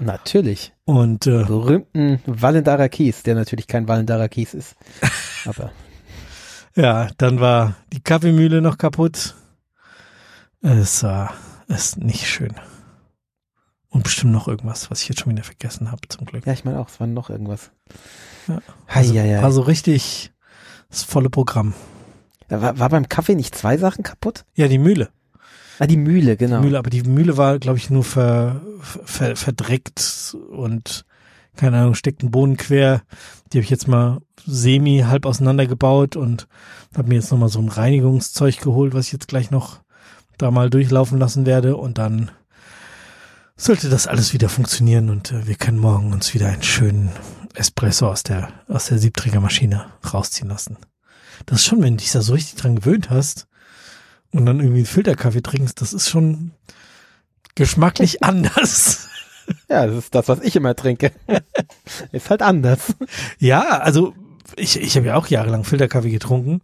[0.00, 0.72] Natürlich.
[0.84, 4.76] Und äh, Berühmten Wallendarer Kies, der natürlich kein Wallendarer Kies ist.
[5.44, 5.72] Aber
[6.74, 9.34] ja, dann war die Kaffeemühle noch kaputt.
[10.62, 11.34] Es war
[11.68, 12.54] es nicht schön.
[13.88, 16.46] Und bestimmt noch irgendwas, was ich jetzt schon wieder vergessen habe, zum Glück.
[16.46, 17.72] ja, ich meine auch, es war noch irgendwas.
[18.46, 18.60] Ja.
[18.86, 20.32] Also, war so richtig
[20.90, 21.74] das volle Programm.
[22.50, 24.44] War, war beim Kaffee nicht zwei Sachen kaputt?
[24.54, 25.10] Ja, die Mühle.
[25.78, 26.58] Ah, die Mühle, genau.
[26.60, 31.06] Die Mühle, aber die Mühle war, glaube ich, nur ver, ver, verdreckt und
[31.56, 33.02] keine Ahnung, steckt ein Boden quer.
[33.52, 36.48] Die habe ich jetzt mal semi halb auseinandergebaut und
[36.96, 39.80] habe mir jetzt nochmal so ein Reinigungszeug geholt, was ich jetzt gleich noch
[40.38, 42.30] da mal durchlaufen lassen werde und dann
[43.56, 47.10] sollte das alles wieder funktionieren und äh, wir können morgen uns wieder einen schönen
[47.54, 50.78] Espresso aus der aus der Siebträgermaschine rausziehen lassen.
[51.46, 53.46] Das ist schon, wenn du dich da so richtig dran gewöhnt hast
[54.32, 56.52] und dann irgendwie einen Filterkaffee trinkst, das ist schon
[57.54, 59.08] geschmacklich anders.
[59.68, 61.12] Ja, das ist das, was ich immer trinke.
[62.12, 62.94] ist halt anders.
[63.38, 64.14] Ja, also
[64.56, 66.60] ich, ich habe ja auch jahrelang Filterkaffee getrunken,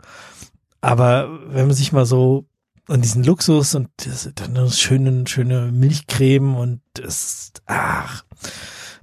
[0.81, 2.47] aber wenn man sich mal so
[2.89, 8.25] an diesen Luxus und das, dann das schöne, schöne Milchcreme und das, ach,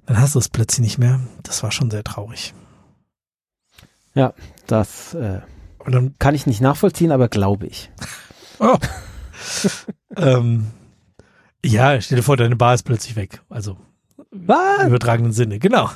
[0.06, 1.20] dann hast du es plötzlich nicht mehr.
[1.44, 2.54] Das war schon sehr traurig.
[4.16, 4.34] Ja,
[4.68, 5.42] das äh,
[5.86, 7.92] Und dann, kann ich nicht nachvollziehen, aber glaube ich.
[8.60, 8.78] oh.
[10.16, 10.68] ähm,
[11.66, 13.42] ja, stell dir vor, deine Bar ist plötzlich weg.
[13.50, 13.78] Also
[14.32, 15.90] im übertragenen Sinne, genau.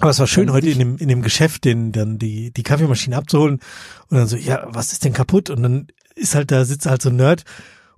[0.00, 3.16] Aber es war schön, heute in dem, in dem Geschäft den, dann die, die Kaffeemaschine
[3.16, 3.60] abzuholen
[4.08, 5.50] und dann so, ja, was ist denn kaputt?
[5.50, 5.86] Und dann
[6.16, 7.44] ist halt, da sitzt halt so ein Nerd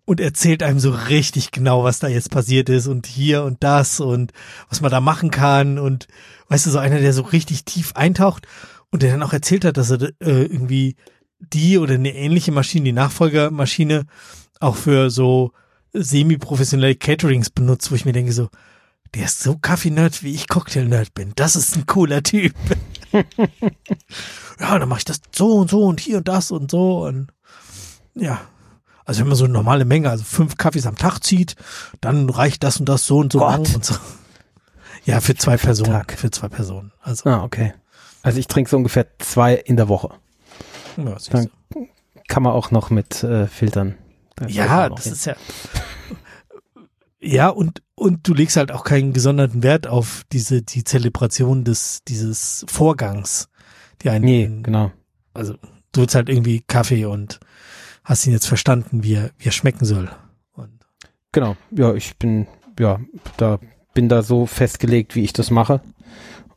[0.04, 4.00] und erzählt einem so richtig genau, was da jetzt passiert ist und hier und das
[4.00, 4.32] und
[4.68, 6.08] was man da machen kann und
[6.48, 8.46] weißt du, so einer, der so richtig tief eintaucht
[8.94, 10.94] und der dann auch erzählt hat, dass er äh, irgendwie
[11.40, 14.06] die oder eine ähnliche Maschine, die Nachfolgermaschine,
[14.60, 15.50] auch für so
[15.92, 18.50] semi-professionelle Caterings benutzt, wo ich mir denke so,
[19.16, 21.32] der ist so Kaffee-Nerd, wie ich Cocktail-Nerd bin.
[21.34, 22.54] Das ist ein cooler Typ.
[24.60, 27.32] ja, dann mache ich das so und so und hier und das und so und
[28.14, 28.42] ja.
[29.04, 31.56] Also wenn man so eine normale Menge, also fünf Kaffees am Tag zieht,
[32.00, 33.66] dann reicht das und das so und so Gott.
[33.66, 33.96] lang und so.
[35.04, 36.00] Ja, für zwei Personen.
[36.16, 36.92] Für zwei Personen.
[37.02, 37.74] Also, Ah, okay.
[38.24, 40.08] Also ich trinke so ungefähr zwei in der Woche.
[40.96, 41.50] ja, Dann-.
[42.26, 43.96] Kann man auch noch mit äh, Filtern.
[44.34, 45.12] Da kommt ja das hin.
[45.12, 45.36] ist ja.
[47.20, 52.02] Ja, und, und du legst halt auch keinen gesonderten Wert auf diese, die Zelebration des,
[52.06, 53.48] dieses Vorgangs.
[54.02, 54.90] Die einen, Nee, genau.
[55.32, 55.54] also
[55.92, 57.40] du willst halt irgendwie Kaffee und
[58.04, 60.10] hast ihn jetzt verstanden, wie er, wie er schmecken soll.
[60.52, 60.70] Und
[61.32, 61.56] Genau.
[61.70, 62.46] Ja, ich bin,
[62.78, 63.00] ja,
[63.36, 63.58] da
[63.94, 65.80] bin da so festgelegt, wie ich das mache.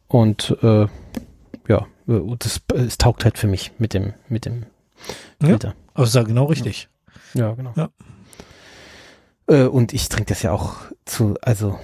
[0.08, 0.88] Und äh,
[2.08, 4.66] das, es taugt halt für mich mit dem, mit dem
[5.42, 5.50] Ja.
[5.50, 5.76] Filter.
[5.94, 6.90] aber ist ja genau richtig.
[7.34, 7.74] Ja, genau.
[7.76, 7.90] Ja.
[9.48, 11.80] Äh, und ich trinke das ja auch zu, also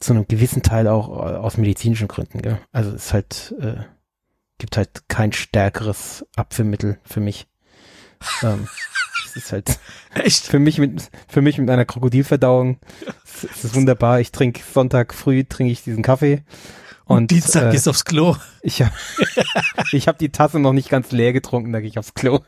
[0.00, 2.58] zu einem gewissen Teil auch äh, aus medizinischen Gründen, gell?
[2.72, 3.76] Also es ist halt, äh,
[4.58, 7.46] gibt halt kein stärkeres Abführmittel für mich.
[8.42, 8.68] ähm,
[9.26, 9.78] es ist halt
[10.14, 10.46] Echt?
[10.46, 12.78] für mich mit, für mich mit einer Krokodilverdauung.
[13.24, 14.20] Es es ist wunderbar.
[14.20, 16.42] Ich trinke Sonntag früh trinke ich diesen Kaffee.
[17.08, 18.36] Und, Dienstag äh, gehst du aufs Klo.
[18.62, 18.92] ich habe
[19.92, 22.40] ich hab die Tasse noch nicht ganz leer getrunken, da gehe ich aufs Klo.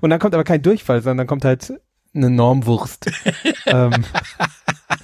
[0.00, 1.74] Und dann kommt aber kein Durchfall, sondern dann kommt halt
[2.14, 3.10] eine Normwurst.
[3.66, 4.04] ähm,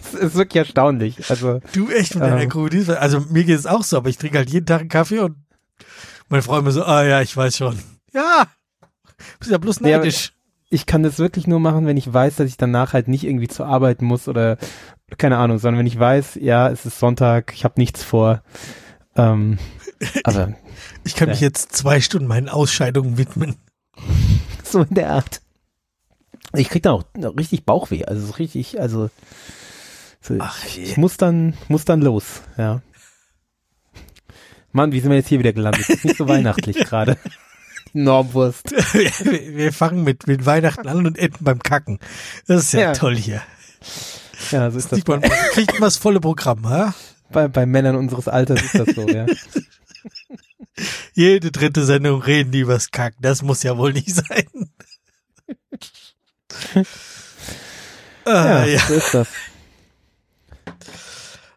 [0.01, 1.31] es ist wirklich erstaunlich.
[1.31, 2.49] Also Du echt mit deiner Ähm.
[2.49, 2.91] Krokodil.
[2.93, 5.37] Also mir geht es auch so, aber ich trinke halt jeden Tag einen Kaffee und
[6.31, 7.79] meine Frau immer so, ah ja, ich weiß schon.
[8.13, 8.47] Ja,
[9.39, 10.33] bist ja bloß neidisch.
[10.71, 13.49] ich kann das wirklich nur machen, wenn ich weiß, dass ich danach halt nicht irgendwie
[13.49, 14.57] zur Arbeit muss oder
[15.17, 18.43] keine Ahnung, sondern wenn ich weiß, ja, es ist Sonntag, ich habe nichts vor.
[19.17, 19.59] Ähm,
[20.25, 20.55] aber
[21.05, 21.47] Ich kann mich Ja.
[21.49, 23.57] jetzt zwei Stunden meinen Ausscheidungen widmen.
[24.65, 25.41] so in der Art.
[26.55, 27.05] Ich krieg dann auch
[27.37, 29.11] richtig Bauchweh, also so richtig, also
[30.21, 30.83] so, Ach je.
[30.83, 32.81] ich muss dann, muss dann los, ja.
[34.73, 35.89] Mann, wie sind wir jetzt hier wieder gelandet?
[35.89, 37.17] Ist nicht so weihnachtlich gerade.
[37.93, 38.71] Normwurst.
[38.95, 41.99] wir, wir fangen mit, mit Weihnachten an und enden beim Kacken.
[42.47, 42.93] Das ist ja, Ja.
[42.93, 43.43] toll hier.
[44.51, 46.95] Ja, so ist das man, kriegt man das volle Programm, ha?
[47.31, 49.27] bei, bei Männern unseres Alters ist das so, ja.
[51.13, 53.19] Jede dritte Sendung reden die übers Kacken.
[53.21, 54.71] Das muss ja wohl nicht sein.
[58.27, 58.79] Ja, ah, ja.
[58.81, 59.29] so ist das.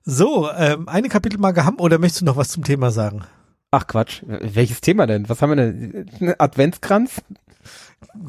[0.05, 3.25] So, ähm, eine Kapitelmarke haben oder möchtest du noch was zum Thema sagen?
[3.71, 5.27] Ach Quatsch, welches Thema denn?
[5.27, 6.35] Was haben wir denn?
[6.37, 7.21] Adventskranz?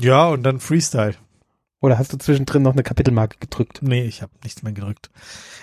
[0.01, 1.14] Ja, und dann Freestyle.
[1.82, 3.80] Oder hast du zwischendrin noch eine Kapitelmarke gedrückt?
[3.82, 5.10] Nee, ich habe nichts mehr gedrückt.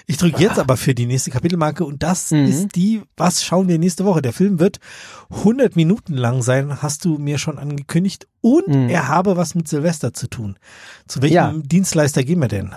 [0.05, 2.45] Ich drücke jetzt aber für die nächste Kapitelmarke und das Mhm.
[2.45, 4.21] ist die, was schauen wir nächste Woche?
[4.21, 4.79] Der Film wird
[5.31, 8.27] 100 Minuten lang sein, hast du mir schon angekündigt.
[8.41, 8.89] Und Mhm.
[8.89, 10.57] er habe was mit Silvester zu tun.
[11.07, 11.53] Zu welchem Ja.
[11.55, 12.75] Dienstleister gehen wir denn?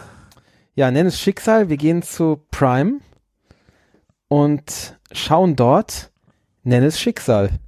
[0.76, 1.68] Ja, nenn es Schicksal.
[1.68, 3.00] Wir gehen zu Prime
[4.28, 6.12] und schauen dort,
[6.62, 7.58] nenn es Schicksal.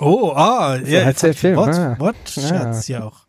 [0.00, 1.96] Oh, ah, ja, heißt der Film, Wort, ah.
[1.98, 3.26] Wortschatz ja auch.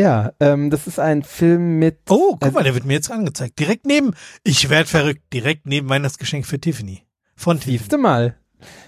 [0.00, 1.98] Ja, ähm, das ist ein Film mit.
[2.08, 3.58] Oh, guck Also- mal, der wird mir jetzt angezeigt.
[3.58, 4.12] Direkt neben,
[4.44, 7.02] ich werd verrückt, direkt neben Weihnachtsgeschenk für Tiffany.
[7.36, 7.78] Von Tiffany.
[7.78, 8.36] Siehste mal.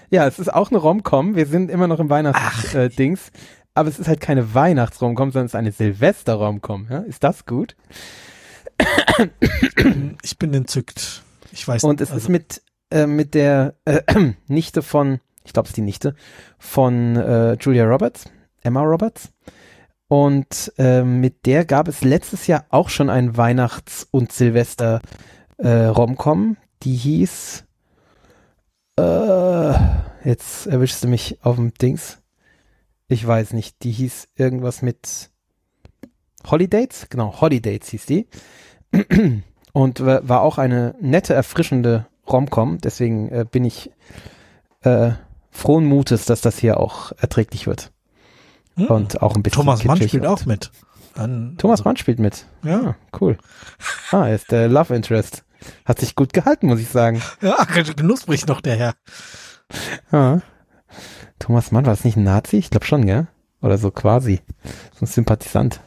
[0.09, 1.35] Ja, es ist auch eine Rom-Com.
[1.35, 3.29] Wir sind immer noch im Weihnachts-Dings.
[3.29, 3.31] Äh,
[3.75, 6.87] aber es ist halt keine Weihnachts-Rom-Com, sondern es ist eine Silvester-Rom-Com.
[6.89, 6.99] Ja?
[6.99, 7.75] Ist das gut?
[10.23, 11.23] Ich bin entzückt.
[11.51, 12.61] Ich weiß Und es also, ist mit,
[12.91, 14.01] äh, mit der äh,
[14.47, 16.15] Nichte von, ich glaube es ist die Nichte,
[16.57, 18.25] von äh, Julia Roberts,
[18.61, 19.31] Emma Roberts.
[20.13, 25.01] Und ähm, mit der gab es letztes Jahr auch schon ein Weihnachts- und Silvester
[25.57, 25.91] äh,
[26.83, 27.63] die hieß
[28.99, 29.73] äh,
[30.23, 32.19] jetzt erwischst du mich auf dem Dings.
[33.07, 35.31] Ich weiß nicht, die hieß irgendwas mit
[36.45, 38.27] Holidays, genau, Holidays hieß die.
[39.73, 42.77] und war auch eine nette, erfrischende Romcom.
[42.77, 43.89] Deswegen äh, bin ich
[44.81, 45.13] äh,
[45.49, 47.91] frohen Mutes, dass das hier auch erträglich wird.
[48.75, 48.87] Hm.
[48.87, 50.71] Und auch ein bisschen Thomas Mann spielt auch mit.
[51.15, 52.45] An, Thomas also, Mann spielt mit.
[52.63, 52.79] Ja.
[52.81, 53.37] Ah, cool.
[54.11, 55.43] Ah, er ist der Love Interest.
[55.85, 57.21] Hat sich gut gehalten, muss ich sagen.
[57.41, 58.93] Ja, knusprig noch der Herr.
[60.11, 60.41] Ja.
[61.39, 62.57] Thomas Mann, war das nicht ein Nazi?
[62.57, 63.27] Ich glaube schon, gell?
[63.61, 64.41] Oder so quasi.
[64.93, 65.81] So ein Sympathisant.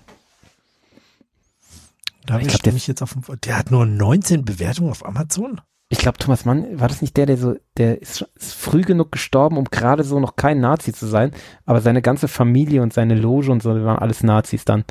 [2.24, 5.60] Da ich glaube, mich jetzt auf der hat nur 19 Bewertungen auf Amazon.
[5.88, 9.12] Ich glaube, Thomas Mann, war das nicht der, der so, der ist, ist früh genug
[9.12, 11.30] gestorben, um gerade so noch kein Nazi zu sein,
[11.64, 14.84] aber seine ganze Familie und seine Loge und so waren alles Nazis dann.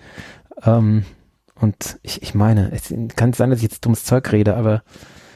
[0.64, 1.04] Ähm,
[1.56, 4.84] und ich, ich meine, es kann sein, dass ich jetzt dummes Zeug rede, aber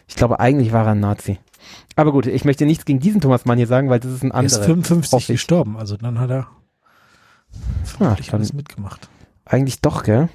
[0.08, 1.40] ich glaube, eigentlich war er ein Nazi.
[1.96, 4.32] Aber gut, ich möchte nichts gegen diesen Thomas Mann hier sagen, weil das ist ein
[4.32, 4.58] anderer.
[4.58, 6.48] Er ist 55 gestorben, also dann hat er
[7.84, 9.10] vermutlich ah, alles mitgemacht.
[9.46, 10.30] Eigentlich doch, gell?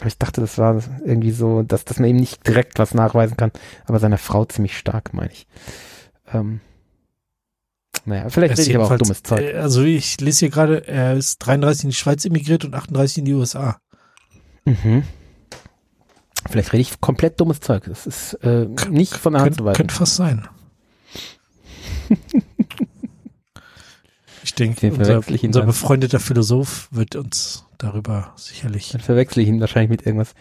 [0.00, 3.36] Aber ich dachte, das war irgendwie so, dass, dass man eben nicht direkt was nachweisen
[3.36, 3.52] kann,
[3.86, 5.46] aber seiner Frau ziemlich stark, meine ich.
[6.32, 6.60] Ähm,
[8.06, 9.40] naja, vielleicht rede ich aber auch dummes Zeug.
[9.40, 13.18] Äh, also ich lese hier gerade, er ist 33 in die Schweiz emigriert und 38
[13.18, 13.78] in die USA.
[14.64, 15.04] Mhm.
[16.48, 17.84] Vielleicht rede ich komplett dummes Zeug.
[17.86, 19.76] Das ist äh, nicht von der Hand zu weisen.
[19.76, 20.48] Könnte fast sein.
[24.60, 28.90] denke, unser, unser befreundeter Philosoph wird uns darüber sicherlich.
[28.90, 30.34] Dann verwechsel ich ihn wahrscheinlich mit irgendwas.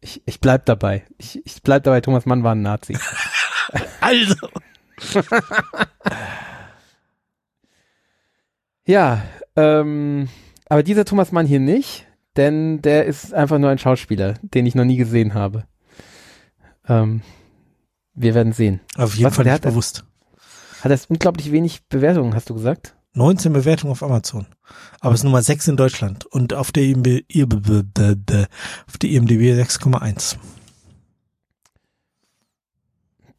[0.00, 1.04] Ich, ich bleib dabei.
[1.18, 2.96] Ich, ich bleib dabei, Thomas Mann war ein Nazi.
[4.00, 4.48] also.
[8.86, 9.22] ja,
[9.56, 10.28] ähm,
[10.68, 14.74] aber dieser Thomas Mann hier nicht, denn der ist einfach nur ein Schauspieler, den ich
[14.74, 15.64] noch nie gesehen habe.
[16.88, 17.22] Ähm,
[18.14, 18.80] wir werden sehen.
[18.96, 20.04] Auf jeden Was, Fall nicht bewusst.
[20.80, 22.96] Hat er unglaublich wenig Bewertungen, hast du gesagt?
[23.14, 24.46] 19 Bewertungen auf Amazon.
[25.00, 27.24] Aber es ist Nummer 6 in Deutschland und auf der IMDb,
[28.86, 30.36] auf der IMDb 6,1.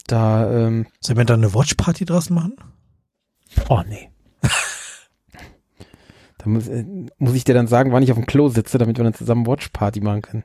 [0.07, 0.87] Da, ähm.
[0.99, 2.55] Sollen wir da eine Watchparty draus machen?
[3.69, 4.09] Oh, nee.
[6.37, 6.83] da muss, äh,
[7.17, 9.47] muss ich dir dann sagen, wann ich auf dem Klo sitze, damit wir dann zusammen
[9.47, 10.43] Watchparty machen können.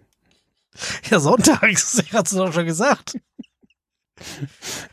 [1.10, 3.18] Ja, sonntags, hast du doch schon gesagt.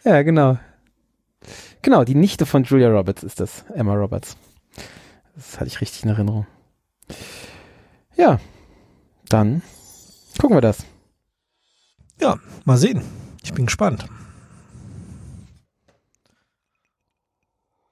[0.03, 0.57] ja, genau.
[1.83, 4.37] Genau, die Nichte von Julia Roberts ist das, Emma Roberts.
[5.35, 6.47] Das hatte ich richtig in Erinnerung.
[8.15, 8.39] Ja,
[9.27, 9.61] dann
[10.39, 10.85] gucken wir das.
[12.21, 13.01] Ja, mal sehen.
[13.43, 14.05] Ich bin gespannt.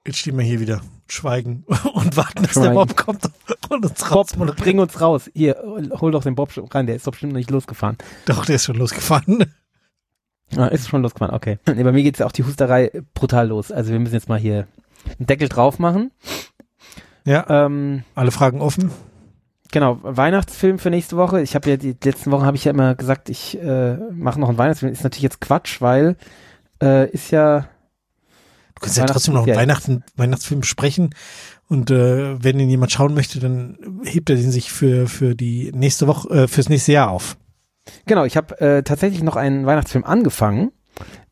[0.06, 2.68] Jetzt stehen wir hier wieder, schweigen und warten, dass schweigen.
[2.68, 3.30] der Bob kommt
[3.68, 4.28] und uns raus.
[4.34, 5.30] Bob, bring uns raus.
[5.34, 5.62] Hier,
[6.00, 7.98] hol doch den Bob rein, der ist doch bestimmt noch nicht losgefahren.
[8.24, 9.52] Doch, der ist schon losgefahren.
[10.56, 11.58] Ah, ist schon losgefahren, okay.
[11.74, 13.72] Nee, bei mir geht es ja auch die Husterei brutal los.
[13.72, 14.66] Also wir müssen jetzt mal hier
[15.18, 16.10] einen Deckel drauf machen.
[17.24, 17.46] Ja.
[17.48, 18.90] Ähm, alle Fragen offen.
[19.70, 21.40] Genau, Weihnachtsfilm für nächste Woche.
[21.40, 24.48] Ich habe ja die letzten Wochen habe ich ja immer gesagt, ich äh, mache noch
[24.48, 24.92] einen Weihnachtsfilm.
[24.92, 26.16] Ist natürlich jetzt Quatsch, weil
[26.82, 27.68] äh, ist ja.
[28.74, 31.14] Du kannst ja trotzdem noch einen Weihnachten, Weihnachtsfilm sprechen.
[31.68, 35.72] Und äh, wenn ihn jemand schauen möchte, dann hebt er den sich für für die
[35.72, 37.38] nächste Woche, äh, fürs nächste Jahr auf.
[38.06, 40.72] Genau, ich habe äh, tatsächlich noch einen Weihnachtsfilm angefangen.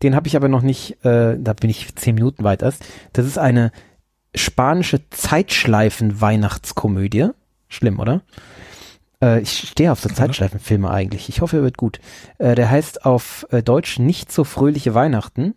[0.02, 2.82] Den habe ich aber noch nicht, äh, da bin ich zehn Minuten weit erst.
[3.12, 3.72] Das ist eine
[4.34, 7.28] spanische Zeitschleifen-Weihnachtskomödie.
[7.68, 8.22] Schlimm, oder?
[9.22, 11.28] Äh, ich stehe auf so Zeitschleifenfilme eigentlich.
[11.28, 12.00] Ich hoffe, er wird gut.
[12.38, 15.54] Äh, der heißt auf äh, Deutsch nicht so fröhliche Weihnachten.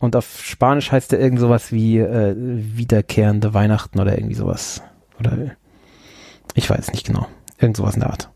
[0.00, 4.80] Und auf Spanisch heißt er irgend sowas wie äh, wiederkehrende Weihnachten oder irgendwie sowas.
[5.18, 5.56] Oder
[6.54, 7.26] ich weiß nicht genau.
[7.58, 8.30] Irgend sowas in der Art.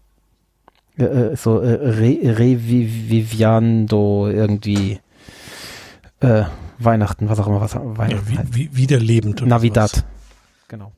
[0.99, 5.01] Äh, äh, so äh, Re Reviviando irgendwie
[6.21, 6.45] äh,
[6.79, 9.47] Weihnachten, was auch immer, was Weihnachten ja, wie, wie, wiederlebend.
[9.47, 9.91] Navidad.
[9.91, 10.05] Sowas.
[10.69, 10.93] Genau.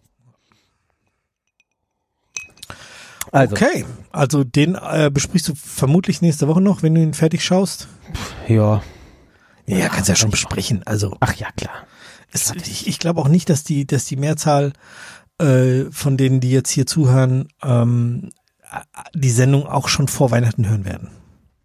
[3.31, 3.57] Also.
[3.57, 7.89] Okay, also den äh, besprichst du vermutlich nächste Woche noch, wenn du ihn fertig schaust.
[8.47, 8.83] Ja.
[9.67, 10.83] Ja, ja kannst ja schon besprechen.
[10.85, 11.17] Also.
[11.21, 11.75] Ach ja, klar.
[12.33, 14.73] Es, ich ich glaube auch nicht, dass die, dass die Mehrzahl
[15.39, 18.31] äh, von denen, die jetzt hier zuhören, ähm,
[19.15, 21.11] die Sendung auch schon vor Weihnachten hören werden.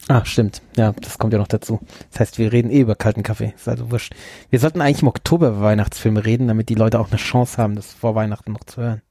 [0.07, 0.61] Ah, stimmt.
[0.75, 1.79] Ja, das kommt ja noch dazu.
[2.11, 3.53] Das heißt, wir reden eh über kalten Kaffee.
[3.55, 4.15] Ist also wurscht.
[4.49, 7.75] Wir sollten eigentlich im Oktober über Weihnachtsfilme reden, damit die Leute auch eine Chance haben,
[7.75, 9.01] das vor Weihnachten noch zu hören.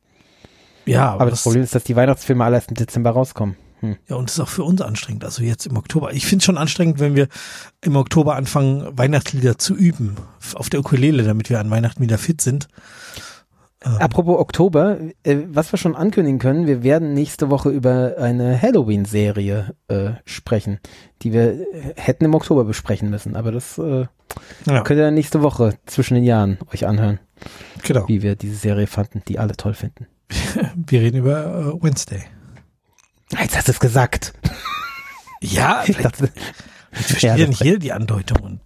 [0.87, 3.57] Ja, aber, aber das, das, Problem ist, dass die Weihnachtsfilme alle erst im Dezember rauskommen.
[3.81, 3.97] Hm.
[4.09, 5.25] Ja, und das ist auch für uns anstrengend.
[5.25, 6.13] Also jetzt im Oktober.
[6.13, 7.29] Ich finde es schon anstrengend, wenn wir
[7.81, 10.17] im Oktober anfangen, Weihnachtslieder zu üben
[10.55, 12.69] auf der Ukulele, damit wir an Weihnachten wieder fit sind.
[13.85, 13.97] Ähm.
[13.99, 19.75] Apropos Oktober, äh, was wir schon ankündigen können, wir werden nächste Woche über eine Halloween-Serie
[19.87, 20.81] äh, sprechen,
[21.23, 23.37] die wir äh, hätten im Oktober besprechen müssen.
[23.37, 24.07] Aber das äh,
[24.67, 24.83] ja.
[24.83, 27.21] könnt ihr dann nächste Woche zwischen den Jahren euch anhören.
[27.85, 28.09] Genau.
[28.09, 30.07] Wie wir diese Serie fanden, die alle toll finden.
[30.75, 32.25] wir reden über äh, Wednesday.
[33.31, 34.33] Jetzt hast du es gesagt.
[35.41, 36.33] Ja, Ich dachte,
[36.93, 38.61] ich verstehe Ja, nicht jeder die Andeutung und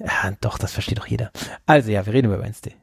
[0.00, 1.30] ja, doch, das versteht doch jeder.
[1.66, 2.74] Also ja, wir reden über Wednesday.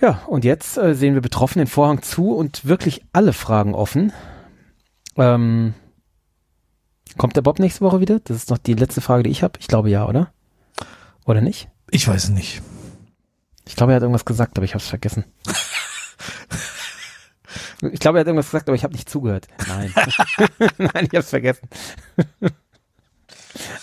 [0.00, 4.12] Ja, und jetzt äh, sehen wir betroffen den Vorhang zu und wirklich alle Fragen offen.
[5.16, 5.74] Ähm,
[7.16, 8.20] kommt der Bob nächste Woche wieder?
[8.20, 9.58] Das ist noch die letzte Frage, die ich habe.
[9.60, 10.32] Ich glaube ja, oder?
[11.24, 11.68] Oder nicht?
[11.90, 12.60] ich weiß es nicht.
[13.66, 15.24] Ich glaube, er hat irgendwas gesagt, aber ich habe es vergessen.
[17.92, 19.46] Ich glaube, er hat irgendwas gesagt, aber ich habe nicht zugehört.
[19.68, 19.92] Nein.
[20.78, 21.68] Nein, ich habe es vergessen.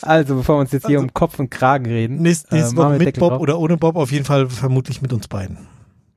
[0.01, 2.15] Also, bevor wir uns jetzt hier Also- um Kopf und Kragen reden.
[2.19, 3.41] Nächste, nächste äh, Woche mit Bob drauf.
[3.41, 5.67] oder ohne Bob, auf jeden Fall vermutlich mit uns beiden.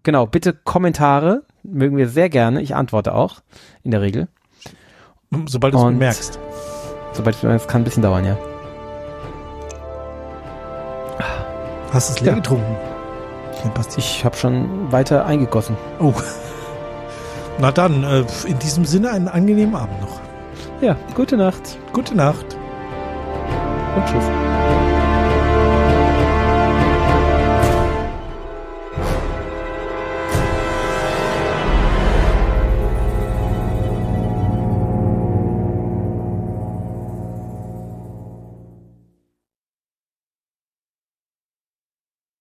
[0.04, 1.42] Genau, bitte Kommentare.
[1.62, 2.62] Mögen wir sehr gerne.
[2.62, 3.40] Ich antworte auch.
[3.82, 4.28] In der Regel.
[5.46, 6.38] Sobald du es bemerkst.
[7.12, 8.36] Sobald es kann ein bisschen dauern, ja.
[11.92, 12.36] Hast du es leer Ja.
[12.36, 12.76] getrunken?
[13.96, 15.76] Ich habe schon weiter eingegossen.
[16.00, 16.12] Oh.
[17.58, 20.20] Na dann, äh, in diesem Sinne einen angenehmen Abend noch.
[20.80, 22.56] Ja, gute Nacht Gute Nacht.
[23.96, 24.24] und tschüss.